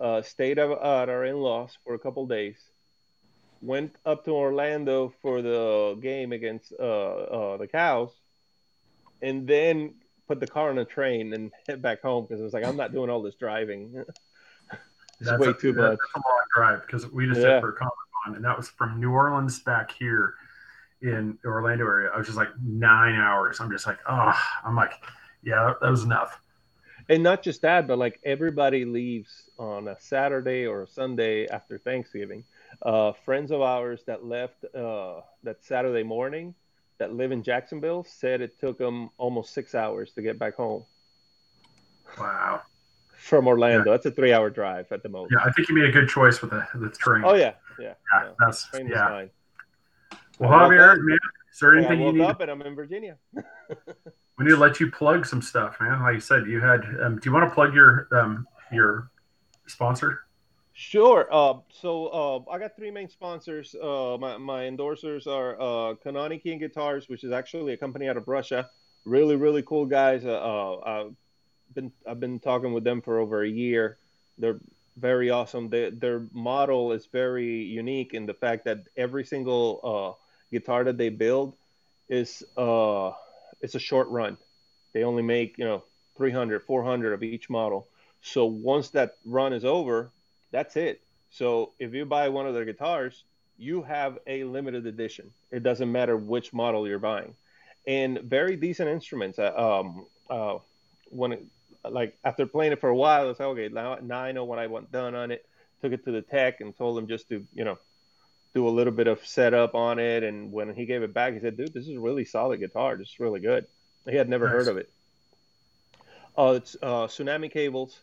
Uh, 0.00 0.22
stayed 0.22 0.58
at 0.58 0.70
our 0.70 1.24
in-laws 1.26 1.76
for 1.84 1.94
a 1.94 1.98
couple 1.98 2.26
days. 2.26 2.56
went 3.60 3.94
up 4.06 4.24
to 4.24 4.30
Orlando 4.32 5.12
for 5.22 5.42
the 5.42 5.98
game 6.00 6.32
against 6.32 6.72
uh, 6.78 6.82
uh, 6.82 7.56
the 7.58 7.66
Cows, 7.66 8.10
and 9.20 9.46
then 9.46 9.94
put 10.30 10.38
the 10.38 10.46
car 10.46 10.70
on 10.70 10.78
a 10.78 10.84
train 10.84 11.32
and 11.32 11.50
head 11.68 11.82
back 11.82 12.02
home 12.02 12.24
because 12.24 12.40
I 12.40 12.44
was 12.44 12.52
like, 12.52 12.64
I'm 12.64 12.76
not 12.76 12.92
doing 12.92 13.10
all 13.10 13.20
this 13.20 13.34
driving. 13.34 14.04
it's 15.20 15.32
way 15.32 15.48
a, 15.48 15.54
too 15.54 15.72
much. 15.72 15.98
A 16.14 16.18
long 16.18 16.44
drive 16.54 16.82
because 16.86 17.10
we 17.10 17.26
just 17.26 17.40
Yeah. 17.40 17.54
did 17.54 17.60
for 17.60 17.72
Comic 17.72 17.92
Con, 18.24 18.36
and 18.36 18.44
that 18.44 18.56
was 18.56 18.68
from 18.68 19.00
New 19.00 19.10
Orleans 19.10 19.58
back 19.60 19.90
here 19.90 20.34
in 21.02 21.36
the 21.42 21.48
Orlando 21.48 21.84
area. 21.84 22.10
I 22.14 22.18
was 22.18 22.28
just 22.28 22.38
like 22.38 22.50
nine 22.62 23.16
hours. 23.16 23.58
I'm 23.58 23.72
just 23.72 23.88
like, 23.88 23.98
oh, 24.08 24.32
I'm 24.64 24.76
like, 24.76 24.92
yeah, 25.42 25.64
that, 25.64 25.80
that 25.80 25.90
was 25.90 26.04
enough. 26.04 26.40
And 27.08 27.24
not 27.24 27.42
just 27.42 27.62
that, 27.62 27.88
but 27.88 27.98
like 27.98 28.20
everybody 28.24 28.84
leaves 28.84 29.50
on 29.58 29.88
a 29.88 29.96
Saturday 29.98 30.64
or 30.64 30.84
a 30.84 30.86
Sunday 30.86 31.48
after 31.48 31.76
Thanksgiving. 31.78 32.44
Uh, 32.82 33.14
friends 33.24 33.50
of 33.50 33.62
ours 33.62 34.04
that 34.06 34.24
left 34.24 34.64
uh, 34.76 35.22
that 35.42 35.64
Saturday 35.64 36.04
morning 36.04 36.54
that 37.00 37.12
live 37.14 37.32
in 37.32 37.42
Jacksonville 37.42 38.04
said 38.04 38.40
it 38.40 38.60
took 38.60 38.78
them 38.78 39.10
almost 39.18 39.52
six 39.52 39.74
hours 39.74 40.12
to 40.12 40.22
get 40.22 40.38
back 40.38 40.54
home 40.54 40.84
Wow. 42.18 42.62
from 43.16 43.48
Orlando. 43.48 43.90
That's 43.90 44.06
a 44.06 44.10
three 44.10 44.32
hour 44.32 44.50
drive 44.50 44.86
at 44.92 45.02
the 45.02 45.08
most. 45.08 45.32
Yeah, 45.32 45.38
I 45.44 45.50
think 45.52 45.68
you 45.68 45.74
made 45.74 45.86
a 45.86 45.92
good 45.92 46.08
choice 46.08 46.40
with 46.40 46.50
the, 46.50 46.64
the 46.74 46.90
train. 46.90 47.22
Oh, 47.24 47.34
yeah. 47.34 47.54
Yeah. 47.80 47.94
Yeah, 48.12 48.24
yeah. 48.24 48.30
that's 48.38 48.68
Train 48.68 48.88
yeah. 48.88 49.08
fine. 49.08 49.30
Well, 50.38 50.50
woke 50.50 50.72
Javier, 50.72 50.98
man, 51.00 51.18
is 51.52 51.58
there 51.58 51.76
anything 51.76 52.00
you 52.00 52.12
need? 52.12 52.20
up 52.22 52.40
and 52.40 52.50
I'm 52.50 52.62
in 52.62 52.74
Virginia. 52.74 53.16
We 54.38 54.46
need 54.46 54.52
to 54.52 54.56
let 54.56 54.80
you 54.80 54.90
plug 54.90 55.26
some 55.26 55.42
stuff, 55.42 55.76
man. 55.82 56.00
Like 56.00 56.14
you 56.14 56.20
said, 56.20 56.46
you 56.46 56.60
had. 56.62 56.80
Um, 57.02 57.16
do 57.16 57.28
you 57.28 57.32
want 57.34 57.46
to 57.50 57.54
plug 57.54 57.74
your 57.74 58.08
um, 58.10 58.46
your 58.72 59.10
sponsor? 59.66 60.20
Sure. 60.80 61.28
Uh, 61.30 61.58
so 61.68 62.06
uh, 62.06 62.50
I 62.50 62.58
got 62.58 62.74
three 62.74 62.90
main 62.90 63.10
sponsors. 63.10 63.74
Uh, 63.74 64.16
my, 64.18 64.38
my 64.38 64.62
endorsers 64.62 65.26
are 65.26 65.60
uh, 65.60 65.94
Kanani 66.02 66.42
King 66.42 66.58
Guitars, 66.58 67.06
which 67.06 67.22
is 67.22 67.32
actually 67.32 67.74
a 67.74 67.76
company 67.76 68.08
out 68.08 68.16
of 68.16 68.26
Russia. 68.26 68.70
Really, 69.04 69.36
really 69.36 69.62
cool 69.62 69.84
guys. 69.84 70.24
Uh, 70.24 70.38
uh, 70.38 70.80
I've 70.86 71.14
been 71.74 71.92
I've 72.06 72.18
been 72.18 72.40
talking 72.40 72.72
with 72.72 72.82
them 72.82 73.02
for 73.02 73.18
over 73.18 73.44
a 73.44 73.48
year. 73.48 73.98
They're 74.38 74.58
very 74.96 75.28
awesome. 75.28 75.68
They, 75.68 75.90
their 75.90 76.22
model 76.32 76.92
is 76.92 77.04
very 77.12 77.62
unique 77.62 78.14
in 78.14 78.24
the 78.24 78.32
fact 78.32 78.64
that 78.64 78.84
every 78.96 79.26
single 79.26 79.80
uh, 79.84 80.24
guitar 80.50 80.82
that 80.84 80.96
they 80.96 81.10
build 81.10 81.56
is 82.08 82.42
uh, 82.56 83.10
it's 83.60 83.74
a 83.74 83.78
short 83.78 84.08
run. 84.08 84.38
They 84.94 85.04
only 85.04 85.22
make 85.22 85.58
you 85.58 85.66
know 85.66 85.84
300, 86.16 86.62
400 86.62 87.12
of 87.12 87.22
each 87.22 87.50
model. 87.50 87.86
So 88.22 88.46
once 88.46 88.88
that 88.90 89.18
run 89.26 89.52
is 89.52 89.66
over, 89.66 90.10
that's 90.50 90.76
it. 90.76 91.00
So 91.30 91.72
if 91.78 91.94
you 91.94 92.04
buy 92.04 92.28
one 92.28 92.46
of 92.46 92.54
their 92.54 92.64
guitars, 92.64 93.24
you 93.58 93.82
have 93.82 94.18
a 94.26 94.44
limited 94.44 94.86
edition. 94.86 95.30
It 95.50 95.62
doesn't 95.62 95.90
matter 95.90 96.16
which 96.16 96.52
model 96.52 96.88
you're 96.88 96.98
buying, 96.98 97.34
and 97.86 98.18
very 98.20 98.56
decent 98.56 98.88
instruments. 98.88 99.38
Uh, 99.38 99.52
Um, 99.56 100.06
uh, 100.28 100.58
when 101.10 101.32
it, 101.32 101.44
like 101.88 102.16
after 102.24 102.46
playing 102.46 102.72
it 102.72 102.80
for 102.80 102.88
a 102.88 102.96
while, 102.96 103.22
I 103.22 103.24
was 103.24 103.40
like, 103.40 103.48
okay, 103.48 103.68
now, 103.68 103.96
now 104.00 104.20
I 104.20 104.32
know 104.32 104.44
what 104.44 104.58
I 104.58 104.66
want 104.68 104.92
done 104.92 105.14
on 105.14 105.30
it. 105.30 105.44
Took 105.82 105.92
it 105.92 106.04
to 106.04 106.12
the 106.12 106.22
tech 106.22 106.60
and 106.60 106.76
told 106.76 106.96
him 106.98 107.06
just 107.08 107.28
to 107.30 107.44
you 107.54 107.64
know 107.64 107.78
do 108.54 108.66
a 108.66 108.70
little 108.70 108.92
bit 108.92 109.06
of 109.06 109.24
setup 109.26 109.74
on 109.74 109.98
it. 109.98 110.22
And 110.22 110.52
when 110.52 110.74
he 110.74 110.84
gave 110.86 111.02
it 111.02 111.14
back, 111.14 111.34
he 111.34 111.40
said, 111.40 111.56
dude, 111.56 111.72
this 111.72 111.86
is 111.88 111.96
a 111.96 112.00
really 112.00 112.24
solid 112.24 112.60
guitar. 112.60 112.96
This 112.96 113.08
is 113.08 113.20
really 113.20 113.40
good. 113.40 113.66
He 114.08 114.16
had 114.16 114.28
never 114.28 114.46
Nice. 114.46 114.52
heard 114.54 114.68
of 114.68 114.76
it. 114.76 114.90
Uh, 116.36 116.54
it's 116.56 116.76
uh, 116.82 117.06
Tsunami 117.06 117.50
Cables 117.50 118.00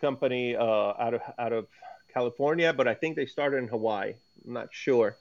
company 0.00 0.56
uh, 0.56 0.62
out 0.64 1.14
of 1.14 1.20
out 1.38 1.52
of 1.52 1.66
California, 2.12 2.72
but 2.72 2.88
I 2.88 2.94
think 2.94 3.16
they 3.16 3.26
started 3.26 3.58
in 3.58 3.68
Hawaii. 3.68 4.14
I'm 4.46 4.52
not 4.52 4.68
sure, 4.70 5.16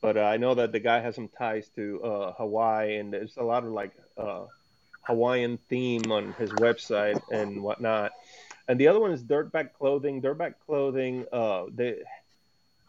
but 0.00 0.16
uh, 0.16 0.22
I 0.22 0.36
know 0.36 0.54
that 0.54 0.72
the 0.72 0.80
guy 0.80 1.00
has 1.00 1.14
some 1.14 1.28
ties 1.28 1.68
to 1.76 2.02
uh, 2.02 2.32
Hawaii, 2.32 2.96
and 2.96 3.12
there's 3.12 3.36
a 3.36 3.42
lot 3.42 3.64
of 3.64 3.70
like 3.70 3.92
uh, 4.16 4.46
Hawaiian 5.02 5.58
theme 5.68 6.10
on 6.10 6.32
his 6.34 6.50
website 6.50 7.20
and 7.30 7.62
whatnot. 7.62 8.12
And 8.68 8.78
the 8.78 8.88
other 8.88 9.00
one 9.00 9.12
is 9.12 9.22
Dirtbag 9.22 9.72
Clothing. 9.72 10.22
Dirtbag 10.22 10.54
Clothing, 10.66 11.26
uh, 11.32 11.66
they 11.74 12.02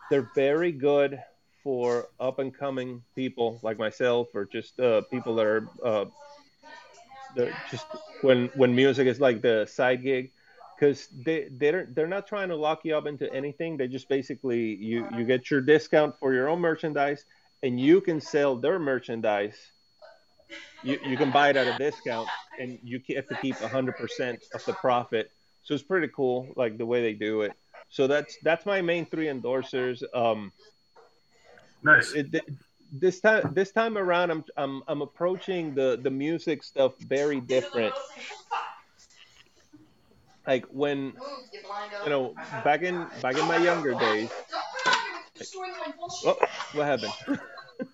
they're 0.09 0.29
very 0.35 0.71
good 0.71 1.21
for 1.63 2.07
up 2.19 2.39
and 2.39 2.53
coming 2.53 3.03
people 3.15 3.59
like 3.63 3.77
myself, 3.77 4.27
or 4.33 4.45
just 4.45 4.79
uh, 4.79 5.01
people 5.11 5.35
that 5.35 5.45
are 5.45 6.07
just 7.69 7.85
when 8.21 8.47
when 8.55 8.75
music 8.75 9.07
is 9.07 9.19
like 9.19 9.41
the 9.41 9.65
side 9.65 10.03
gig 10.03 10.31
because 10.75 11.07
they 11.25 11.47
they're 11.51 11.87
they're 11.93 12.07
not 12.07 12.27
trying 12.27 12.49
to 12.49 12.55
lock 12.55 12.81
you 12.83 12.95
up 12.95 13.05
into 13.05 13.31
anything. 13.33 13.77
They 13.77 13.87
just 13.87 14.09
basically 14.09 14.75
you 14.75 15.07
you 15.15 15.25
get 15.25 15.49
your 15.49 15.61
discount 15.61 16.17
for 16.19 16.33
your 16.33 16.49
own 16.49 16.59
merchandise, 16.59 17.25
and 17.61 17.79
you 17.79 18.01
can 18.01 18.19
sell 18.19 18.55
their 18.55 18.79
merchandise. 18.79 19.57
You 20.83 20.99
you 21.05 21.17
can 21.17 21.31
buy 21.31 21.49
it 21.49 21.57
at 21.57 21.67
a 21.67 21.73
discount, 21.73 22.27
and 22.59 22.77
you 22.83 23.01
have 23.15 23.27
to 23.27 23.35
keep 23.41 23.55
hundred 23.61 23.95
percent 23.97 24.39
of 24.53 24.63
the 24.65 24.73
profit. 24.73 25.31
So 25.63 25.73
it's 25.73 25.83
pretty 25.83 26.09
cool, 26.13 26.51
like 26.55 26.77
the 26.77 26.85
way 26.85 27.01
they 27.01 27.13
do 27.13 27.41
it. 27.41 27.53
So 27.89 28.07
that's 28.07 28.37
that's 28.43 28.65
my 28.65 28.81
main 28.81 29.05
three 29.05 29.27
endorsers. 29.27 30.03
Um, 30.13 30.51
Nice. 31.83 32.13
it, 32.13 32.31
th- 32.31 32.45
this 32.93 33.19
time 33.19 33.53
this 33.53 33.71
time 33.71 33.97
around 33.97 34.31
I'm, 34.31 34.43
I'm 34.55 34.83
I'm 34.87 35.01
approaching 35.01 35.73
the 35.73 35.99
the 36.01 36.11
music 36.11 36.63
stuff 36.63 36.93
very 36.99 37.41
different 37.41 37.93
like 40.47 40.65
when 40.67 41.13
you 42.03 42.09
know 42.09 42.35
back 42.63 42.81
in 42.81 43.09
back 43.21 43.37
in 43.37 43.45
my 43.45 43.57
younger 43.57 43.93
days 43.95 44.29
oh, 46.25 46.37
what 46.73 46.85
happened 46.85 47.13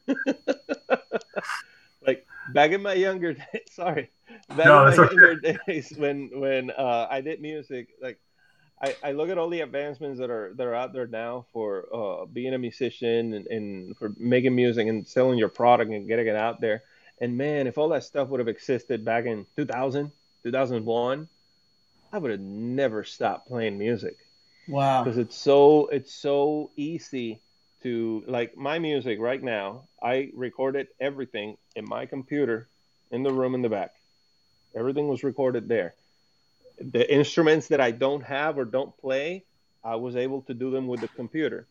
like 2.06 2.26
back 2.54 2.72
in 2.72 2.82
my 2.82 2.94
younger 2.94 3.34
days 3.54 3.62
sorry 3.72 4.10
back 4.50 4.66
No, 4.66 4.78
in 4.78 4.86
my 4.86 4.96
okay. 4.96 5.16
younger 5.16 5.36
days 5.36 5.94
when 5.98 6.30
when 6.34 6.72
uh, 6.72 7.08
I 7.10 7.22
did 7.22 7.42
music 7.42 7.90
like 8.02 8.20
I, 8.82 8.96
I 9.04 9.12
look 9.12 9.30
at 9.30 9.38
all 9.38 9.50
the 9.50 9.62
advancements 9.62 10.20
that 10.20 10.30
are 10.30 10.54
that 10.56 10.66
are 10.68 10.76
out 10.76 10.94
there 10.94 11.08
now 11.08 11.46
for 11.54 11.88
uh, 11.94 12.26
being 12.26 12.54
a 12.54 12.58
musician 12.58 13.34
and, 13.34 13.48
and 13.48 13.98
for 13.98 14.14
making 14.18 14.56
music 14.56 14.88
and 14.88 15.08
selling 15.08 15.38
your 15.38 15.50
product 15.50 15.92
and 15.92 16.08
getting 16.08 16.28
it 16.28 16.36
out 16.36 16.62
there. 16.62 16.84
And 17.20 17.38
man, 17.38 17.68
if 17.68 17.78
all 17.78 17.90
that 17.90 18.04
stuff 18.04 18.30
would 18.30 18.40
have 18.40 18.48
existed 18.48 19.04
back 19.06 19.26
in 19.26 19.46
2000, 19.56 20.12
2001, 20.44 21.28
I 22.12 22.18
would 22.18 22.32
have 22.32 22.40
never 22.40 23.04
stopped 23.04 23.48
playing 23.48 23.78
music 23.78 24.18
Wow. 24.68 25.04
because 25.04 25.18
it's 25.18 25.36
so 25.36 25.88
it's 25.88 26.14
so 26.14 26.72
easy 26.76 27.40
to 27.84 28.24
like 28.28 28.58
my 28.58 28.80
music 28.80 29.20
right 29.20 29.42
now. 29.42 29.84
I 30.02 30.32
recorded 30.34 30.88
everything 31.00 31.58
in 31.76 31.86
my 31.88 32.06
computer 32.06 32.68
in 33.12 33.24
the 33.24 33.32
room 33.32 33.56
in 33.56 33.62
the 33.62 33.70
back. 33.70 33.96
Everything 34.76 35.08
was 35.08 35.24
recorded 35.24 35.68
there. 35.68 35.94
The 36.80 37.12
instruments 37.12 37.68
that 37.68 37.82
I 37.82 37.92
don't 37.92 38.22
have 38.24 38.58
or 38.58 38.66
don't 38.66 38.96
play, 38.98 39.44
I 39.84 39.96
was 39.96 40.16
able 40.16 40.42
to 40.44 40.54
do 40.54 40.72
them 40.72 40.88
with 40.88 41.02
the 41.02 41.08
computer. 41.10 41.68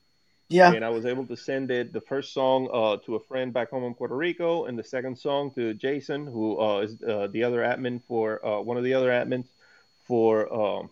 Yeah. 0.48 0.72
And 0.72 0.84
I 0.84 0.88
was 0.88 1.04
able 1.04 1.26
to 1.26 1.36
send 1.36 1.70
it 1.70 1.92
the 1.92 2.00
first 2.00 2.32
song 2.32 2.68
uh, 2.72 2.96
to 3.04 3.16
a 3.16 3.20
friend 3.20 3.52
back 3.52 3.70
home 3.70 3.84
in 3.84 3.94
Puerto 3.94 4.16
Rico, 4.16 4.64
and 4.64 4.78
the 4.78 4.82
second 4.84 5.18
song 5.18 5.52
to 5.52 5.74
Jason, 5.74 6.26
who 6.26 6.58
uh, 6.58 6.78
is 6.80 6.96
uh, 7.02 7.28
the 7.30 7.44
other 7.44 7.60
admin 7.60 8.00
for 8.08 8.44
uh, 8.44 8.60
one 8.60 8.78
of 8.78 8.84
the 8.84 8.94
other 8.94 9.10
admins 9.10 9.46
for 10.08 10.52
um, 10.52 10.90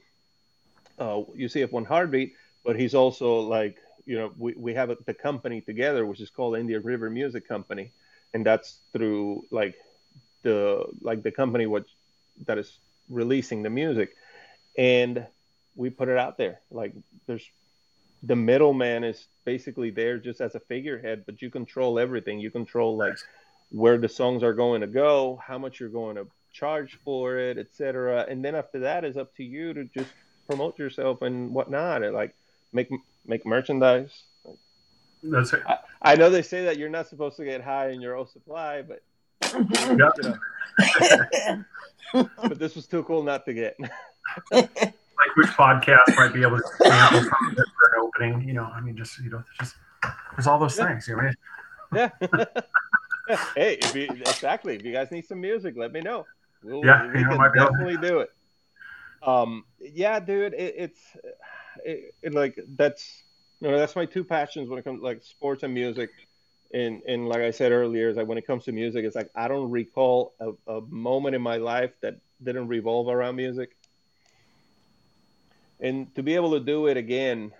uh, 0.98 1.22
UCF 1.36 1.72
One 1.72 1.84
Heartbeat. 1.84 2.34
But 2.64 2.78
he's 2.78 2.94
also 2.94 3.40
like, 3.40 3.78
you 4.04 4.18
know, 4.18 4.32
we, 4.38 4.54
we 4.54 4.74
have 4.74 4.90
a, 4.90 4.96
the 5.06 5.14
company 5.14 5.60
together, 5.60 6.06
which 6.06 6.20
is 6.20 6.30
called 6.30 6.56
Indian 6.56 6.82
River 6.82 7.10
Music 7.10 7.48
Company, 7.48 7.92
and 8.34 8.44
that's 8.46 8.78
through 8.92 9.44
like 9.50 9.74
the 10.42 10.84
like 11.00 11.22
the 11.22 11.32
company 11.32 11.66
which 11.66 11.88
that 12.46 12.58
is 12.58 12.78
releasing 13.08 13.62
the 13.62 13.70
music, 13.70 14.14
and 14.76 15.26
we 15.74 15.90
put 15.90 16.08
it 16.08 16.18
out 16.18 16.36
there. 16.38 16.60
Like 16.70 16.92
there's 17.26 17.48
the 18.22 18.36
middleman 18.36 19.04
is 19.04 19.26
basically 19.44 19.90
there 19.90 20.18
just 20.18 20.40
as 20.40 20.54
a 20.54 20.60
figurehead, 20.60 21.24
but 21.26 21.40
you 21.40 21.50
control 21.50 21.98
everything. 21.98 22.40
You 22.40 22.50
control 22.50 22.96
like 22.96 23.16
where 23.70 23.98
the 23.98 24.08
songs 24.08 24.42
are 24.42 24.54
going 24.54 24.80
to 24.80 24.86
go, 24.86 25.40
how 25.44 25.58
much 25.58 25.80
you're 25.80 25.88
going 25.88 26.16
to 26.16 26.26
charge 26.56 26.98
for 27.04 27.36
it, 27.38 27.58
etc. 27.58 28.24
And 28.28 28.44
then 28.44 28.54
after 28.54 28.80
that 28.80 29.04
is 29.04 29.16
up 29.16 29.34
to 29.36 29.44
you 29.44 29.74
to 29.74 29.84
just 29.84 30.10
promote 30.48 30.78
yourself 30.78 31.22
and 31.22 31.52
whatnot, 31.52 32.02
and 32.02 32.14
like 32.14 32.34
make 32.72 32.88
make 33.26 33.44
merchandise. 33.44 34.10
That's 35.22 35.52
it. 35.52 35.62
I, 35.66 35.78
I 36.02 36.14
know 36.14 36.30
they 36.30 36.42
say 36.42 36.64
that 36.64 36.78
you're 36.78 36.88
not 36.88 37.08
supposed 37.08 37.36
to 37.38 37.44
get 37.44 37.60
high 37.62 37.90
in 37.90 38.00
your 38.00 38.16
own 38.16 38.26
supply, 38.28 38.82
but 38.82 39.02
Yeah. 39.52 39.84
you 39.88 39.96
know, 42.14 42.30
but 42.48 42.58
this 42.58 42.74
was 42.76 42.86
too 42.86 43.02
cool 43.04 43.22
not 43.22 43.44
to 43.46 43.54
get. 43.54 43.76
Like 44.52 45.34
which 45.36 45.46
podcast 45.56 46.14
might 46.16 46.34
be 46.34 46.42
able 46.42 46.58
to 46.58 46.64
sample 46.82 47.18
of 47.20 47.24
it 47.24 47.30
for 47.32 47.86
an 47.94 48.00
opening? 48.02 48.46
You 48.46 48.52
know, 48.54 48.64
I 48.64 48.80
mean, 48.82 48.96
just 48.96 49.18
you 49.20 49.30
know, 49.30 49.42
just 49.58 49.74
there's 50.36 50.46
all 50.46 50.58
those 50.58 50.76
Yeah. 50.76 50.88
things. 50.88 51.08
You 51.08 51.16
know, 51.16 51.30
Yeah. 51.94 52.10
hey, 53.56 53.78
if 53.80 53.94
you, 53.94 54.04
exactly. 54.10 54.76
If 54.76 54.84
you 54.84 54.92
guys 54.92 55.10
need 55.10 55.26
some 55.26 55.40
music, 55.40 55.74
let 55.76 55.92
me 55.92 56.00
know. 56.00 56.26
We'll, 56.62 56.82
Yeah, 56.82 57.06
we 57.06 57.24
can 57.24 57.52
definitely 57.52 57.96
do 57.96 58.20
it. 58.20 58.30
Um, 59.22 59.64
yeah, 59.80 60.20
dude, 60.20 60.54
it, 60.54 60.74
it's 60.76 61.00
it, 61.84 62.14
it, 62.22 62.34
like 62.34 62.58
that's 62.76 63.22
You 63.60 63.70
know, 63.70 63.78
that's 63.78 63.96
my 63.96 64.04
two 64.04 64.24
passions 64.24 64.68
when 64.68 64.78
it 64.78 64.84
comes 64.84 65.02
like 65.02 65.22
sports 65.22 65.62
and 65.62 65.72
music. 65.74 66.10
And 66.72 67.02
and 67.06 67.28
like 67.28 67.40
I 67.40 67.50
said 67.50 67.72
earlier, 67.72 68.08
is 68.08 68.16
like 68.16 68.26
when 68.26 68.38
it 68.38 68.46
comes 68.46 68.64
to 68.64 68.72
music, 68.72 69.04
it's 69.04 69.16
like 69.16 69.30
I 69.34 69.48
don't 69.48 69.70
recall 69.70 70.34
a, 70.40 70.52
a 70.72 70.80
moment 70.82 71.34
in 71.34 71.42
my 71.42 71.56
life 71.56 71.92
that 72.02 72.16
didn't 72.42 72.68
revolve 72.68 73.08
around 73.08 73.36
music. 73.36 73.76
And 75.80 76.14
to 76.14 76.22
be 76.22 76.34
able 76.34 76.52
to 76.52 76.60
do 76.60 76.86
it 76.86 76.96
again 76.96 77.52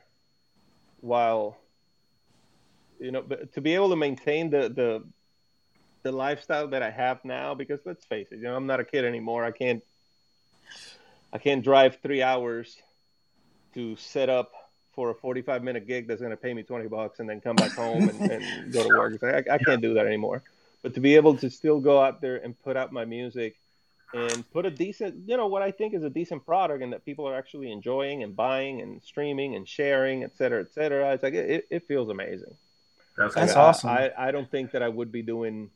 while 1.01 1.59
you 2.99 3.11
know, 3.13 3.23
but 3.23 3.53
to 3.53 3.61
be 3.61 3.75
able 3.75 3.91
to 3.91 3.97
maintain 3.97 4.51
the 4.51 4.69
the 4.69 5.05
the 6.07 6.13
lifestyle 6.13 6.69
that 6.69 6.85
I 6.85 6.91
have 6.91 7.25
now, 7.25 7.53
because 7.55 7.81
let's 7.85 8.05
face 8.05 8.29
it, 8.31 8.37
you 8.37 8.45
know, 8.45 8.55
I'm 8.55 8.69
not 8.69 8.79
a 8.79 8.85
kid 8.85 9.05
anymore. 9.05 9.45
I 9.45 9.51
can't 9.51 9.83
I 11.33 11.39
can't 11.39 11.65
drive 11.65 11.99
three 12.01 12.23
hours 12.23 12.77
to 13.75 13.97
set 13.97 14.29
up 14.29 14.53
for 14.95 15.11
a 15.11 15.15
45 15.15 15.65
minute 15.65 15.85
gig 15.89 16.07
that's 16.07 16.21
going 16.21 16.31
to 16.31 16.37
pay 16.37 16.55
me 16.55 16.63
20 16.63 16.87
bucks 16.87 17.19
and 17.19 17.29
then 17.29 17.41
come 17.41 17.57
back 17.57 17.73
home 17.73 18.09
and, 18.09 18.31
and 18.31 18.73
go 18.73 18.85
to 18.85 18.89
work. 18.89 19.21
I, 19.25 19.55
I 19.55 19.59
can't 19.59 19.83
do 19.83 19.95
that 19.95 20.07
anymore. 20.07 20.45
But 20.81 20.95
to 20.95 21.01
be 21.01 21.17
able 21.17 21.37
to 21.39 21.51
still 21.51 21.81
go 21.81 22.01
out 22.01 22.21
there 22.21 22.37
and 22.37 22.57
put 22.63 22.77
out 22.77 22.93
my 22.93 23.05
music 23.05 23.57
and 24.15 24.49
put 24.53 24.65
a 24.65 24.71
decent, 24.71 25.29
you 25.29 25.37
know, 25.37 25.49
what 25.49 25.63
I 25.63 25.73
think 25.73 25.93
is 25.93 26.05
a 26.05 26.11
decent 26.11 26.47
product 26.47 26.85
and 26.85 26.93
that 26.93 27.05
people 27.05 27.29
are 27.29 27.35
actually 27.35 27.73
enjoying 27.73 28.23
and 28.23 28.37
buying 28.37 28.81
and 28.81 29.03
streaming 29.03 29.57
and 29.57 29.67
sharing, 29.67 30.23
et 30.23 30.37
cetera, 30.37 30.61
et 30.61 30.73
cetera. 30.73 31.13
It's 31.15 31.25
like, 31.25 31.35
it, 31.35 31.67
it 31.69 31.89
feels 31.89 32.09
amazing. 32.11 32.55
That's, 33.19 33.35
That's 33.35 33.57
awesome. 33.57 33.91
I, 33.91 34.13
I 34.17 34.31
don't 34.31 34.49
think 34.51 34.71
that 34.73 34.83
I 34.83 34.89
would 34.89 35.11
be 35.11 35.23
doing 35.23 35.71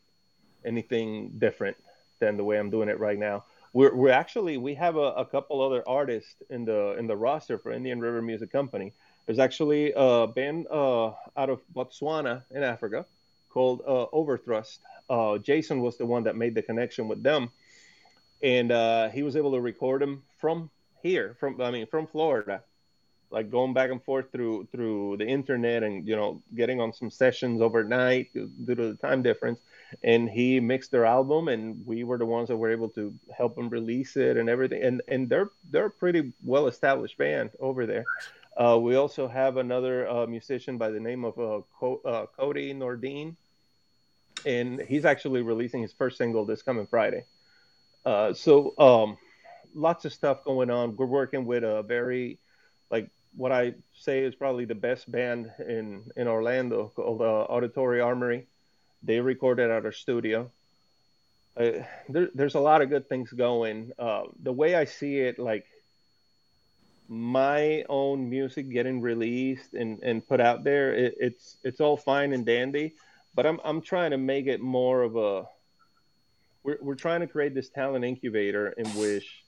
anything 0.65 1.33
different 1.39 1.77
than 2.19 2.37
the 2.37 2.45
way 2.45 2.59
I'm 2.59 2.71
doing 2.71 2.89
it 2.89 2.99
right 2.99 3.19
now. 3.19 3.45
We're, 3.73 3.95
we're 3.95 4.11
actually 4.13 4.57
we 4.57 4.75
have 4.75 4.97
a, 4.97 5.13
a 5.13 5.25
couple 5.25 5.63
other 5.63 5.83
artists 5.89 6.35
in 6.51 6.65
the 6.65 6.97
in 6.99 7.07
the 7.07 7.17
roster 7.17 7.59
for 7.59 7.73
Indian 7.73 8.01
River 8.01 8.21
Music 8.21 8.51
Company. 8.51 8.93
There's 9.27 9.39
actually 9.39 9.93
a 9.95 10.27
band 10.27 10.67
uh, 10.71 11.13
out 11.37 11.51
of 11.51 11.61
Botswana 11.75 12.43
in 12.51 12.63
Africa 12.63 13.07
called 13.51 13.83
uh, 13.87 14.07
Overthrust. 14.13 14.79
Uh, 15.09 15.39
Jason 15.39 15.81
was 15.81 15.97
the 15.99 16.07
one 16.07 16.25
that 16.25 16.37
made 16.37 16.55
the 16.55 16.63
connection 16.63 17.07
with 17.07 17.23
them, 17.23 17.51
and 18.43 18.73
uh, 18.73 19.09
he 19.11 19.23
was 19.23 19.37
able 19.37 19.53
to 19.53 19.61
record 19.61 20.03
them 20.03 20.23
from 20.41 20.71
here, 21.03 21.37
from 21.39 21.61
I 21.61 21.71
mean 21.71 21.87
from 21.87 22.07
Florida, 22.07 22.63
like 23.31 23.51
going 23.51 23.73
back 23.73 23.91
and 23.91 24.03
forth 24.03 24.31
through 24.33 24.67
through 24.73 25.17
the 25.17 25.27
internet 25.27 25.83
and 25.83 26.07
you 26.07 26.17
know 26.17 26.43
getting 26.55 26.81
on 26.81 26.93
some 26.93 27.11
sessions 27.11 27.61
overnight 27.61 28.33
due 28.35 28.75
to 28.75 28.93
the 28.93 28.97
time 28.97 29.23
difference. 29.23 29.61
And 30.05 30.31
he 30.31 30.61
mixed 30.61 30.93
their 30.93 31.05
album 31.05 31.49
and 31.49 31.85
we 31.85 32.05
were 32.05 32.19
the 32.19 32.27
ones 32.27 32.49
that 32.49 32.57
were 32.57 32.71
able 32.71 32.89
to 32.91 33.13
help 33.37 33.59
him 33.59 33.69
release 33.69 34.17
it 34.17 34.37
and 34.37 34.49
everything. 34.49 34.83
And 34.83 35.03
and 35.09 35.29
they're 35.29 35.51
they're 35.71 35.87
a 35.87 35.91
pretty 35.91 36.33
well 36.45 36.67
established 36.67 37.19
band 37.19 37.51
over 37.61 37.87
there. 37.87 38.05
Uh, 38.57 38.79
we 38.81 38.97
also 38.97 39.29
have 39.29 39.57
another 39.57 40.09
uh, 40.09 40.27
musician 40.27 40.77
by 40.77 40.91
the 40.91 41.01
name 41.01 41.25
of 41.25 41.39
uh, 41.39 41.61
Co- 41.79 42.01
uh, 42.05 42.27
Cody 42.37 42.75
Nordine. 42.75 43.37
And 44.45 44.81
he's 44.81 45.05
actually 45.05 45.43
releasing 45.43 45.83
his 45.83 45.93
first 45.93 46.19
single 46.19 46.45
this 46.45 46.63
coming 46.63 46.87
Friday. 46.87 47.25
Uh, 48.05 48.33
so 48.33 48.75
um, 48.79 49.19
lots 49.75 50.05
of 50.05 50.13
stuff 50.13 50.45
going 50.45 50.71
on. 50.71 50.97
We're 50.97 51.07
working 51.07 51.45
with 51.45 51.63
a 51.63 51.83
very 51.83 52.39
like 52.91 53.11
what 53.37 53.53
I 53.53 53.75
say 53.95 54.21
is 54.21 54.35
probably 54.35 54.65
the 54.65 54.75
best 54.75 55.11
band 55.11 55.51
in 55.59 56.11
in 56.17 56.29
Orlando 56.29 56.93
called 56.95 57.23
uh, 57.23 57.43
Auditory 57.49 58.01
Armory. 58.01 58.47
They 59.03 59.21
recorded 59.21 59.71
at 59.71 59.85
our 59.85 59.93
studio. 59.93 60.51
Uh, 61.57 61.85
there, 62.09 62.29
there's 62.35 62.55
a 62.55 62.61
lot 62.61 62.83
of 62.83 62.91
good 62.91 63.09
things 63.09 63.33
going. 63.33 63.93
Uh, 63.99 64.23
the 64.43 64.53
way 64.53 64.75
I 64.75 64.85
see 64.85 65.19
it, 65.19 65.39
like 65.39 65.67
my 67.09 67.85
own 67.89 68.31
music 68.31 68.71
getting 68.71 69.01
released 69.01 69.75
and, 69.75 70.01
and 70.03 70.27
put 70.27 70.41
out 70.41 70.63
there, 70.65 70.95
it, 70.95 71.15
it's 71.19 71.57
it's 71.65 71.81
all 71.81 71.97
fine 71.97 72.33
and 72.33 72.47
dandy. 72.47 72.95
But 73.35 73.47
I'm 73.47 73.61
I'm 73.65 73.81
trying 73.81 74.13
to 74.13 74.19
make 74.19 74.47
it 74.47 74.61
more 74.61 75.03
of 75.03 75.17
a. 75.17 75.47
We're 76.63 76.79
we're 76.81 76.95
trying 76.95 77.21
to 77.21 77.27
create 77.27 77.55
this 77.55 77.71
talent 77.71 78.05
incubator 78.05 78.69
in 78.69 78.87
which 78.91 79.40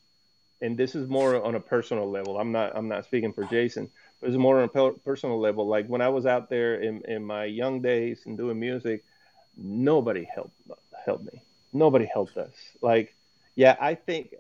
and 0.62 0.78
this 0.78 0.94
is 0.94 1.08
more 1.08 1.44
on 1.44 1.56
a 1.56 1.60
personal 1.60 2.08
level. 2.10 2.38
I'm 2.38 2.52
not 2.52 2.74
I'm 2.74 2.88
not 2.88 3.04
speaking 3.04 3.32
for 3.32 3.44
Jason, 3.44 3.90
but 4.20 4.28
it's 4.28 4.38
more 4.38 4.62
on 4.62 4.70
a 4.72 4.92
personal 5.00 5.38
level. 5.38 5.66
Like 5.66 5.88
when 5.88 6.00
I 6.00 6.08
was 6.08 6.24
out 6.24 6.48
there 6.48 6.76
in, 6.76 7.02
in 7.06 7.24
my 7.24 7.44
young 7.44 7.82
days 7.82 8.22
and 8.24 8.38
doing 8.38 8.58
music, 8.58 9.04
nobody 9.56 10.26
helped 10.32 10.54
helped 11.04 11.24
me. 11.24 11.42
Nobody 11.72 12.06
helped 12.06 12.36
us. 12.36 12.54
Like, 12.80 13.14
yeah, 13.56 13.76
I 13.80 13.96
think 13.96 14.34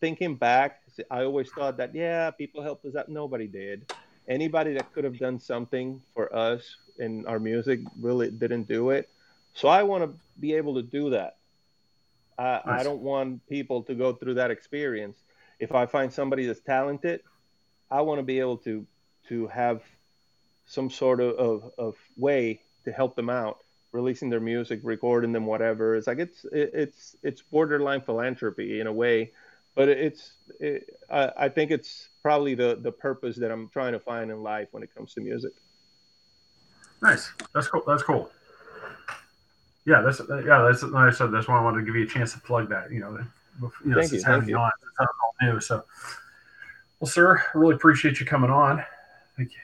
thinking 0.00 0.34
back, 0.34 0.82
I 1.10 1.22
always 1.22 1.48
thought 1.50 1.76
that 1.76 1.94
yeah, 1.94 2.32
people 2.32 2.62
helped 2.62 2.84
us 2.84 2.96
out. 2.96 3.08
Nobody 3.08 3.46
did. 3.46 3.92
Anybody 4.28 4.74
that 4.74 4.92
could 4.92 5.04
have 5.04 5.18
done 5.18 5.38
something 5.38 6.02
for 6.14 6.34
us 6.34 6.76
in 6.98 7.26
our 7.26 7.38
music 7.38 7.80
really 7.98 8.30
didn't 8.30 8.64
do 8.64 8.90
it. 8.90 9.08
So 9.54 9.68
I 9.68 9.84
want 9.84 10.04
to 10.04 10.10
be 10.38 10.54
able 10.54 10.74
to 10.74 10.82
do 10.82 11.10
that. 11.10 11.36
I, 12.38 12.60
nice. 12.66 12.80
I 12.80 12.82
don't 12.82 13.02
want 13.02 13.46
people 13.48 13.82
to 13.84 13.94
go 13.94 14.12
through 14.12 14.34
that 14.34 14.50
experience 14.50 15.16
if 15.60 15.74
I 15.74 15.86
find 15.86 16.12
somebody 16.12 16.46
that's 16.46 16.60
talented, 16.60 17.20
I 17.90 18.00
want 18.00 18.18
to 18.18 18.22
be 18.22 18.40
able 18.40 18.56
to 18.58 18.86
to 19.28 19.46
have 19.48 19.82
some 20.66 20.90
sort 20.90 21.20
of, 21.20 21.34
of, 21.36 21.72
of, 21.78 21.94
way 22.16 22.60
to 22.84 22.92
help 22.92 23.14
them 23.14 23.28
out, 23.28 23.58
releasing 23.92 24.30
their 24.30 24.40
music, 24.40 24.80
recording 24.82 25.32
them, 25.32 25.46
whatever. 25.46 25.94
It's 25.94 26.06
like 26.06 26.18
it's 26.18 26.44
it, 26.46 26.70
it's 26.72 27.16
it's 27.22 27.42
borderline 27.42 28.00
philanthropy 28.00 28.80
in 28.80 28.86
a 28.86 28.92
way, 28.92 29.32
but 29.74 29.88
it's 29.88 30.32
it, 30.58 30.98
I, 31.10 31.32
I 31.36 31.48
think 31.48 31.70
it's 31.70 32.08
probably 32.22 32.54
the 32.54 32.78
the 32.80 32.92
purpose 32.92 33.36
that 33.36 33.50
I'm 33.50 33.68
trying 33.68 33.92
to 33.92 34.00
find 34.00 34.30
in 34.30 34.42
life 34.42 34.68
when 34.70 34.82
it 34.82 34.94
comes 34.94 35.14
to 35.14 35.20
music. 35.20 35.52
Nice. 37.02 37.32
That's 37.54 37.68
cool. 37.68 37.82
That's 37.86 38.02
cool. 38.02 38.30
Yeah, 39.86 40.02
that's 40.02 40.20
yeah. 40.20 40.62
That's 40.62 40.80
said. 41.18 41.32
That's 41.32 41.48
why 41.48 41.58
I 41.58 41.62
wanted 41.62 41.80
to 41.80 41.86
give 41.86 41.96
you 41.96 42.04
a 42.04 42.08
chance 42.08 42.32
to 42.32 42.40
plug 42.40 42.68
that. 42.70 42.92
You 42.92 43.00
know, 43.00 43.18
you 43.60 43.70
know, 43.84 44.00
Thank 44.00 44.12
you. 44.12 44.20
Thank 44.20 44.48
you. 44.48 44.56
On, 44.56 44.70
all 44.98 45.34
new. 45.42 45.60
So, 45.60 45.84
well, 46.98 47.08
sir, 47.08 47.38
I 47.38 47.58
really 47.58 47.74
appreciate 47.74 48.20
you 48.20 48.26
coming 48.26 48.50
on. 48.50 48.84
Thank 49.36 49.50
you. 49.52 49.58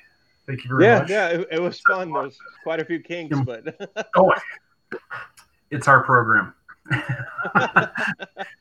Thank 0.46 0.64
you 0.64 0.70
very 0.70 0.84
yeah, 0.84 0.98
much. 1.00 1.10
Yeah, 1.10 1.28
it, 1.28 1.48
it 1.52 1.62
was 1.62 1.80
fun. 1.80 2.12
There 2.12 2.22
was 2.22 2.38
quite 2.62 2.80
a 2.80 2.84
few 2.84 3.00
kinks, 3.00 3.36
but 3.40 4.08
oh, 4.16 4.32
it's 5.70 5.88
our 5.88 6.02
program. 6.04 6.54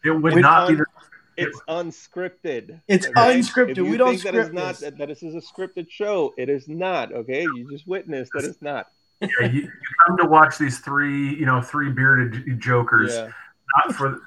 it 0.03 0.09
would 0.09 0.33
we 0.33 0.41
not 0.41 0.63
un- 0.63 0.73
be. 0.73 0.75
The, 0.75 0.85
it's 1.37 1.59
unscripted. 1.67 2.81
It's 2.87 3.05
okay? 3.07 3.39
unscripted. 3.39 3.89
We 3.89 3.97
don't 3.97 4.17
script 4.17 4.35
that 4.35 4.47
is 4.47 4.53
not 4.53 4.79
that, 4.79 4.97
that 4.97 5.09
this 5.09 5.21
is 5.21 5.35
a 5.35 5.41
scripted 5.41 5.89
show. 5.89 6.33
It 6.37 6.49
is 6.49 6.67
not. 6.67 7.13
Okay, 7.13 7.43
you 7.43 7.67
just 7.69 7.87
witnessed 7.87 8.31
that 8.33 8.45
it's 8.45 8.61
not. 8.61 8.87
Yeah, 9.21 9.29
you, 9.41 9.61
you 9.61 9.71
come 10.07 10.17
to 10.17 10.25
watch 10.25 10.57
these 10.57 10.79
three, 10.79 11.35
you 11.35 11.45
know, 11.45 11.61
three 11.61 11.91
bearded 11.91 12.59
jokers, 12.59 13.13
yeah. 13.13 13.29
not 13.77 13.95
for 13.95 14.21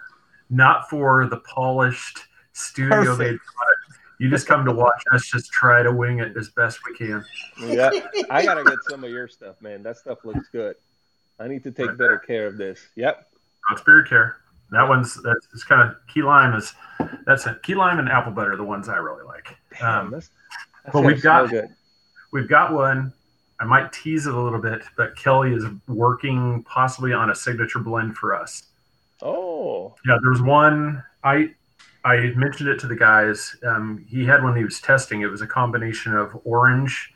not 0.51 0.89
for 0.89 1.27
the 1.27 1.39
polished 1.39 2.19
studio 2.53 3.17
made 3.17 3.39
product. 3.39 4.01
You 4.19 4.29
just 4.29 4.47
come 4.47 4.65
to 4.65 4.73
watch 4.73 5.03
us 5.13 5.27
just 5.27 5.53
try 5.53 5.83
to 5.83 5.93
wing 5.93 6.19
it 6.19 6.37
as 6.37 6.49
best 6.51 6.81
we 6.85 6.97
can. 6.97 7.25
Yeah, 7.61 7.91
I 8.31 8.45
gotta 8.45 8.65
get 8.65 8.79
some 8.89 9.05
of 9.05 9.11
your 9.11 9.29
stuff, 9.29 9.61
man. 9.63 9.83
That 9.83 9.97
stuff 9.97 10.25
looks 10.25 10.49
good. 10.51 10.75
I 11.39 11.47
need 11.47 11.63
to 11.65 11.71
take 11.71 11.87
right 11.87 11.99
better 11.99 12.19
care 12.19 12.47
of 12.47 12.57
this. 12.57 12.81
Yep. 12.97 13.29
Spirit 13.77 14.09
care. 14.09 14.39
That 14.71 14.89
one's 14.89 15.15
that's 15.23 15.47
it's 15.53 15.65
kind 15.65 15.89
of 15.89 15.97
key 16.13 16.23
lime 16.23 16.55
is 16.55 16.75
that's 17.27 17.47
it. 17.47 17.63
Key 17.63 17.75
lime 17.75 17.99
and 17.99 18.09
apple 18.09 18.33
butter 18.33 18.53
are 18.53 18.57
the 18.57 18.65
ones 18.65 18.89
I 18.89 18.97
really 18.97 19.25
like. 19.25 19.57
Um, 19.81 20.11
that's, 20.11 20.31
that's 20.85 20.93
but 20.93 21.05
we've 21.05 21.23
got 21.23 21.49
good. 21.51 21.69
we've 22.33 22.49
got 22.49 22.73
one. 22.73 23.13
I 23.61 23.65
might 23.65 23.93
tease 23.93 24.27
it 24.27 24.35
a 24.35 24.41
little 24.41 24.61
bit, 24.61 24.83
but 24.97 25.17
Kelly 25.17 25.53
is 25.53 25.65
working 25.89 26.63
possibly 26.65 27.13
on 27.13 27.31
a 27.31 27.35
signature 27.35 27.81
blend 27.81 28.17
for 28.17 28.35
us. 28.35 28.65
Oh. 29.23 29.95
Yeah, 30.07 30.19
there 30.23 30.31
was 30.31 30.43
one. 30.43 31.03
I 31.25 31.51
I 32.05 32.33
mentioned 32.37 32.69
it 32.69 32.79
to 32.81 32.87
the 32.87 32.97
guys. 32.97 33.57
Um, 33.67 34.05
he 34.09 34.25
had 34.25 34.43
one 34.43 34.57
he 34.57 34.65
was 34.65 34.81
testing. 34.81 35.23
It 35.23 35.27
was 35.27 35.43
a 35.43 35.47
combination 35.47 36.15
of 36.15 36.41
orange, 36.45 37.13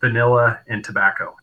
vanilla, 0.00 0.60
and 0.68 0.84
tobacco. 0.84 1.34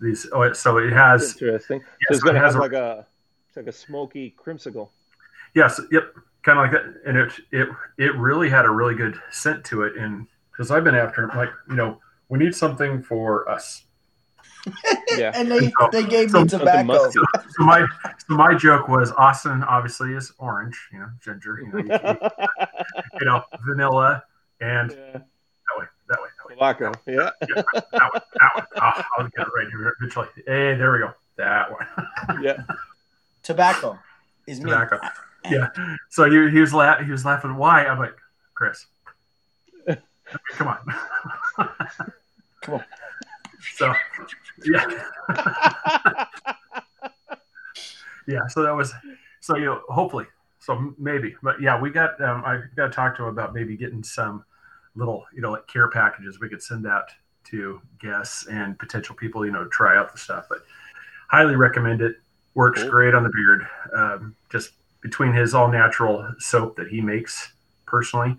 These 0.00 0.28
oh, 0.32 0.52
so 0.52 0.78
it 0.78 0.92
has 0.92 1.32
interesting. 1.32 1.80
Yeah, 1.80 1.86
so 1.86 2.12
it's 2.12 2.20
so 2.20 2.26
gonna 2.26 2.38
it 2.38 2.42
have 2.42 2.56
a, 2.56 2.58
like 2.58 2.72
a 2.72 3.06
it's 3.48 3.56
like 3.56 3.66
a 3.66 3.72
smoky 3.72 4.34
creamsicle. 4.38 4.90
Yes. 5.54 5.80
Yep. 5.90 6.14
Kind 6.42 6.58
of 6.58 6.64
like 6.64 6.72
that, 6.72 7.00
and 7.06 7.16
it 7.16 7.32
it 7.50 7.68
it 7.98 8.14
really 8.16 8.50
had 8.50 8.66
a 8.66 8.70
really 8.70 8.94
good 8.94 9.18
scent 9.30 9.64
to 9.64 9.82
it. 9.82 9.96
And 9.96 10.26
because 10.52 10.70
I've 10.70 10.84
been 10.84 10.94
after 10.94 11.26
like 11.28 11.48
you 11.68 11.76
know 11.76 11.98
we 12.28 12.38
need 12.38 12.54
something 12.54 13.02
for 13.02 13.48
us 13.48 13.85
yeah. 15.16 15.32
and 15.34 15.50
they, 15.50 15.70
so, 15.70 15.88
they 15.92 16.04
gave 16.04 16.30
so, 16.30 16.42
me 16.42 16.48
tobacco. 16.48 17.10
So, 17.10 17.22
so, 17.50 17.64
my 17.64 17.86
so 18.28 18.34
my 18.34 18.54
joke 18.54 18.88
was 18.88 19.12
Austin 19.12 19.62
obviously 19.64 20.14
is 20.14 20.32
orange, 20.38 20.78
you 20.92 20.98
know, 20.98 21.08
ginger, 21.22 21.60
you 21.60 21.72
know, 21.72 21.78
you, 21.78 21.98
can, 21.98 22.18
you 23.20 23.26
know 23.26 23.42
vanilla, 23.66 24.22
and 24.60 24.90
yeah. 24.90 24.96
that 25.12 25.22
way, 25.78 25.84
that 26.08 26.22
way, 26.22 26.28
that 26.38 26.48
way. 26.48 26.54
Tobacco, 26.54 26.92
yeah. 27.06 27.30
yeah. 27.48 27.62
That 27.92 28.10
one, 28.12 28.22
that 28.40 28.50
one. 28.54 28.66
Oh, 28.76 29.02
I'll 29.18 29.28
get 29.28 29.46
it 29.46 29.52
right 29.56 29.68
here 29.70 29.94
eventually. 30.00 30.28
Hey, 30.46 30.74
there 30.76 30.92
we 30.92 30.98
go. 30.98 31.12
That 31.36 31.70
one. 31.70 32.42
yeah. 32.42 32.62
Tobacco 33.42 33.98
is 34.46 34.58
tobacco. 34.58 34.98
Me. 35.02 35.50
Yeah. 35.50 35.68
So 36.10 36.28
he, 36.28 36.50
he 36.50 36.60
was 36.60 36.72
la- 36.72 37.02
he 37.02 37.10
was 37.10 37.24
laughing. 37.24 37.56
Why? 37.56 37.84
I'm 37.84 37.98
like, 37.98 38.16
Chris, 38.54 38.86
come 40.52 40.68
on. 40.68 40.78
Come 42.62 42.74
on. 42.74 42.84
So, 43.74 43.92
yeah. 44.64 45.04
yeah. 48.26 48.46
So 48.48 48.62
that 48.62 48.74
was, 48.74 48.92
so, 49.40 49.56
you 49.56 49.66
know, 49.66 49.82
hopefully, 49.88 50.26
so 50.58 50.94
maybe, 50.98 51.36
but 51.42 51.60
yeah, 51.60 51.80
we 51.80 51.90
got, 51.90 52.20
um, 52.20 52.42
I 52.44 52.62
got 52.74 52.86
to 52.86 52.92
talk 52.92 53.16
to 53.16 53.22
him 53.24 53.28
about 53.28 53.54
maybe 53.54 53.76
getting 53.76 54.02
some 54.02 54.44
little, 54.94 55.24
you 55.34 55.40
know, 55.40 55.52
like 55.52 55.66
care 55.66 55.88
packages 55.88 56.40
we 56.40 56.48
could 56.48 56.62
send 56.62 56.86
out 56.86 57.10
to 57.44 57.80
guests 58.00 58.46
and 58.46 58.78
potential 58.78 59.14
people, 59.14 59.46
you 59.46 59.52
know, 59.52 59.64
try 59.66 59.96
out 59.96 60.12
the 60.12 60.18
stuff. 60.18 60.46
But 60.48 60.58
highly 61.28 61.56
recommend 61.56 62.02
it. 62.02 62.16
Works 62.54 62.80
Cool. 62.82 62.90
great 62.90 63.14
on 63.14 63.22
the 63.22 63.30
beard. 63.30 63.66
Um, 63.94 64.34
just 64.50 64.72
between 65.02 65.32
his 65.32 65.54
all 65.54 65.68
natural 65.68 66.28
soap 66.38 66.76
that 66.76 66.88
he 66.88 67.00
makes 67.00 67.52
personally, 67.84 68.36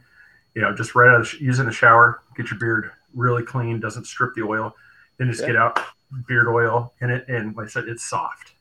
you 0.55 0.61
know, 0.61 0.73
just 0.75 0.95
right 0.95 1.07
out 1.09 1.21
of 1.21 1.32
the, 1.32 1.38
use 1.43 1.59
it 1.59 1.65
the 1.65 1.71
shower, 1.71 2.21
get 2.36 2.49
your 2.49 2.59
beard 2.59 2.91
really 3.13 3.43
clean, 3.43 3.80
doesn't 3.80 4.05
strip 4.05 4.34
the 4.36 4.41
oil. 4.41 4.75
Then 5.18 5.28
just 5.30 5.41
Yeah. 5.41 5.47
get 5.47 5.55
out 5.57 5.80
beard 6.28 6.47
oil 6.47 6.93
in 7.01 7.09
it, 7.09 7.28
and 7.28 7.55
like 7.55 7.65
I 7.68 7.70
said, 7.70 7.86
it's 7.88 8.03
soft. 8.03 8.53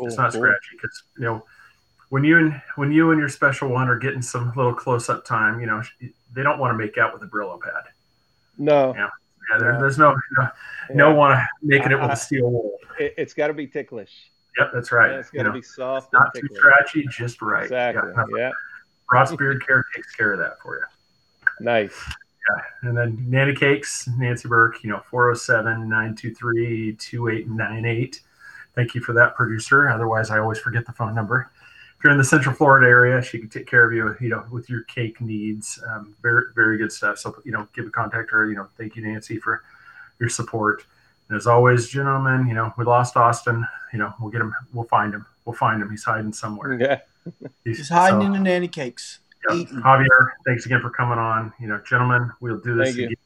it's 0.00 0.16
not 0.16 0.32
cool. 0.32 0.40
scratchy 0.42 0.68
because 0.80 1.02
you 1.18 1.24
know 1.24 1.44
when 2.10 2.22
you 2.22 2.38
and 2.38 2.62
when 2.76 2.92
you 2.92 3.10
and 3.10 3.18
your 3.18 3.28
special 3.28 3.68
one 3.68 3.88
are 3.88 3.98
getting 3.98 4.22
some 4.22 4.52
little 4.54 4.72
close 4.74 5.08
up 5.08 5.24
time, 5.24 5.60
you 5.60 5.66
know 5.66 5.82
they 6.32 6.42
don't 6.42 6.58
want 6.58 6.72
to 6.72 6.78
make 6.78 6.96
out 6.98 7.12
with 7.12 7.22
a 7.22 7.26
Brillo 7.26 7.60
pad. 7.60 7.84
No, 8.58 8.94
Yeah. 8.94 9.08
Yeah, 9.50 9.58
there, 9.58 9.78
there's 9.80 9.98
no 9.98 10.14
no, 10.38 10.48
Yeah. 10.94 11.08
want 11.14 11.32
to 11.38 11.46
making 11.62 11.90
it 11.90 12.00
with 12.00 12.10
a 12.10 12.16
steel 12.26 12.50
wool. 12.50 12.78
It, 13.00 13.14
it's 13.16 13.32
got 13.34 13.46
to 13.48 13.54
be 13.54 13.66
ticklish. 13.66 14.30
Yep, 14.58 14.70
that's 14.74 14.92
right. 14.92 15.12
Yeah, 15.12 15.18
it's 15.18 15.30
got 15.30 15.44
to 15.44 15.52
be 15.52 15.62
soft 15.62 16.12
and 16.12 16.20
not 16.22 16.34
too 16.34 16.46
scratchy, 16.54 17.06
just 17.08 17.40
right. 17.40 17.62
Exactly. 17.64 18.10
Yeah. 18.14 18.24
Yeah. 18.36 18.50
Ross 19.10 19.34
Beard 19.34 19.64
Care 19.66 19.84
takes 19.94 20.14
care 20.14 20.32
of 20.32 20.38
that 20.40 20.60
for 20.60 20.76
you. 20.78 20.84
Nice. 21.64 21.94
And 22.82 22.96
then 22.96 23.24
Nanny 23.28 23.54
Cakes, 23.54 24.08
Nancy 24.18 24.48
Burke, 24.48 24.82
you 24.82 24.90
know, 24.90 25.02
407 25.10 25.88
923 25.88 26.94
2898. 26.94 28.20
Thank 28.74 28.94
you 28.94 29.00
for 29.00 29.12
that, 29.14 29.34
producer. 29.34 29.88
Otherwise, 29.88 30.30
I 30.30 30.38
always 30.38 30.58
forget 30.58 30.86
the 30.86 30.92
phone 30.92 31.14
number. 31.14 31.50
If 31.98 32.04
you're 32.04 32.12
in 32.12 32.18
the 32.18 32.24
Central 32.24 32.54
Florida 32.54 32.86
area, 32.86 33.20
she 33.20 33.40
can 33.40 33.48
take 33.48 33.66
care 33.66 33.84
of 33.84 33.92
you, 33.92 34.14
you 34.20 34.28
know, 34.28 34.44
with 34.52 34.70
your 34.70 34.82
cake 34.84 35.20
needs. 35.20 35.82
Um, 35.88 36.14
very, 36.22 36.44
very 36.54 36.78
good 36.78 36.92
stuff. 36.92 37.18
So, 37.18 37.34
you 37.44 37.50
know, 37.50 37.66
give 37.74 37.86
a 37.86 37.90
contact 37.90 38.30
her. 38.30 38.48
You 38.48 38.54
know, 38.54 38.68
thank 38.76 38.94
you, 38.94 39.02
Nancy, 39.02 39.38
for 39.38 39.64
your 40.20 40.28
support. 40.28 40.84
And 41.28 41.36
as 41.36 41.48
always, 41.48 41.88
gentlemen, 41.88 42.46
you 42.46 42.54
know, 42.54 42.72
we 42.78 42.84
lost 42.84 43.16
Austin. 43.16 43.66
You 43.92 43.98
know, 43.98 44.14
we'll 44.20 44.30
get 44.30 44.40
him. 44.40 44.54
We'll 44.72 44.86
find 44.86 45.12
him. 45.12 45.26
We'll 45.44 45.56
find 45.56 45.82
him. 45.82 45.90
He's 45.90 46.04
hiding 46.04 46.32
somewhere. 46.32 46.78
Yeah. 46.80 47.00
He's 47.64 47.88
hiding 47.88 48.20
so- 48.20 48.26
in 48.26 48.32
the 48.32 48.38
nanny 48.38 48.68
cakes. 48.68 49.18
Yeah. 49.48 49.56
eating. 49.56 49.76
Javier, 49.78 50.30
thanks 50.46 50.66
again 50.66 50.80
for 50.80 50.90
coming 50.90 51.18
on. 51.18 51.52
You 51.60 51.68
know, 51.68 51.80
gentlemen, 51.88 52.30
we'll 52.40 52.60
do 52.60 52.76
this 52.76 52.88
Thank 52.88 52.98
you. 52.98 53.04
again. 53.06 53.16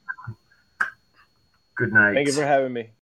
Good 1.76 1.92
night. 1.92 2.14
Thank 2.14 2.26
you 2.28 2.34
for 2.34 2.44
having 2.44 2.72
me. 2.72 2.90